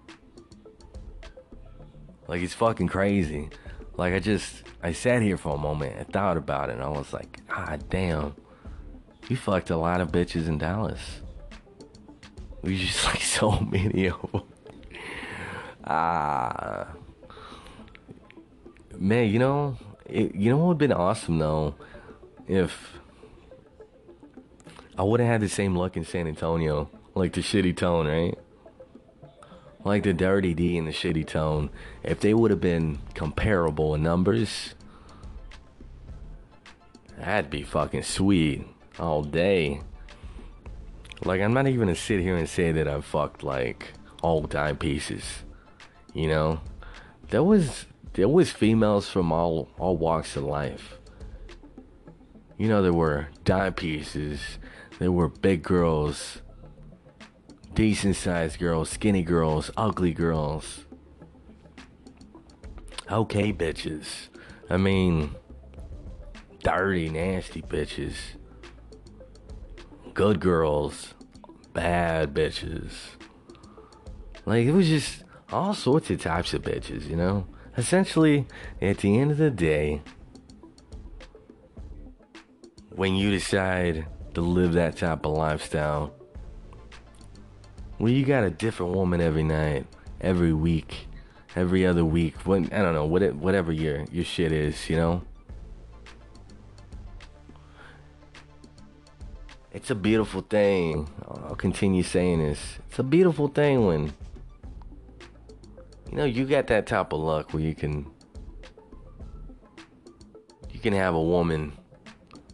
Like 2.28 2.42
it's 2.42 2.54
fucking 2.54 2.88
crazy. 2.88 3.48
Like 4.02 4.14
I 4.14 4.18
just 4.18 4.64
I 4.82 4.90
sat 4.90 5.22
here 5.22 5.36
for 5.36 5.54
a 5.54 5.58
moment 5.58 5.94
and 5.96 6.08
thought 6.08 6.36
about 6.36 6.70
it 6.70 6.72
and 6.72 6.82
I 6.82 6.88
was 6.88 7.12
like, 7.12 7.38
ah 7.48 7.76
damn. 7.88 8.34
You 9.28 9.36
fucked 9.36 9.70
a 9.70 9.76
lot 9.76 10.00
of 10.00 10.10
bitches 10.10 10.48
in 10.48 10.58
Dallas. 10.58 11.20
We 12.62 12.76
just 12.78 13.04
like 13.06 13.22
so 13.22 13.60
many 13.60 14.06
of 14.06 14.32
them. 14.32 14.42
Ah. 15.84 16.88
Man, 18.98 19.28
you 19.28 19.38
know, 19.38 19.76
it, 20.06 20.34
you 20.34 20.50
know 20.50 20.56
what 20.56 20.66
would 20.66 20.74
have 20.82 20.88
been 20.88 20.92
awesome 20.92 21.38
though 21.38 21.76
if 22.48 22.98
I 24.98 25.04
would 25.04 25.20
have 25.20 25.28
had 25.28 25.40
the 25.42 25.48
same 25.48 25.76
luck 25.76 25.96
in 25.96 26.04
San 26.04 26.26
Antonio, 26.26 26.90
like 27.14 27.34
the 27.34 27.40
shitty 27.40 27.76
tone, 27.76 28.08
right? 28.08 28.36
Like 29.84 30.04
the 30.04 30.12
dirty 30.12 30.54
D 30.54 30.78
and 30.78 30.86
the 30.86 30.92
shitty 30.92 31.26
tone. 31.26 31.70
If 32.02 32.20
they 32.20 32.34
would 32.34 32.50
have 32.50 32.60
been 32.60 32.98
comparable 33.14 33.94
in 33.94 34.02
numbers, 34.02 34.74
that'd 37.18 37.50
be 37.50 37.62
fucking 37.62 38.04
sweet 38.04 38.64
all 38.98 39.22
day. 39.22 39.80
Like 41.24 41.40
I'm 41.40 41.52
not 41.52 41.66
even 41.66 41.80
gonna 41.80 41.96
sit 41.96 42.20
here 42.20 42.36
and 42.36 42.48
say 42.48 42.72
that 42.72 42.86
I've 42.86 43.04
fucked 43.04 43.42
like 43.42 43.92
all 44.22 44.42
time 44.44 44.76
pieces. 44.76 45.42
You 46.14 46.28
know? 46.28 46.60
There 47.30 47.42
was 47.42 47.86
there 48.12 48.28
was 48.28 48.50
females 48.50 49.08
from 49.08 49.32
all 49.32 49.68
all 49.78 49.96
walks 49.96 50.36
of 50.36 50.44
life. 50.44 50.98
You 52.56 52.68
know 52.68 52.82
there 52.82 52.92
were 52.92 53.28
dime 53.44 53.74
pieces 53.74 54.58
there 55.02 55.10
were 55.10 55.28
big 55.28 55.64
girls, 55.64 56.41
decent 57.74 58.16
sized 58.16 58.58
girls, 58.58 58.90
skinny 58.90 59.22
girls, 59.22 59.70
ugly 59.76 60.12
girls. 60.12 60.84
Okay, 63.10 63.52
bitches. 63.52 64.28
I 64.70 64.76
mean, 64.76 65.34
dirty, 66.62 67.08
nasty 67.08 67.62
bitches. 67.62 68.14
Good 70.14 70.40
girls, 70.40 71.14
bad 71.72 72.34
bitches. 72.34 72.92
Like, 74.44 74.66
it 74.66 74.72
was 74.72 74.88
just 74.88 75.24
all 75.50 75.74
sorts 75.74 76.10
of 76.10 76.20
types 76.20 76.54
of 76.54 76.62
bitches, 76.62 77.08
you 77.08 77.16
know? 77.16 77.46
Essentially, 77.76 78.46
at 78.80 78.98
the 78.98 79.18
end 79.18 79.30
of 79.30 79.38
the 79.38 79.50
day, 79.50 80.02
when 82.90 83.14
you 83.14 83.30
decide 83.30 84.06
to 84.34 84.40
live 84.40 84.72
that 84.72 84.96
type 84.96 85.26
of 85.26 85.32
lifestyle. 85.32 86.14
Well, 88.02 88.10
you 88.10 88.24
got 88.24 88.42
a 88.42 88.50
different 88.50 88.96
woman 88.96 89.20
every 89.20 89.44
night, 89.44 89.86
every 90.20 90.52
week, 90.52 91.06
every 91.54 91.86
other 91.86 92.04
week. 92.04 92.34
When 92.44 92.64
I 92.72 92.82
don't 92.82 92.94
know 92.94 93.06
what 93.06 93.22
whatever 93.36 93.70
your 93.70 94.06
your 94.10 94.24
shit 94.24 94.50
is, 94.50 94.90
you 94.90 94.96
know. 94.96 95.22
It's 99.70 99.88
a 99.92 99.94
beautiful 99.94 100.40
thing. 100.40 101.08
I'll 101.28 101.54
continue 101.54 102.02
saying 102.02 102.40
this. 102.40 102.80
It's 102.88 102.98
a 102.98 103.04
beautiful 103.04 103.46
thing 103.46 103.86
when 103.86 104.12
you 106.10 106.16
know 106.16 106.24
you 106.24 106.44
got 106.44 106.66
that 106.66 106.88
type 106.88 107.12
of 107.12 107.20
luck 107.20 107.54
where 107.54 107.62
you 107.62 107.76
can 107.76 108.10
you 110.72 110.80
can 110.80 110.92
have 110.92 111.14
a 111.14 111.22
woman 111.22 111.72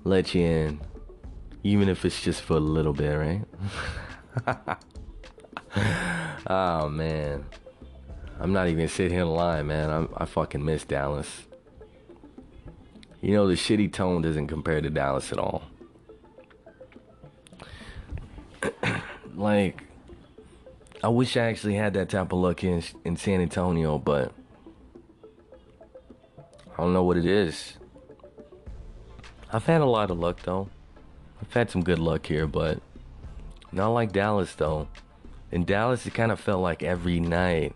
let 0.04 0.34
you 0.34 0.42
in 0.42 0.80
even 1.62 1.88
if 1.88 2.04
it's 2.04 2.20
just 2.20 2.42
for 2.42 2.58
a 2.58 2.60
little 2.60 2.92
bit, 2.92 3.14
right? 4.46 4.84
oh 6.46 6.88
man, 6.88 7.44
I'm 8.40 8.52
not 8.52 8.68
even 8.68 8.88
sitting 8.88 9.12
here 9.12 9.24
lying, 9.24 9.66
man. 9.66 9.90
I'm, 9.90 10.08
I 10.16 10.24
fucking 10.24 10.64
miss 10.64 10.84
Dallas. 10.84 11.46
You 13.20 13.34
know 13.34 13.48
the 13.48 13.54
shitty 13.54 13.92
tone 13.92 14.22
doesn't 14.22 14.46
compare 14.46 14.80
to 14.80 14.90
Dallas 14.90 15.32
at 15.32 15.38
all. 15.38 15.62
like, 19.34 19.82
I 21.02 21.08
wish 21.08 21.36
I 21.36 21.42
actually 21.42 21.74
had 21.74 21.94
that 21.94 22.08
type 22.08 22.32
of 22.32 22.38
luck 22.38 22.64
in 22.64 22.82
in 23.04 23.16
San 23.16 23.40
Antonio, 23.40 23.98
but 23.98 24.32
I 26.72 26.82
don't 26.82 26.92
know 26.92 27.04
what 27.04 27.16
it 27.16 27.26
is. 27.26 27.74
I've 29.52 29.64
had 29.64 29.80
a 29.80 29.86
lot 29.86 30.10
of 30.10 30.18
luck 30.18 30.40
though. 30.42 30.68
I've 31.40 31.52
had 31.52 31.70
some 31.70 31.82
good 31.82 31.98
luck 31.98 32.26
here, 32.26 32.46
but 32.46 32.80
not 33.72 33.88
like 33.88 34.12
Dallas 34.12 34.54
though. 34.54 34.88
In 35.50 35.64
Dallas, 35.64 36.06
it 36.06 36.14
kind 36.14 36.30
of 36.30 36.38
felt 36.38 36.60
like 36.60 36.82
every 36.82 37.20
night 37.20 37.74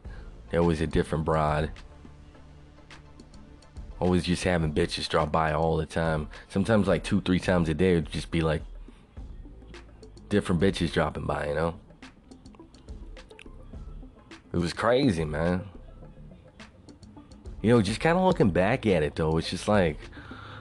there 0.51 0.63
was 0.63 0.81
a 0.81 0.87
different 0.87 1.25
broad. 1.25 1.71
Always 3.99 4.25
just 4.25 4.45
having 4.45 4.75
bitches 4.75 5.09
drop 5.09 5.33
by 5.33 5.53
all 5.53 5.77
the 5.77 5.87
time. 5.87 6.29
Sometimes 6.49 6.87
like 6.87 7.05
two, 7.05 7.21
three 7.21 7.39
times 7.39 7.69
a 7.69 7.75
day, 7.75 7.93
it'd 7.93 8.11
just 8.11 8.31
be 8.31 8.41
like 8.41 8.63
different 10.29 10.61
bitches 10.61 10.93
dropping 10.93 11.25
by, 11.25 11.49
you 11.49 11.55
know? 11.55 11.75
It 14.53 14.59
was 14.59 14.73
crazy, 14.73 15.25
man. 15.25 15.67
You 17.63 17.71
know, 17.71 17.81
just 17.81 18.01
kind 18.01 18.19
of 18.19 18.25
looking 18.25 18.51
back 18.51 18.87
at 18.87 19.03
it 19.03 19.15
though, 19.15 19.39
it's 19.39 19.49
just 19.49 19.69
like 19.69 19.99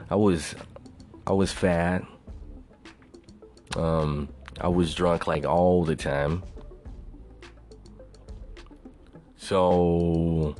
I 0.08 0.14
was, 0.14 0.54
I 1.26 1.32
was 1.32 1.52
fat. 1.52 2.04
Um, 3.76 4.28
I 4.60 4.68
was 4.68 4.94
drunk 4.94 5.26
like 5.26 5.44
all 5.44 5.84
the 5.84 5.96
time. 5.96 6.42
So, 9.42 10.54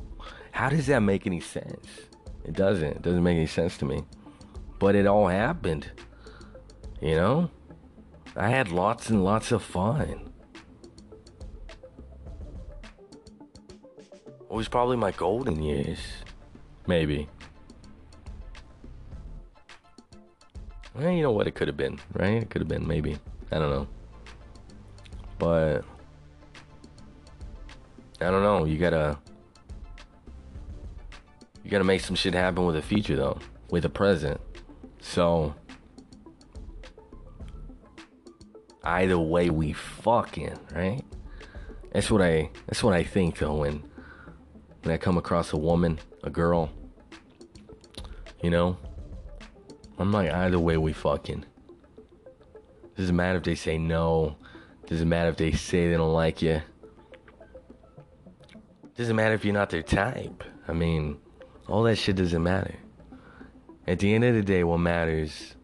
how 0.51 0.67
does 0.67 0.87
that 0.87 0.99
make 0.99 1.25
any 1.25 1.39
sense? 1.39 1.87
It 2.43 2.51
doesn't. 2.51 2.97
It 2.97 3.01
doesn't 3.01 3.23
make 3.23 3.37
any 3.37 3.47
sense 3.47 3.77
to 3.77 3.85
me. 3.85 4.03
But 4.77 4.93
it 4.95 5.07
all 5.07 5.29
happened. 5.29 5.89
You 7.01 7.15
know? 7.15 7.51
I 8.35 8.49
had 8.49 8.73
lots 8.73 9.09
and 9.09 9.23
lots 9.23 9.53
of 9.53 9.63
fun. 9.63 10.33
It 14.41 14.49
was 14.49 14.67
probably 14.67 14.97
my 14.97 15.11
golden 15.11 15.63
years. 15.63 15.99
Maybe. 16.85 17.29
Well, 20.93 21.09
you 21.09 21.21
know 21.21 21.31
what? 21.31 21.47
It 21.47 21.55
could 21.55 21.69
have 21.69 21.77
been, 21.77 22.01
right? 22.11 22.43
It 22.43 22.49
could 22.49 22.61
have 22.61 22.69
been, 22.69 22.85
maybe. 22.85 23.17
I 23.49 23.59
don't 23.59 23.69
know. 23.69 23.87
But 25.39 25.85
I 28.23 28.31
don't 28.31 28.43
know. 28.43 28.65
You 28.65 28.77
gotta 28.77 29.17
you 31.63 31.69
gotta 31.69 31.83
make 31.83 32.01
some 32.01 32.15
shit 32.15 32.33
happen 32.33 32.65
with 32.65 32.75
the 32.75 32.81
future 32.81 33.15
though, 33.15 33.39
with 33.69 33.83
the 33.83 33.89
present. 33.89 34.39
So 34.99 35.55
either 38.83 39.17
way, 39.17 39.49
we 39.49 39.73
fucking 39.73 40.57
right. 40.73 41.03
That's 41.91 42.09
what 42.09 42.21
I. 42.21 42.49
That's 42.67 42.83
what 42.83 42.93
I 42.93 43.03
think 43.03 43.37
though 43.37 43.55
when 43.55 43.83
when 44.83 44.93
I 44.93 44.97
come 44.97 45.17
across 45.17 45.53
a 45.53 45.57
woman, 45.57 45.99
a 46.23 46.29
girl. 46.29 46.69
You 48.41 48.49
know, 48.49 48.77
I'm 49.97 50.11
like, 50.11 50.31
either 50.31 50.59
way, 50.59 50.77
we 50.77 50.91
fucking. 50.91 51.45
Doesn't 52.97 53.15
matter 53.15 53.37
if 53.37 53.43
they 53.43 53.55
say 53.55 53.77
no. 53.77 54.35
Doesn't 54.87 55.07
matter 55.07 55.29
if 55.29 55.37
they 55.37 55.51
say 55.53 55.89
they 55.89 55.95
don't 55.95 56.13
like 56.13 56.41
you. 56.41 56.61
Doesn't 58.95 59.15
matter 59.15 59.33
if 59.33 59.43
you're 59.43 59.53
not 59.53 59.69
their 59.69 59.81
type. 59.81 60.43
I 60.67 60.73
mean, 60.73 61.17
all 61.67 61.83
that 61.83 61.97
shit 61.97 62.15
doesn't 62.15 62.43
matter. 62.43 62.75
At 63.87 63.99
the 63.99 64.13
end 64.13 64.23
of 64.23 64.35
the 64.35 64.43
day, 64.43 64.63
what 64.63 64.77
matters 64.77 65.55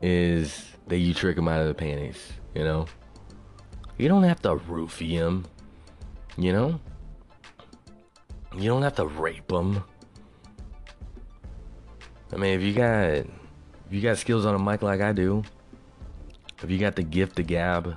is 0.00 0.64
that 0.86 0.98
you 0.98 1.12
trick 1.12 1.36
them 1.36 1.48
out 1.48 1.60
of 1.60 1.66
the 1.66 1.74
panties, 1.74 2.32
you 2.54 2.64
know? 2.64 2.86
You 3.98 4.08
don't 4.08 4.22
have 4.22 4.40
to 4.42 4.50
roofie 4.56 5.18
them, 5.18 5.44
you 6.36 6.52
know? 6.52 6.80
You 8.56 8.68
don't 8.68 8.82
have 8.82 8.96
to 8.96 9.06
rape 9.06 9.48
them. 9.48 9.84
I 12.32 12.36
mean, 12.36 12.58
if 12.58 12.62
you 12.62 12.72
got 12.72 13.08
if 13.08 13.26
you 13.90 14.00
got 14.00 14.18
skills 14.18 14.46
on 14.46 14.54
a 14.54 14.58
mic 14.58 14.82
like 14.82 15.00
I 15.00 15.12
do, 15.12 15.42
if 16.62 16.70
you 16.70 16.78
got 16.78 16.96
the 16.96 17.02
gift 17.02 17.38
of 17.38 17.46
gab, 17.46 17.96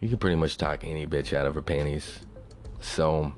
you 0.00 0.08
can 0.08 0.18
pretty 0.18 0.36
much 0.36 0.56
talk 0.56 0.84
any 0.84 1.06
bitch 1.06 1.32
out 1.32 1.46
of 1.46 1.54
her 1.54 1.62
panties. 1.62 2.20
So 2.80 3.32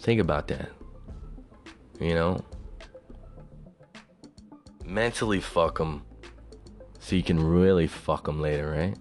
think 0.00 0.20
about 0.20 0.48
that. 0.48 0.70
You 2.00 2.14
know? 2.14 2.44
Mentally 4.84 5.40
fuck 5.40 5.78
them 5.78 6.02
so 6.98 7.16
you 7.16 7.22
can 7.22 7.42
really 7.42 7.86
fuck 7.86 8.24
them 8.24 8.40
later, 8.40 8.70
right? 8.70 8.96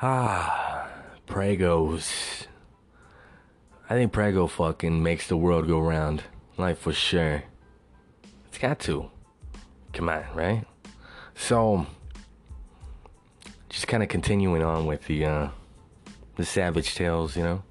ah, 0.00 0.88
Pregos. 1.26 2.46
I 3.88 3.94
think 3.94 4.12
Prego 4.12 4.46
fucking 4.46 5.02
makes 5.02 5.28
the 5.28 5.36
world 5.36 5.66
go 5.66 5.78
round. 5.78 6.24
Like, 6.56 6.76
for 6.76 6.92
sure. 6.92 7.44
It's 8.52 8.58
got 8.58 8.80
to. 8.80 9.10
Come 9.94 10.10
on, 10.10 10.26
right? 10.34 10.66
So, 11.34 11.86
just 13.70 13.88
kind 13.88 14.02
of 14.02 14.10
continuing 14.10 14.62
on 14.62 14.84
with 14.84 15.06
the, 15.06 15.24
uh, 15.24 15.48
the 16.36 16.44
Savage 16.44 16.94
Tales, 16.94 17.34
you 17.34 17.44
know? 17.44 17.62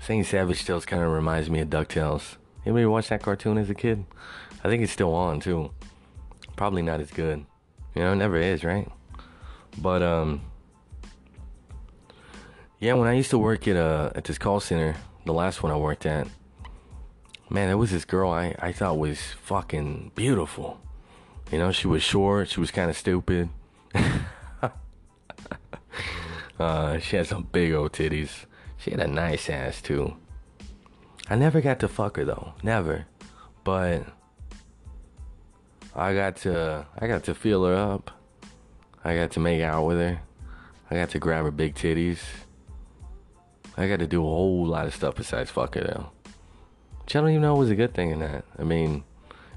Saying 0.00 0.24
Savage 0.24 0.64
Tales 0.64 0.84
kind 0.84 1.00
of 1.00 1.12
reminds 1.12 1.48
me 1.48 1.60
of 1.60 1.70
DuckTales. 1.70 2.38
Anybody 2.66 2.86
watch 2.86 3.08
that 3.10 3.22
cartoon 3.22 3.56
as 3.56 3.70
a 3.70 3.74
kid? 3.74 4.04
I 4.64 4.68
think 4.68 4.82
it's 4.82 4.90
still 4.90 5.14
on, 5.14 5.38
too. 5.38 5.70
Probably 6.56 6.82
not 6.82 7.00
as 7.00 7.12
good. 7.12 7.46
You 7.94 8.02
know, 8.02 8.14
it 8.14 8.16
never 8.16 8.36
is, 8.36 8.64
right? 8.64 8.90
But, 9.78 10.02
um, 10.02 10.40
yeah, 12.80 12.94
when 12.94 13.06
I 13.06 13.12
used 13.12 13.30
to 13.30 13.38
work 13.38 13.68
at 13.68 13.76
uh 13.76 14.10
at 14.16 14.24
this 14.24 14.38
call 14.38 14.58
center, 14.58 14.96
the 15.24 15.32
last 15.32 15.62
one 15.62 15.70
I 15.70 15.76
worked 15.76 16.04
at, 16.04 16.26
man, 17.50 17.68
there 17.68 17.76
was 17.78 17.90
this 17.90 18.04
girl 18.04 18.30
I, 18.30 18.54
I 18.58 18.72
thought 18.72 18.98
was 18.98 19.20
fucking 19.42 20.12
beautiful. 20.14 20.80
You 21.50 21.58
know, 21.58 21.72
she 21.72 21.86
was 21.86 22.02
short, 22.02 22.48
she 22.48 22.60
was 22.60 22.70
kind 22.70 22.90
of 22.90 22.96
stupid. 22.96 23.48
uh, 26.58 26.98
she 26.98 27.16
had 27.16 27.26
some 27.26 27.48
big 27.52 27.72
old 27.72 27.92
titties. 27.92 28.46
She 28.78 28.90
had 28.90 29.00
a 29.00 29.06
nice 29.06 29.48
ass 29.48 29.80
too. 29.80 30.16
I 31.28 31.36
never 31.36 31.60
got 31.60 31.80
to 31.80 31.88
fuck 31.88 32.16
her 32.16 32.24
though, 32.24 32.54
never. 32.62 33.06
But 33.62 34.04
I 35.94 36.14
got 36.14 36.36
to 36.38 36.86
I 36.98 37.06
got 37.06 37.24
to 37.24 37.34
feel 37.34 37.64
her 37.64 37.74
up. 37.74 38.10
I 39.04 39.14
got 39.14 39.30
to 39.32 39.40
make 39.40 39.62
out 39.62 39.84
with 39.84 39.98
her. 39.98 40.20
I 40.90 40.94
got 40.94 41.10
to 41.10 41.18
grab 41.18 41.44
her 41.44 41.50
big 41.50 41.74
titties. 41.74 42.20
I 43.76 43.88
got 43.88 43.98
to 43.98 44.06
do 44.06 44.20
a 44.20 44.28
whole 44.28 44.66
lot 44.66 44.86
of 44.86 44.94
stuff 44.94 45.16
besides 45.16 45.50
fuck 45.50 45.74
her 45.74 45.82
though. 45.82 46.10
Which 47.04 47.16
I 47.16 47.20
don't 47.20 47.30
even 47.30 47.42
know 47.42 47.54
was 47.54 47.70
a 47.70 47.74
good 47.74 47.94
thing 47.94 48.10
in 48.10 48.20
that. 48.20 48.44
I 48.58 48.64
mean, 48.64 49.04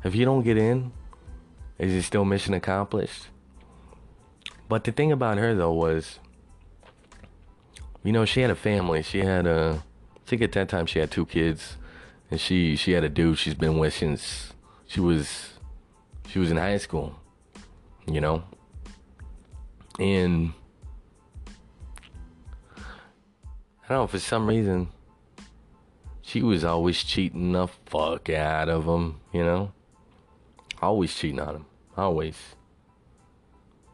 if 0.03 0.15
you 0.15 0.25
don't 0.25 0.43
get 0.43 0.57
in, 0.57 0.91
is 1.79 1.93
it 1.93 2.03
still 2.03 2.25
mission 2.25 2.53
accomplished? 2.53 3.27
But 4.67 4.83
the 4.83 4.91
thing 4.91 5.11
about 5.11 5.37
her 5.37 5.55
though 5.55 5.71
was, 5.71 6.19
you 8.03 8.11
know, 8.11 8.25
she 8.25 8.41
had 8.41 8.51
a 8.51 8.55
family. 8.55 9.01
She 9.01 9.19
had 9.19 9.47
a, 9.47 9.83
I 10.15 10.19
think 10.29 10.41
at 10.41 10.51
that 10.53 10.67
time 10.67 10.85
she 10.85 10.99
had 10.99 11.09
two 11.09 11.25
kids, 11.25 11.77
and 12.29 12.39
she 12.39 12.75
she 12.75 12.91
had 12.91 13.03
a 13.03 13.09
dude 13.09 13.37
she's 13.37 13.53
been 13.53 13.77
with 13.77 13.93
since 13.93 14.53
she 14.85 14.99
was 14.99 15.53
she 16.27 16.39
was 16.39 16.51
in 16.51 16.57
high 16.57 16.77
school. 16.77 17.17
You 18.05 18.21
know, 18.21 18.43
and 19.99 20.53
I 22.75 23.93
don't 23.93 24.03
know, 24.03 24.07
for 24.07 24.19
some 24.19 24.47
reason, 24.47 24.89
she 26.27 26.41
was 26.41 26.65
always 26.65 27.01
cheating 27.05 27.53
the 27.53 27.67
fuck 27.85 28.29
out 28.29 28.67
of 28.67 28.83
him, 28.83 29.21
you 29.31 29.45
know? 29.45 29.71
Always 30.81 31.15
cheating 31.15 31.39
on 31.39 31.55
him. 31.55 31.65
Always. 31.95 32.37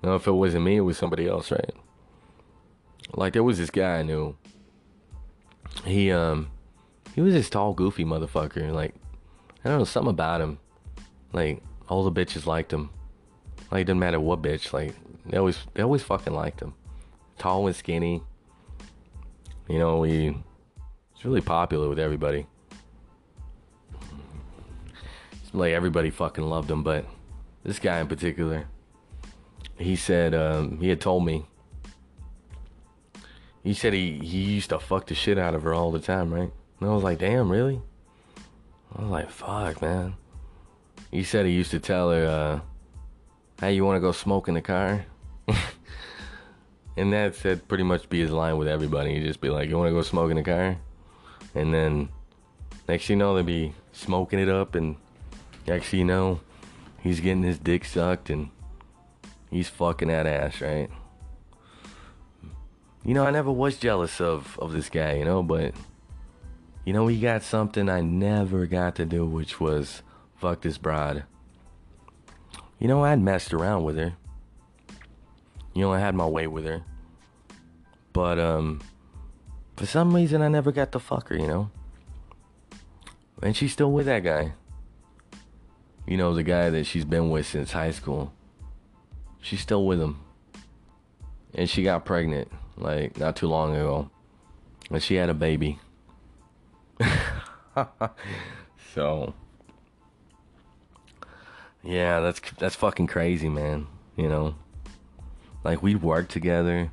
You 0.02 0.10
know, 0.10 0.16
if 0.16 0.26
it 0.26 0.32
wasn't 0.32 0.66
me, 0.66 0.78
it 0.78 0.82
was 0.82 0.98
somebody 0.98 1.28
else, 1.28 1.52
right? 1.52 1.76
Like, 3.14 3.34
there 3.34 3.44
was 3.44 3.60
this 3.60 3.70
guy 3.70 4.00
I 4.00 4.02
knew. 4.02 4.36
He, 5.86 6.12
um, 6.12 6.50
he 7.14 7.22
was 7.22 7.36
this 7.36 7.52
tall, 7.52 7.76
goofy 7.76 8.04
motherfucker. 8.04 8.74
Like, 8.74 8.96
I 9.64 9.70
don't 9.70 9.78
know, 9.78 9.86
something 9.86 10.10
about 10.10 10.42
him. 10.42 10.58
Like, 11.34 11.62
all 11.88 12.04
the 12.04 12.12
bitches 12.12 12.48
liked 12.48 12.74
him. 12.74 12.90
Like, 13.70 13.82
it 13.82 13.86
didn't 13.86 14.00
matter 14.00 14.20
what 14.20 14.42
bitch. 14.42 14.74
Like, 14.74 14.96
they 15.28 15.38
always, 15.38 15.60
they 15.76 15.84
always 15.84 16.02
fucking 16.02 16.34
liked 16.34 16.62
him. 16.64 16.74
Tall 17.38 17.68
and 17.68 17.76
skinny 17.76 18.24
you 19.68 19.80
know, 19.80 20.04
he 20.04 20.36
really 21.26 21.42
popular 21.42 21.90
with 21.90 22.00
everybody. 22.00 22.46
It's 25.32 25.54
Like 25.54 25.74
everybody 25.74 26.10
fucking 26.10 26.44
loved 26.44 26.70
him, 26.70 26.84
but 26.84 27.06
this 27.64 27.80
guy 27.80 28.00
in 28.00 28.08
particular, 28.08 28.66
he 29.78 29.96
said 29.96 30.34
um, 30.34 30.80
he 30.80 30.90
had 30.90 31.02
told 31.02 31.26
me. 31.26 31.46
He 33.64 33.74
said 33.74 33.94
he 33.94 34.20
he 34.20 34.40
used 34.40 34.70
to 34.70 34.80
fuck 34.80 35.08
the 35.08 35.16
shit 35.16 35.38
out 35.38 35.56
of 35.56 35.64
her 35.64 35.74
all 35.74 35.92
the 35.92 36.00
time, 36.00 36.34
right? 36.34 36.52
And 36.80 36.90
I 36.90 36.94
was 36.94 37.04
like, 37.04 37.20
damn, 37.20 37.50
really? 37.50 37.82
I 38.96 39.02
was 39.02 39.10
like, 39.10 39.30
fuck, 39.30 39.82
man. 39.82 40.16
He 41.12 41.24
said 41.24 41.46
he 41.46 41.54
used 41.54 41.72
to 41.72 41.80
tell 41.80 42.12
her, 42.12 42.26
uh, 42.26 42.60
"Hey, 43.60 43.74
you 43.74 43.86
want 43.86 43.96
to 43.98 44.02
go 44.02 44.12
smoke 44.12 44.48
in 44.48 44.56
the 44.56 44.62
car?" 44.62 45.06
And 46.96 47.12
that 47.14 47.36
said 47.36 47.68
pretty 47.68 47.84
much 47.84 48.08
be 48.10 48.20
his 48.20 48.32
line 48.32 48.58
with 48.58 48.68
everybody. 48.68 49.16
He'd 49.16 49.26
just 49.26 49.42
be 49.42 49.50
like, 49.50 49.70
You 49.70 49.78
wanna 49.78 49.92
go 49.92 50.02
smoke 50.02 50.30
in 50.30 50.38
the 50.38 50.44
car? 50.44 50.78
And 51.56 51.74
then 51.74 52.10
next 52.88 53.10
you 53.10 53.16
know 53.16 53.36
they'd 53.36 53.45
be 53.45 53.74
smoking 53.91 54.39
it 54.39 54.49
up 54.49 54.76
and 54.76 54.95
next 55.68 55.93
you 55.93 56.04
know 56.04 56.41
he's 57.01 57.20
getting 57.20 57.43
his 57.43 57.60
dick 57.60 57.86
sucked 57.86 58.30
and 58.30 58.49
he's 59.51 59.70
fucking 59.70 60.08
that 60.08 60.26
ass, 60.26 60.62
right? 60.62 60.89
You 63.06 63.14
know, 63.14 63.26
I 63.26 63.32
never 63.32 63.51
was 63.51 63.78
jealous 63.78 64.22
of, 64.22 64.58
of 64.60 64.72
this 64.72 64.89
guy, 64.89 65.16
you 65.16 65.26
know, 65.26 65.43
but 65.43 65.74
you 66.86 66.93
know, 66.93 67.08
he 67.08 67.20
got 67.20 67.43
something 67.43 67.89
I 67.89 68.01
never 68.01 68.66
got 68.66 68.95
to 68.95 69.06
do, 69.06 69.26
which 69.26 69.60
was 69.60 70.01
fuck 70.38 70.62
this 70.62 70.78
broad. 70.78 71.24
You 72.80 72.88
know, 72.88 73.04
I'd 73.04 73.22
messed 73.22 73.54
around 73.54 73.84
with 73.84 73.97
her. 73.97 74.14
You 75.74 75.82
know, 75.82 75.93
I 75.93 75.99
had 75.99 76.16
my 76.16 76.26
way 76.26 76.47
with 76.47 76.66
her. 76.66 76.84
But 78.14 78.39
um 78.39 78.82
for 79.76 79.86
some 79.86 80.16
reason 80.16 80.42
I 80.42 80.48
never 80.48 80.72
got 80.72 80.92
to 80.92 81.00
fuck 81.00 81.30
her, 81.30 81.36
you 81.36 81.48
know? 81.48 81.72
And 83.42 83.56
she's 83.56 83.74
still 83.74 83.92
with 83.92 84.06
that 84.06 84.24
guy. 84.24 84.54
You 86.08 86.18
know, 86.18 86.34
the 86.34 86.44
guy 86.44 86.70
that 86.70 86.86
she's 86.86 87.06
been 87.06 87.30
with 87.30 87.46
since 87.46 87.72
high 87.72 87.92
school. 87.92 88.34
She's 89.42 89.62
still 89.62 89.86
with 89.86 90.02
him. 90.02 90.20
And 91.54 91.70
she 91.70 91.84
got 91.84 92.06
pregnant, 92.06 92.50
like, 92.78 93.18
not 93.18 93.36
too 93.36 93.48
long 93.48 93.76
ago. 93.76 94.10
And 94.90 95.02
she 95.02 95.16
had 95.16 95.30
a 95.30 95.34
baby. 95.34 95.80
so 98.94 99.34
Yeah, 101.84 102.20
that's 102.20 102.40
that's 102.60 102.76
fucking 102.76 103.08
crazy, 103.08 103.50
man. 103.50 103.88
You 104.16 104.30
know? 104.30 104.56
Like 105.64 105.82
we'd 105.82 106.02
work 106.02 106.28
together. 106.30 106.92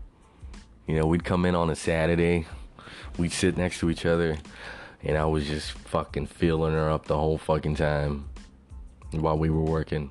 You 0.87 0.97
know, 0.97 1.07
we'd 1.07 1.25
come 1.25 1.45
in 1.45 1.55
on 1.55 1.71
a 1.71 1.77
Saturday. 1.77 2.47
We'd 3.21 3.33
sit 3.33 3.59
next 3.59 3.81
to 3.81 3.91
each 3.91 4.07
other. 4.07 4.39
And 5.03 5.19
I 5.19 5.27
was 5.27 5.47
just 5.47 5.73
fucking 5.73 6.27
feeling 6.27 6.73
her 6.73 6.89
up 6.89 7.07
the 7.07 7.19
whole 7.19 7.37
fucking 7.37 7.77
time 7.77 8.31
while 9.13 9.37
we 9.37 9.51
were 9.51 9.61
working. 9.61 10.11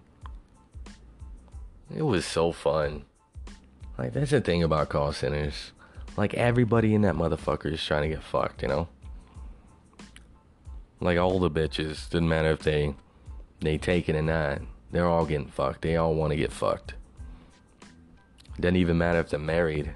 It 1.96 2.04
was 2.04 2.24
so 2.24 2.52
fun. 2.52 3.06
Like, 3.98 4.14
that's 4.14 4.30
the 4.30 4.42
thing 4.42 4.62
about 4.62 4.90
call 4.90 5.12
centers. 5.12 5.72
Like, 6.18 6.36
everybody 6.36 6.94
in 6.94 7.02
that 7.02 7.16
motherfucker 7.16 7.74
is 7.74 7.84
trying 7.84 8.04
to 8.04 8.10
get 8.10 8.24
fucked, 8.24 8.62
you 8.62 8.68
know? 8.68 8.88
Like, 11.00 11.18
all 11.18 11.40
the 11.40 11.50
bitches, 11.50 12.10
doesn't 12.10 12.30
matter 12.30 12.52
if 12.52 12.60
they 12.60 12.94
they 13.62 13.78
take 13.78 14.08
it 14.08 14.16
or 14.16 14.22
not, 14.22 14.62
they're 14.92 15.08
all 15.08 15.26
getting 15.26 15.48
fucked. 15.48 15.82
They 15.82 15.96
all 15.96 16.14
want 16.14 16.32
to 16.32 16.38
get 16.38 16.52
fucked. 16.52 16.94
Doesn't 18.60 18.76
even 18.76 18.98
matter 19.00 19.20
if 19.20 19.30
they're 19.30 19.40
married. 19.40 19.94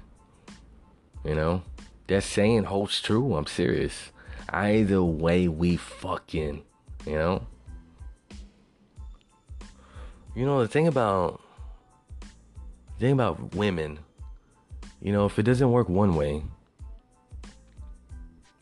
You 1.24 1.34
know? 1.36 1.62
That 2.06 2.22
saying 2.22 2.64
holds 2.64 3.00
true. 3.00 3.34
I'm 3.34 3.46
serious. 3.46 4.12
Either 4.50 5.02
way, 5.02 5.48
we 5.48 5.76
fucking, 5.76 6.62
you 7.06 7.14
know? 7.14 7.46
You 10.34 10.44
know, 10.44 10.60
the 10.60 10.68
thing 10.68 10.86
about, 10.86 11.40
the 12.98 13.06
thing 13.06 13.12
about 13.12 13.54
women, 13.54 14.00
you 15.00 15.12
know, 15.12 15.26
if 15.26 15.38
it 15.38 15.44
doesn't 15.44 15.70
work 15.70 15.88
one 15.88 16.14
way, 16.14 16.42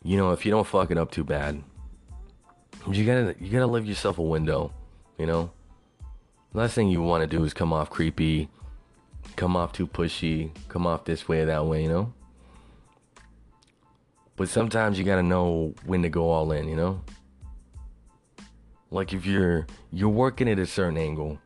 you 0.05 0.16
know, 0.16 0.32
if 0.32 0.45
you 0.45 0.51
don't 0.51 0.66
fuck 0.66 0.90
it 0.90 0.99
up 0.99 1.11
too 1.11 1.24
bad, 1.24 1.62
you 2.90 3.05
gotta, 3.05 3.34
you 3.40 3.51
gotta 3.51 3.66
leave 3.66 3.86
yourself 3.86 4.18
a 4.18 4.22
window, 4.22 4.72
you 5.18 5.26
know? 5.26 5.51
Last 6.53 6.74
thing 6.74 6.88
you 6.88 7.01
want 7.01 7.22
to 7.22 7.26
do 7.26 7.43
is 7.45 7.55
come 7.55 7.72
off 7.72 7.88
creepy, 7.88 8.49
come 9.36 9.57
off 9.57 9.72
too 9.72 9.86
pushy, 9.86 10.51
come 10.68 10.86
off 10.86 11.05
this 11.05 11.28
way 11.28 11.40
or 11.40 11.47
that 11.47 11.64
way, 11.64 11.82
you 11.82 11.88
know? 11.88 12.12
But 14.37 14.49
sometimes 14.49 14.99
you 14.99 15.05
gotta 15.05 15.22
know 15.22 15.74
when 15.85 16.03
to 16.03 16.09
go 16.09 16.30
all 16.30 16.53
in, 16.53 16.68
you 16.68 16.76
know? 16.76 17.03
Like 18.91 19.12
if 19.12 19.24
you're 19.24 19.66
you're 19.91 20.09
working 20.09 20.49
at 20.49 20.59
a 20.59 20.66
certain 20.66 20.99
angle, 20.99 21.39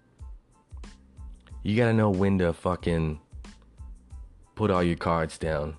you 1.62 1.76
gotta 1.76 1.92
know 1.92 2.10
when 2.10 2.38
to 2.38 2.52
fucking 2.52 3.20
put 4.54 4.70
all 4.70 4.82
your 4.82 4.96
cards 4.96 5.38
down. 5.38 5.76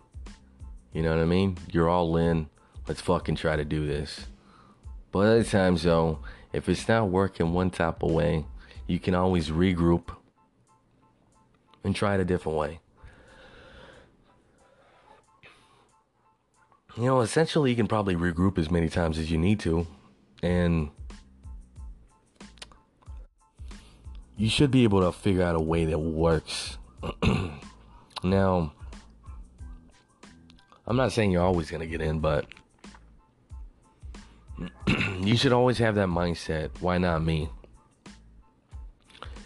You 0.93 1.03
know 1.03 1.15
what 1.15 1.21
I 1.21 1.25
mean? 1.25 1.57
You're 1.71 1.89
all 1.89 2.15
in. 2.17 2.49
Let's 2.87 3.01
fucking 3.01 3.35
try 3.35 3.55
to 3.55 3.65
do 3.65 3.85
this. 3.85 4.27
But 5.11 5.19
other 5.19 5.43
times 5.43 5.83
though, 5.83 6.19
if 6.53 6.69
it's 6.69 6.87
not 6.87 7.09
working 7.09 7.53
one 7.53 7.69
type 7.69 8.03
of 8.03 8.11
way, 8.11 8.45
you 8.87 8.99
can 8.99 9.15
always 9.15 9.49
regroup 9.49 10.15
and 11.83 11.95
try 11.95 12.15
it 12.15 12.21
a 12.21 12.25
different 12.25 12.57
way. 12.57 12.79
You 16.97 17.05
know, 17.05 17.21
essentially, 17.21 17.69
you 17.69 17.75
can 17.75 17.87
probably 17.87 18.15
regroup 18.15 18.57
as 18.57 18.71
many 18.71 18.89
times 18.89 19.19
as 19.19 19.29
you 19.29 19.37
need 19.37 19.59
to, 19.59 19.85
and 20.41 20.89
you 24.35 24.49
should 24.49 24.71
be 24.71 24.83
able 24.83 25.01
to 25.01 25.11
figure 25.11 25.43
out 25.43 25.55
a 25.55 25.61
way 25.61 25.85
that 25.85 25.99
works. 25.99 26.79
now, 28.23 28.73
I'm 30.87 30.97
not 30.97 31.11
saying 31.11 31.29
you're 31.29 31.43
always 31.43 31.69
going 31.69 31.81
to 31.81 31.87
get 31.87 32.01
in, 32.01 32.19
but 32.19 32.47
you 35.19 35.37
should 35.37 35.53
always 35.53 35.77
have 35.77 35.93
that 35.95 36.07
mindset 36.07 36.71
why 36.79 36.97
not 36.97 37.23
me? 37.23 37.47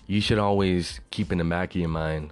You 0.07 0.21
should 0.21 0.39
always 0.39 1.01
keep 1.09 1.33
in 1.33 1.39
the 1.39 1.43
back 1.43 1.75
of 1.75 1.81
your 1.81 1.89
mind. 1.89 2.31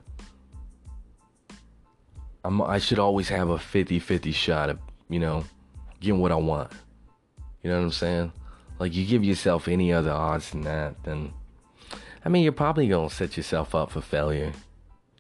I'm, 2.46 2.62
I 2.62 2.78
should 2.78 3.00
always 3.00 3.28
have 3.28 3.50
a 3.50 3.60
50 3.60 4.00
50 4.00 4.32
shot 4.32 4.70
of 4.70 4.80
you 5.10 5.20
know, 5.20 5.44
getting 6.00 6.20
what 6.20 6.32
I 6.32 6.36
want. 6.36 6.72
You 7.64 7.72
know 7.72 7.78
what 7.78 7.86
I'm 7.86 7.92
saying? 7.92 8.32
Like 8.80 8.96
you 8.96 9.06
give 9.06 9.24
yourself 9.24 9.68
any 9.68 9.92
other 9.92 10.12
odds 10.12 10.52
than 10.52 10.62
that, 10.62 11.04
then 11.04 11.34
I 12.24 12.30
mean 12.30 12.44
you're 12.44 12.54
probably 12.54 12.88
gonna 12.88 13.10
set 13.10 13.36
yourself 13.36 13.76
up 13.76 13.92
for 13.92 14.02
failure. 14.02 14.54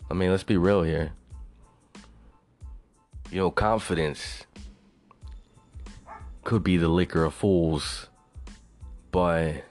I 0.09 0.13
mean, 0.13 0.31
let's 0.31 0.43
be 0.43 0.57
real 0.57 0.83
here. 0.83 1.11
You 3.29 3.39
know, 3.39 3.51
confidence 3.51 4.45
could 6.43 6.63
be 6.63 6.77
the 6.77 6.87
liquor 6.87 7.25
of 7.25 7.33
fools, 7.33 8.07
but 9.11 9.63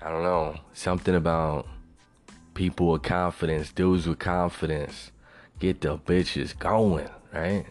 I 0.00 0.10
don't 0.10 0.22
know, 0.22 0.58
something 0.72 1.14
about 1.14 1.68
people 2.54 2.88
with 2.88 3.02
confidence, 3.02 3.70
dudes 3.70 4.08
with 4.08 4.18
confidence 4.18 5.12
Get 5.58 5.80
the 5.80 5.98
bitches 5.98 6.56
going, 6.58 7.08
right? 7.32 7.66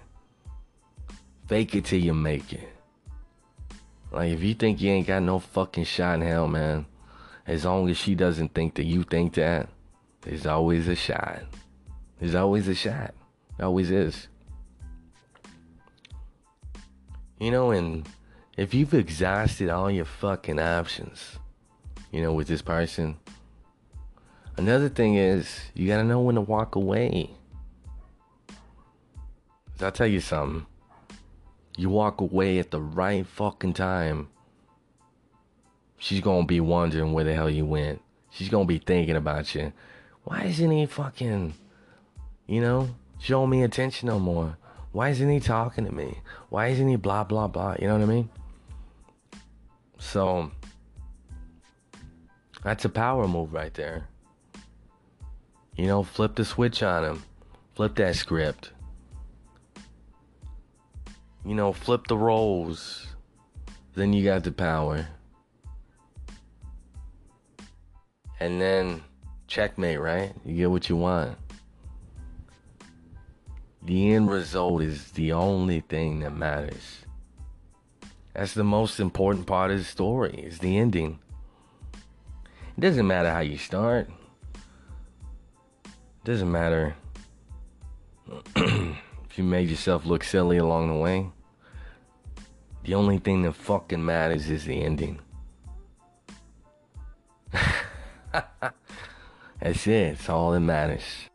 Fake 1.48 1.76
it 1.76 1.86
till 1.86 2.00
you 2.00 2.14
make 2.14 2.52
it. 2.52 2.70
Like 4.12 4.32
if 4.32 4.42
you 4.42 4.54
think 4.54 4.82
you 4.82 4.92
ain't 4.92 5.08
got 5.08 5.24
no 5.24 5.40
fucking 5.40 5.86
shot 5.86 6.16
in 6.16 6.22
hell, 6.22 6.48
man, 6.48 6.86
as 7.46 7.66
long 7.66 7.90
as 7.90 7.98
she 7.98 8.16
doesn't 8.16 8.54
think 8.54 8.76
that 8.76 8.86
you 8.86 9.04
think 9.04 9.36
that, 9.36 9.70
there's 10.22 10.46
always 10.46 10.88
a 10.88 10.96
shot. 10.96 11.44
There's 12.20 12.36
always 12.36 12.68
a 12.68 12.76
shot. 12.76 13.14
always 13.60 13.92
is. 13.92 14.28
You 17.40 17.52
know, 17.52 17.72
and 17.72 18.08
if 18.58 18.74
you've 18.74 18.94
exhausted 18.94 19.70
all 19.70 19.92
your 19.92 20.06
fucking 20.06 20.60
options, 20.60 21.38
you 22.12 22.22
know, 22.22 22.34
with 22.34 22.48
this 22.48 22.62
person, 22.62 23.18
another 24.58 24.90
thing 24.90 25.16
is 25.16 25.60
you 25.74 25.88
gotta 25.88 26.04
know 26.04 26.22
when 26.22 26.36
to 26.36 26.42
walk 26.42 26.76
away. 26.76 27.30
I'll 29.82 29.92
tell 29.92 30.08
you 30.08 30.20
something. 30.20 30.66
You 31.76 31.90
walk 31.90 32.22
away 32.22 32.58
at 32.58 32.72
the 32.72 32.82
right 32.82 33.26
fucking 33.26 33.74
time. 33.74 34.30
She's 36.00 36.22
gonna 36.22 36.46
be 36.46 36.60
wondering 36.60 37.14
where 37.14 37.24
the 37.24 37.36
hell 37.36 37.50
you 37.50 37.66
went. 37.66 38.02
She's 38.32 38.50
gonna 38.50 38.66
be 38.66 38.80
thinking 38.80 39.16
about 39.16 39.54
you. 39.54 39.74
Why 40.24 40.44
isn't 40.44 40.72
he 40.72 40.86
fucking, 40.88 41.54
you 42.48 42.62
know, 42.62 42.90
showing 43.20 43.52
me 43.52 43.62
attention 43.62 44.08
no 44.08 44.20
more? 44.20 44.58
Why 44.92 45.10
isn't 45.10 45.30
he 45.30 45.40
talking 45.40 45.86
to 45.86 45.92
me? 45.92 46.22
Why 46.50 46.68
isn't 46.68 46.88
he 46.88 46.96
blah 46.96 47.24
blah 47.24 47.48
blah? 47.48 47.76
You 47.80 47.88
know 47.88 47.98
what 47.98 48.04
I 48.04 48.06
mean? 48.06 48.30
So 50.00 50.52
that's 52.64 52.86
a 52.86 52.90
power 52.90 53.28
move 53.28 53.54
right 53.54 53.74
there. 53.76 54.08
You 55.76 55.86
know, 55.86 56.02
flip 56.02 56.36
the 56.36 56.46
switch 56.46 56.82
on 56.82 57.04
him. 57.04 57.24
Flip 57.76 57.94
that 57.96 58.16
script 58.16 58.72
you 61.46 61.56
know, 61.56 61.74
flip 61.74 62.08
the 62.08 62.18
roles. 62.18 63.08
Then 63.96 64.14
you 64.14 64.24
got 64.24 64.44
the 64.44 64.52
power. 64.52 65.08
And 68.40 68.62
then 68.62 69.04
checkmate, 69.48 70.00
right? 70.00 70.34
You 70.46 70.56
get 70.56 70.72
what 70.72 70.90
you 70.90 70.96
want. 70.96 71.38
The 73.84 74.14
end 74.14 74.30
result 74.30 74.84
is 74.84 75.12
the 75.12 75.32
only 75.32 75.80
thing 75.80 76.20
that 76.20 76.36
matters. 76.36 77.00
That's 78.34 78.54
the 78.54 78.64
most 78.64 79.00
important 79.00 79.48
part 79.48 79.72
of 79.72 79.78
the 79.80 79.84
story, 79.84 80.44
is 80.44 80.60
the 80.60 80.78
ending. 80.78 81.20
It 82.78 82.82
doesn't 82.82 83.08
matter 83.08 83.32
how 83.32 83.40
you 83.40 83.58
start. 83.58 84.10
It 85.86 85.92
doesn't 86.26 86.52
matter 86.52 86.96
you 89.38 89.44
made 89.44 89.70
yourself 89.70 90.06
look 90.06 90.24
silly 90.24 90.58
along 90.58 90.88
the 90.88 90.96
way. 90.96 91.30
The 92.84 92.96
only 92.96 93.18
thing 93.18 93.42
that 93.44 93.54
fucking 93.54 94.04
matters 94.04 94.50
is 94.50 94.66
the 94.66 94.82
ending. 94.82 95.20
That's 98.32 99.88
it. 99.88 100.14
It's 100.14 100.30
all 100.30 100.52
that 100.52 100.60
matters. 100.62 101.27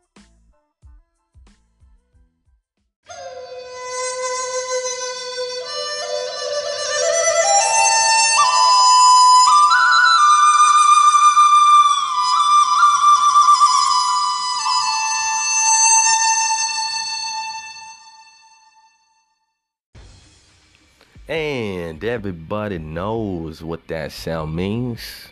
And 21.93 22.03
everybody 22.03 22.79
knows 22.79 23.61
what 23.61 23.87
that 23.89 24.11
sound 24.11 24.55
means. 24.55 25.27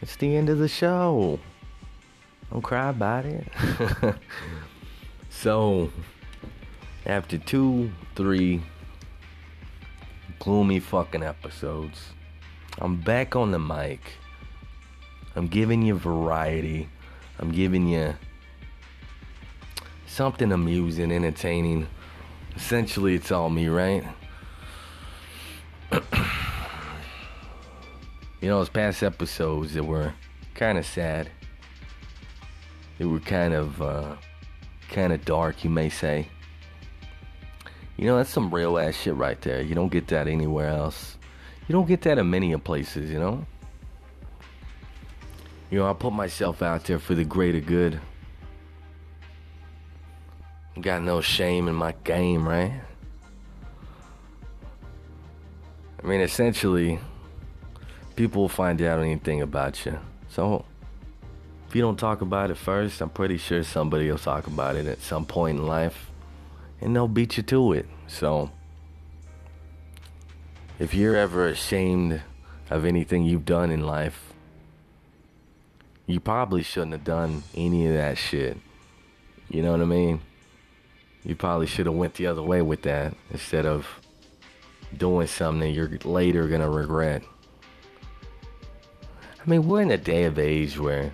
It's 0.00 0.16
the 0.16 0.34
end 0.34 0.48
of 0.48 0.56
the 0.56 0.66
show. 0.66 1.38
Don't 2.50 2.62
cry 2.62 2.88
about 2.88 3.26
it. 3.26 3.46
so, 5.28 5.92
after 7.04 7.36
two, 7.36 7.92
three 8.14 8.62
gloomy 10.38 10.80
fucking 10.80 11.22
episodes, 11.22 12.14
I'm 12.78 12.98
back 13.02 13.36
on 13.36 13.50
the 13.50 13.58
mic. 13.58 14.00
I'm 15.36 15.48
giving 15.48 15.82
you 15.82 15.96
variety. 15.96 16.88
I'm 17.38 17.52
giving 17.52 17.86
you 17.86 18.16
something 20.06 20.50
amusing, 20.50 21.12
entertaining. 21.12 21.88
Essentially, 22.56 23.16
it's 23.16 23.30
all 23.30 23.50
me, 23.50 23.68
right? 23.68 24.02
You 25.92 26.00
know, 28.48 28.58
those 28.58 28.68
past 28.68 29.02
episodes 29.02 29.74
that 29.74 29.84
were 29.84 30.12
kind 30.54 30.78
of 30.78 30.86
sad. 30.86 31.30
They 32.98 33.04
were 33.04 33.20
kind 33.20 33.54
of, 33.54 33.80
uh, 33.80 34.16
kind 34.90 35.12
of 35.12 35.24
dark, 35.24 35.64
you 35.64 35.70
may 35.70 35.88
say. 35.88 36.28
You 37.96 38.06
know, 38.06 38.16
that's 38.16 38.30
some 38.30 38.54
real 38.54 38.78
ass 38.78 38.94
shit 38.94 39.14
right 39.14 39.40
there. 39.42 39.62
You 39.62 39.74
don't 39.74 39.92
get 39.92 40.08
that 40.08 40.26
anywhere 40.26 40.68
else. 40.68 41.16
You 41.68 41.72
don't 41.74 41.86
get 41.86 42.02
that 42.02 42.18
in 42.18 42.30
many 42.30 42.56
places, 42.56 43.10
you 43.10 43.18
know? 43.18 43.46
You 45.70 45.78
know, 45.78 45.88
I 45.88 45.92
put 45.92 46.12
myself 46.12 46.62
out 46.62 46.84
there 46.84 46.98
for 46.98 47.14
the 47.14 47.24
greater 47.24 47.60
good. 47.60 48.00
Got 50.80 51.02
no 51.02 51.20
shame 51.20 51.68
in 51.68 51.74
my 51.74 51.92
game, 52.04 52.48
right? 52.48 52.80
I 56.02 56.06
mean, 56.06 56.20
essentially, 56.20 56.98
people 58.16 58.42
will 58.42 58.48
find 58.48 58.80
out 58.80 59.00
anything 59.00 59.42
about 59.42 59.84
you. 59.84 59.98
So, 60.28 60.64
if 61.68 61.74
you 61.76 61.82
don't 61.82 61.98
talk 61.98 62.20
about 62.20 62.50
it 62.50 62.56
first, 62.56 63.00
I'm 63.00 63.10
pretty 63.10 63.36
sure 63.36 63.62
somebody 63.62 64.10
will 64.10 64.18
talk 64.18 64.46
about 64.46 64.76
it 64.76 64.86
at 64.86 65.00
some 65.02 65.26
point 65.26 65.58
in 65.58 65.66
life 65.66 66.10
and 66.80 66.96
they'll 66.96 67.08
beat 67.08 67.36
you 67.36 67.42
to 67.44 67.72
it. 67.74 67.86
So, 68.06 68.50
if 70.78 70.94
you're 70.94 71.16
ever 71.16 71.46
ashamed 71.46 72.22
of 72.70 72.84
anything 72.84 73.24
you've 73.24 73.44
done 73.44 73.70
in 73.70 73.86
life, 73.86 74.32
you 76.06 76.18
probably 76.18 76.62
shouldn't 76.62 76.92
have 76.92 77.04
done 77.04 77.42
any 77.54 77.86
of 77.86 77.92
that 77.92 78.16
shit. 78.16 78.56
You 79.48 79.62
know 79.62 79.72
what 79.72 79.80
I 79.80 79.84
mean? 79.84 80.22
You 81.24 81.36
probably 81.36 81.66
should 81.66 81.86
have 81.86 81.94
went 81.94 82.14
the 82.14 82.26
other 82.26 82.42
way 82.42 82.62
with 82.62 82.82
that 82.82 83.14
instead 83.30 83.66
of 83.66 84.00
doing 84.96 85.26
something 85.26 85.72
you're 85.72 85.90
later 86.04 86.48
gonna 86.48 86.70
regret. 86.70 87.22
I 89.40 89.48
mean, 89.48 89.66
we're 89.66 89.82
in 89.82 89.90
a 89.90 89.96
day 89.96 90.24
of 90.24 90.38
age 90.38 90.78
where 90.78 91.12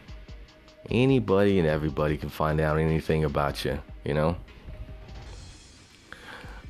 anybody 0.91 1.59
and 1.59 1.69
everybody 1.69 2.17
can 2.17 2.29
find 2.29 2.61
out 2.61 2.79
anything 2.79 3.25
about 3.25 3.65
you, 3.65 3.79
you 4.05 4.15
know? 4.15 4.37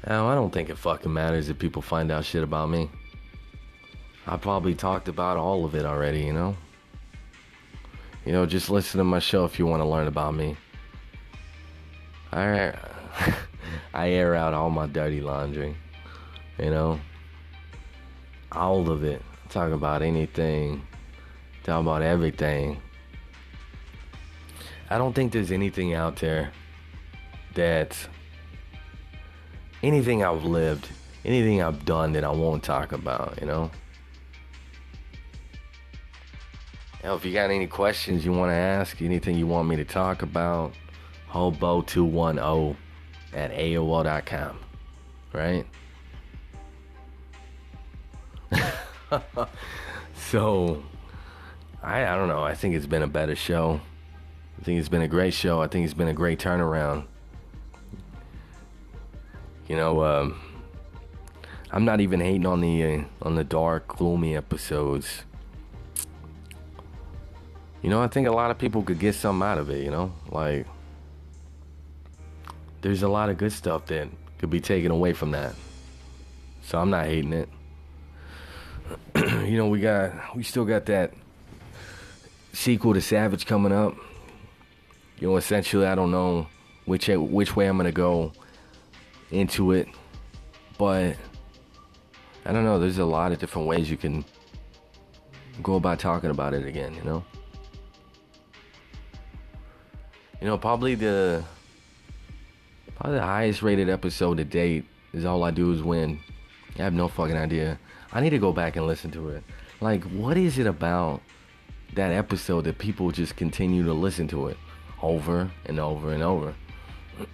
Now, 0.07 0.29
I 0.29 0.35
don't 0.35 0.53
think 0.53 0.71
it 0.71 0.79
fucking 0.79 1.13
matters 1.13 1.49
if 1.49 1.59
people 1.59 1.83
find 1.83 2.13
out 2.13 2.25
shit 2.25 2.43
about 2.43 2.71
me. 2.71 2.91
I 4.27 4.37
probably 4.37 4.75
talked 4.75 5.09
about 5.09 5.37
all 5.37 5.65
of 5.65 5.75
it 5.75 5.85
already, 5.85 6.21
you 6.21 6.33
know? 6.33 6.57
You 8.25 8.33
know, 8.33 8.45
just 8.45 8.71
listen 8.71 8.99
to 8.99 9.05
my 9.05 9.19
show 9.19 9.45
if 9.45 9.59
you 9.59 9.67
want 9.67 9.83
to 9.83 9.89
learn 9.89 10.09
about 10.09 10.35
me. 10.35 10.57
I, 12.33 12.75
I 13.95 14.11
air 14.11 14.35
out 14.35 14.53
all 14.53 14.71
my 14.71 14.87
dirty 14.87 15.21
laundry, 15.21 15.77
you 16.59 16.71
know? 16.71 17.01
All 18.53 18.91
of 18.91 19.05
it. 19.05 19.23
Talk 19.51 19.73
about 19.73 20.03
anything. 20.03 20.87
Talk 21.63 21.81
about 21.83 22.03
everything. 22.03 22.81
I 24.89 24.99
don't 24.99 25.15
think 25.15 25.33
there's 25.33 25.51
anything 25.51 25.95
out 25.95 26.17
there 26.17 26.53
that 27.55 27.97
anything 29.83 30.25
I've 30.25 30.45
lived, 30.45 30.89
anything 31.25 31.63
I've 31.63 31.85
done 31.85 32.13
that 32.13 32.25
I 32.25 32.31
won't 32.31 32.63
talk 32.63 32.93
about, 32.93 33.39
you 33.41 33.47
know? 33.47 33.71
Now, 37.03 37.15
if 37.15 37.25
you 37.25 37.33
got 37.33 37.51
any 37.51 37.67
questions 37.67 38.25
you 38.25 38.33
want 38.33 38.51
to 38.51 38.57
ask, 38.57 39.01
anything 39.01 39.37
you 39.37 39.47
want 39.47 39.69
me 39.69 39.77
to 39.77 39.85
talk 39.85 40.23
about, 40.23 40.73
hobo210 41.31 42.77
at 43.33 43.53
AOL.com, 43.53 44.59
right? 45.33 45.67
so, 50.15 50.83
I, 51.83 52.07
I 52.07 52.17
don't 52.17 52.29
know. 52.29 52.43
I 52.43 52.55
think 52.55 52.75
it's 52.75 52.87
been 52.87 53.03
a 53.03 53.09
better 53.09 53.37
show. 53.37 53.81
I 54.59 54.65
think 54.65 54.79
it's 54.79 54.89
been 54.89 55.03
a 55.03 55.09
great 55.09 55.35
show. 55.35 55.61
I 55.61 55.69
think 55.69 55.85
it's 55.85 55.95
been 55.95 56.09
a 56.09 56.15
great 56.15 56.39
turnaround. 56.39 57.05
You 59.69 59.77
know, 59.77 60.05
um, 60.05 60.41
I'm 61.71 61.85
not 61.85 62.01
even 62.01 62.21
hating 62.21 62.47
on 62.47 62.61
the 62.61 62.85
uh, 62.85 63.03
on 63.23 63.35
the 63.35 63.45
dark, 63.45 63.89
gloomy 63.89 64.37
episodes. 64.37 65.25
You 67.83 67.91
know, 67.91 68.01
I 68.01 68.09
think 68.09 68.27
a 68.27 68.33
lot 68.33 68.51
of 68.51 68.59
people 68.59 68.83
could 68.83 68.99
get 68.99 69.15
something 69.15 69.47
out 69.47 69.59
of 69.59 69.71
it. 69.71 69.85
You 69.85 69.91
know, 69.91 70.13
like 70.31 70.67
there's 72.81 73.03
a 73.03 73.09
lot 73.09 73.29
of 73.29 73.39
good 73.39 73.53
stuff 73.53 73.87
that 73.87 74.09
could 74.39 74.51
be 74.51 74.61
taken 74.61 74.91
away 74.91 75.13
from 75.13 75.33
that. 75.33 75.55
So 76.63 76.79
I'm 76.79 76.91
not 76.91 77.07
hating 77.07 77.33
it. 77.33 77.49
You 79.47 79.57
know, 79.57 79.69
we 79.69 79.81
got 79.81 80.37
we 80.37 80.43
still 80.43 80.65
got 80.65 80.87
that 80.87 81.13
sequel 82.53 82.95
to 82.95 83.01
Savage 83.01 83.47
coming 83.47 83.73
up 83.73 83.97
you 85.19 85.29
know, 85.29 85.37
essentially, 85.37 85.87
I 85.87 85.95
don't 85.95 86.11
know 86.11 86.47
which 86.85 87.09
which 87.09 87.57
way 87.57 87.67
I'm 87.67 87.77
gonna 87.77 87.93
go 87.93 88.33
into 89.31 89.73
it, 89.73 89.89
but 90.79 91.17
I 92.45 92.53
don't 92.53 92.65
know. 92.65 92.79
There's 92.79 92.99
a 92.99 93.05
lot 93.05 93.33
of 93.33 93.39
different 93.39 93.67
ways 93.67 93.91
you 93.91 93.97
can 93.97 94.25
go 95.63 95.77
about 95.77 95.99
talking 95.99 96.31
about 96.31 96.53
it 96.53 96.67
again. 96.67 96.95
You 96.95 97.03
know, 97.03 97.25
you 100.41 100.47
know, 100.47 100.59
probably 100.59 100.95
the 100.95 101.43
probably 102.95 103.19
the 103.19 103.25
highest 103.25 103.63
rated 103.63 103.89
episode 103.89 104.37
to 104.37 104.45
date 104.45 104.85
is 105.15 105.25
all 105.25 105.45
I 105.45 105.51
do 105.51 105.73
is 105.73 105.83
win. 105.83 106.21
I 106.79 106.83
have 106.83 106.93
no 106.93 107.09
fucking 107.09 107.37
idea. 107.37 107.79
I 108.17 108.21
need 108.21 108.31
to 108.31 108.39
go 108.39 108.53
back 108.53 108.77
and 108.77 108.87
listen 108.87 109.11
to 109.13 109.29
it. 109.31 109.45
Like, 109.81 110.03
what 110.05 110.37
is 110.37 110.59
it 110.59 110.67
about 110.67 111.21
that 111.95 112.13
episode 112.13 112.63
that 112.65 112.79
people 112.79 113.11
just 113.11 113.37
continue 113.37 113.85
to 113.85 113.93
listen 113.93 114.27
to 114.29 114.49
it? 114.49 114.57
over 115.03 115.51
and 115.67 115.79
over 115.79 116.13
and 116.13 116.23
over. 116.23 116.55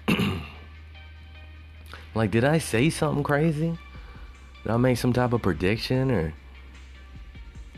like, 2.14 2.30
did 2.30 2.44
I 2.44 2.58
say 2.58 2.90
something 2.90 3.22
crazy? 3.22 3.78
Did 4.62 4.72
I 4.72 4.76
make 4.76 4.98
some 4.98 5.12
type 5.12 5.32
of 5.32 5.42
prediction 5.42 6.10
or 6.10 6.34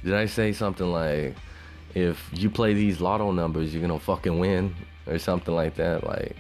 did 0.05 0.15
I 0.15 0.27
say 0.27 0.53
something 0.53 0.91
like, 0.91 1.35
if 1.95 2.29
you 2.33 2.51
play 2.51 2.75
these 2.75 3.01
lotto 3.01 3.31
numbers, 3.31 3.73
you're 3.73 3.81
gonna 3.81 3.99
fucking 3.99 4.39
win 4.39 4.75
or 5.07 5.19
something 5.19 5.55
like 5.55 5.77
that? 5.77 6.05
Like, 6.05 6.37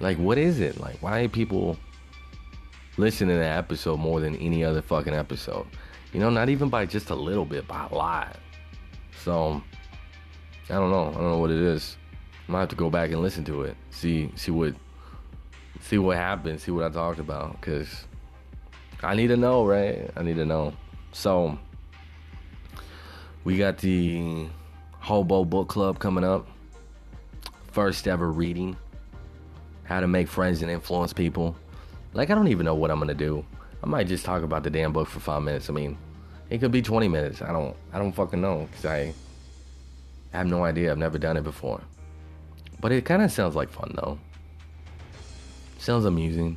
like 0.00 0.18
what 0.18 0.36
is 0.36 0.60
it? 0.60 0.78
Like, 0.78 1.00
why 1.02 1.28
people 1.28 1.78
listen 2.96 3.28
to 3.28 3.34
that 3.34 3.58
episode 3.58 3.98
more 3.98 4.20
than 4.20 4.36
any 4.36 4.64
other 4.64 4.82
fucking 4.82 5.14
episode? 5.14 5.66
You 6.12 6.20
know, 6.20 6.30
not 6.30 6.48
even 6.48 6.68
by 6.68 6.86
just 6.86 7.10
a 7.10 7.14
little 7.14 7.44
bit, 7.44 7.66
by 7.68 7.86
a 7.90 7.94
lot. 7.94 8.36
So, 9.22 9.62
I 10.68 10.74
don't 10.74 10.90
know. 10.90 11.08
I 11.08 11.12
don't 11.12 11.30
know 11.30 11.38
what 11.38 11.50
it 11.50 11.58
is. 11.58 11.96
I 12.48 12.52
might 12.52 12.60
have 12.60 12.68
to 12.70 12.76
go 12.76 12.90
back 12.90 13.10
and 13.10 13.20
listen 13.20 13.44
to 13.44 13.62
it. 13.62 13.76
See 13.90 14.32
see 14.34 14.50
what 14.50 14.74
see 15.80 15.98
what 15.98 16.16
happened. 16.16 16.60
See 16.60 16.72
what 16.72 16.84
I 16.84 16.88
talked 16.88 17.20
about. 17.20 17.60
Cause 17.60 18.06
I 19.02 19.14
need 19.14 19.28
to 19.28 19.36
know, 19.36 19.64
right? 19.64 20.10
I 20.16 20.22
need 20.22 20.36
to 20.36 20.44
know. 20.44 20.74
So 21.12 21.58
we 23.44 23.56
got 23.56 23.78
the 23.78 24.48
Hobo 24.98 25.44
Book 25.44 25.68
Club 25.68 25.98
coming 25.98 26.24
up. 26.24 26.48
First 27.72 28.08
ever 28.08 28.30
reading. 28.30 28.76
How 29.84 30.00
to 30.00 30.08
make 30.08 30.28
friends 30.28 30.62
and 30.62 30.70
influence 30.70 31.12
people. 31.12 31.56
Like 32.12 32.30
I 32.30 32.34
don't 32.34 32.48
even 32.48 32.66
know 32.66 32.74
what 32.74 32.90
I'm 32.90 32.98
gonna 32.98 33.14
do. 33.14 33.44
I 33.82 33.86
might 33.86 34.08
just 34.08 34.24
talk 34.24 34.42
about 34.42 34.62
the 34.62 34.70
damn 34.70 34.92
book 34.92 35.08
for 35.08 35.20
five 35.20 35.42
minutes. 35.42 35.70
I 35.70 35.72
mean, 35.72 35.96
it 36.50 36.58
could 36.58 36.72
be 36.72 36.82
20 36.82 37.08
minutes. 37.08 37.42
I 37.42 37.52
don't 37.52 37.76
I 37.92 37.98
don't 37.98 38.12
fucking 38.12 38.40
know 38.40 38.68
because 38.70 38.84
I 38.84 39.14
have 40.32 40.46
no 40.46 40.64
idea. 40.64 40.90
I've 40.90 40.98
never 40.98 41.18
done 41.18 41.36
it 41.36 41.44
before. 41.44 41.80
But 42.80 42.92
it 42.92 43.04
kind 43.04 43.22
of 43.22 43.30
sounds 43.30 43.54
like 43.54 43.70
fun 43.70 43.92
though. 43.94 44.18
Sounds 45.78 46.04
amusing. 46.04 46.56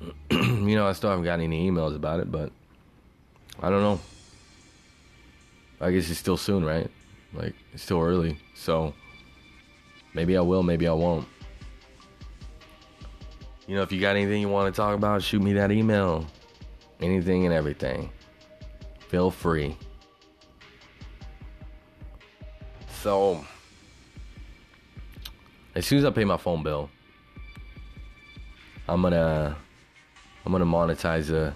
you 0.30 0.76
know, 0.76 0.86
I 0.86 0.92
still 0.92 1.10
haven't 1.10 1.24
got 1.24 1.40
any 1.40 1.70
emails 1.70 1.94
about 1.96 2.20
it, 2.20 2.30
but 2.30 2.52
I 3.60 3.70
don't 3.70 3.82
know. 3.82 4.00
I 5.80 5.90
guess 5.90 6.08
it's 6.10 6.18
still 6.18 6.36
soon, 6.36 6.64
right? 6.64 6.90
Like 7.32 7.54
it's 7.72 7.82
still 7.82 8.00
early, 8.00 8.38
so 8.54 8.94
maybe 10.14 10.36
I 10.36 10.40
will, 10.40 10.62
maybe 10.62 10.88
I 10.88 10.92
won't. 10.92 11.26
You 13.68 13.74
know, 13.74 13.82
if 13.82 13.92
you 13.92 14.00
got 14.00 14.16
anything 14.16 14.40
you 14.40 14.48
want 14.48 14.74
to 14.74 14.76
talk 14.76 14.94
about, 14.94 15.22
shoot 15.22 15.42
me 15.42 15.52
that 15.52 15.70
email. 15.70 16.26
Anything 17.02 17.44
and 17.44 17.52
everything. 17.52 18.10
Feel 19.08 19.30
free. 19.30 19.76
So, 23.02 23.44
as 25.74 25.84
soon 25.84 25.98
as 25.98 26.06
I 26.06 26.10
pay 26.10 26.24
my 26.24 26.38
phone 26.38 26.62
bill, 26.62 26.88
I'm 28.88 29.02
gonna 29.02 29.54
I'm 30.46 30.52
gonna 30.52 30.64
monetize 30.64 31.26
the 31.26 31.52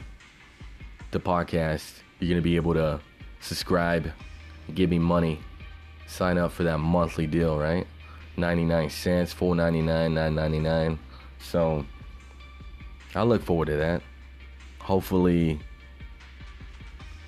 the 1.12 1.18
podcast. 1.18 2.02
You're 2.20 2.28
gonna 2.28 2.42
be 2.42 2.56
able 2.56 2.74
to 2.74 3.00
subscribe, 3.40 4.12
give 4.74 4.90
me 4.90 4.98
money, 4.98 5.40
sign 6.06 6.36
up 6.36 6.52
for 6.52 6.62
that 6.64 6.76
monthly 6.76 7.26
deal, 7.26 7.58
right? 7.58 7.86
99 8.36 8.90
cents, 8.90 9.32
4.99, 9.32 10.12
9.99. 10.12 10.98
So 11.38 11.84
I 13.14 13.22
look 13.22 13.42
forward 13.42 13.66
to 13.66 13.76
that. 13.76 14.02
Hopefully 14.80 15.60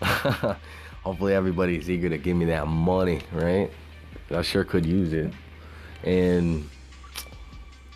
hopefully 1.03 1.35
everybody's 1.35 1.89
eager 1.89 2.09
to 2.09 2.19
give 2.19 2.37
me 2.37 2.47
that 2.47 2.67
money, 2.67 3.21
right? 3.33 3.71
I 4.31 4.43
sure 4.43 4.65
could 4.65 4.87
use 4.87 5.13
it. 5.13 5.33
And 6.03 6.69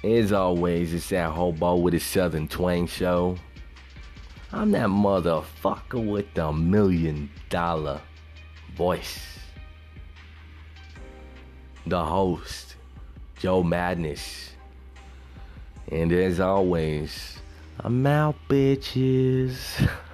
as 0.04 0.32
always, 0.32 0.94
it's 0.94 1.08
that 1.10 1.30
hobo 1.30 1.76
with 1.76 1.92
his 1.94 2.04
southern 2.04 2.48
twang 2.48 2.86
show. 2.86 3.36
I'm 4.52 4.70
that 4.72 4.88
motherfucker 4.88 6.06
with 6.06 6.32
the 6.34 6.52
million 6.52 7.30
dollar 7.50 8.00
voice. 8.76 9.20
the 11.86 12.04
host, 12.04 12.76
Joe 13.38 13.62
Madness. 13.62 14.50
And 15.90 16.12
as 16.12 16.38
always, 16.38 17.37
I'm 17.80 18.06
out, 18.06 18.34
bitches. 18.48 19.88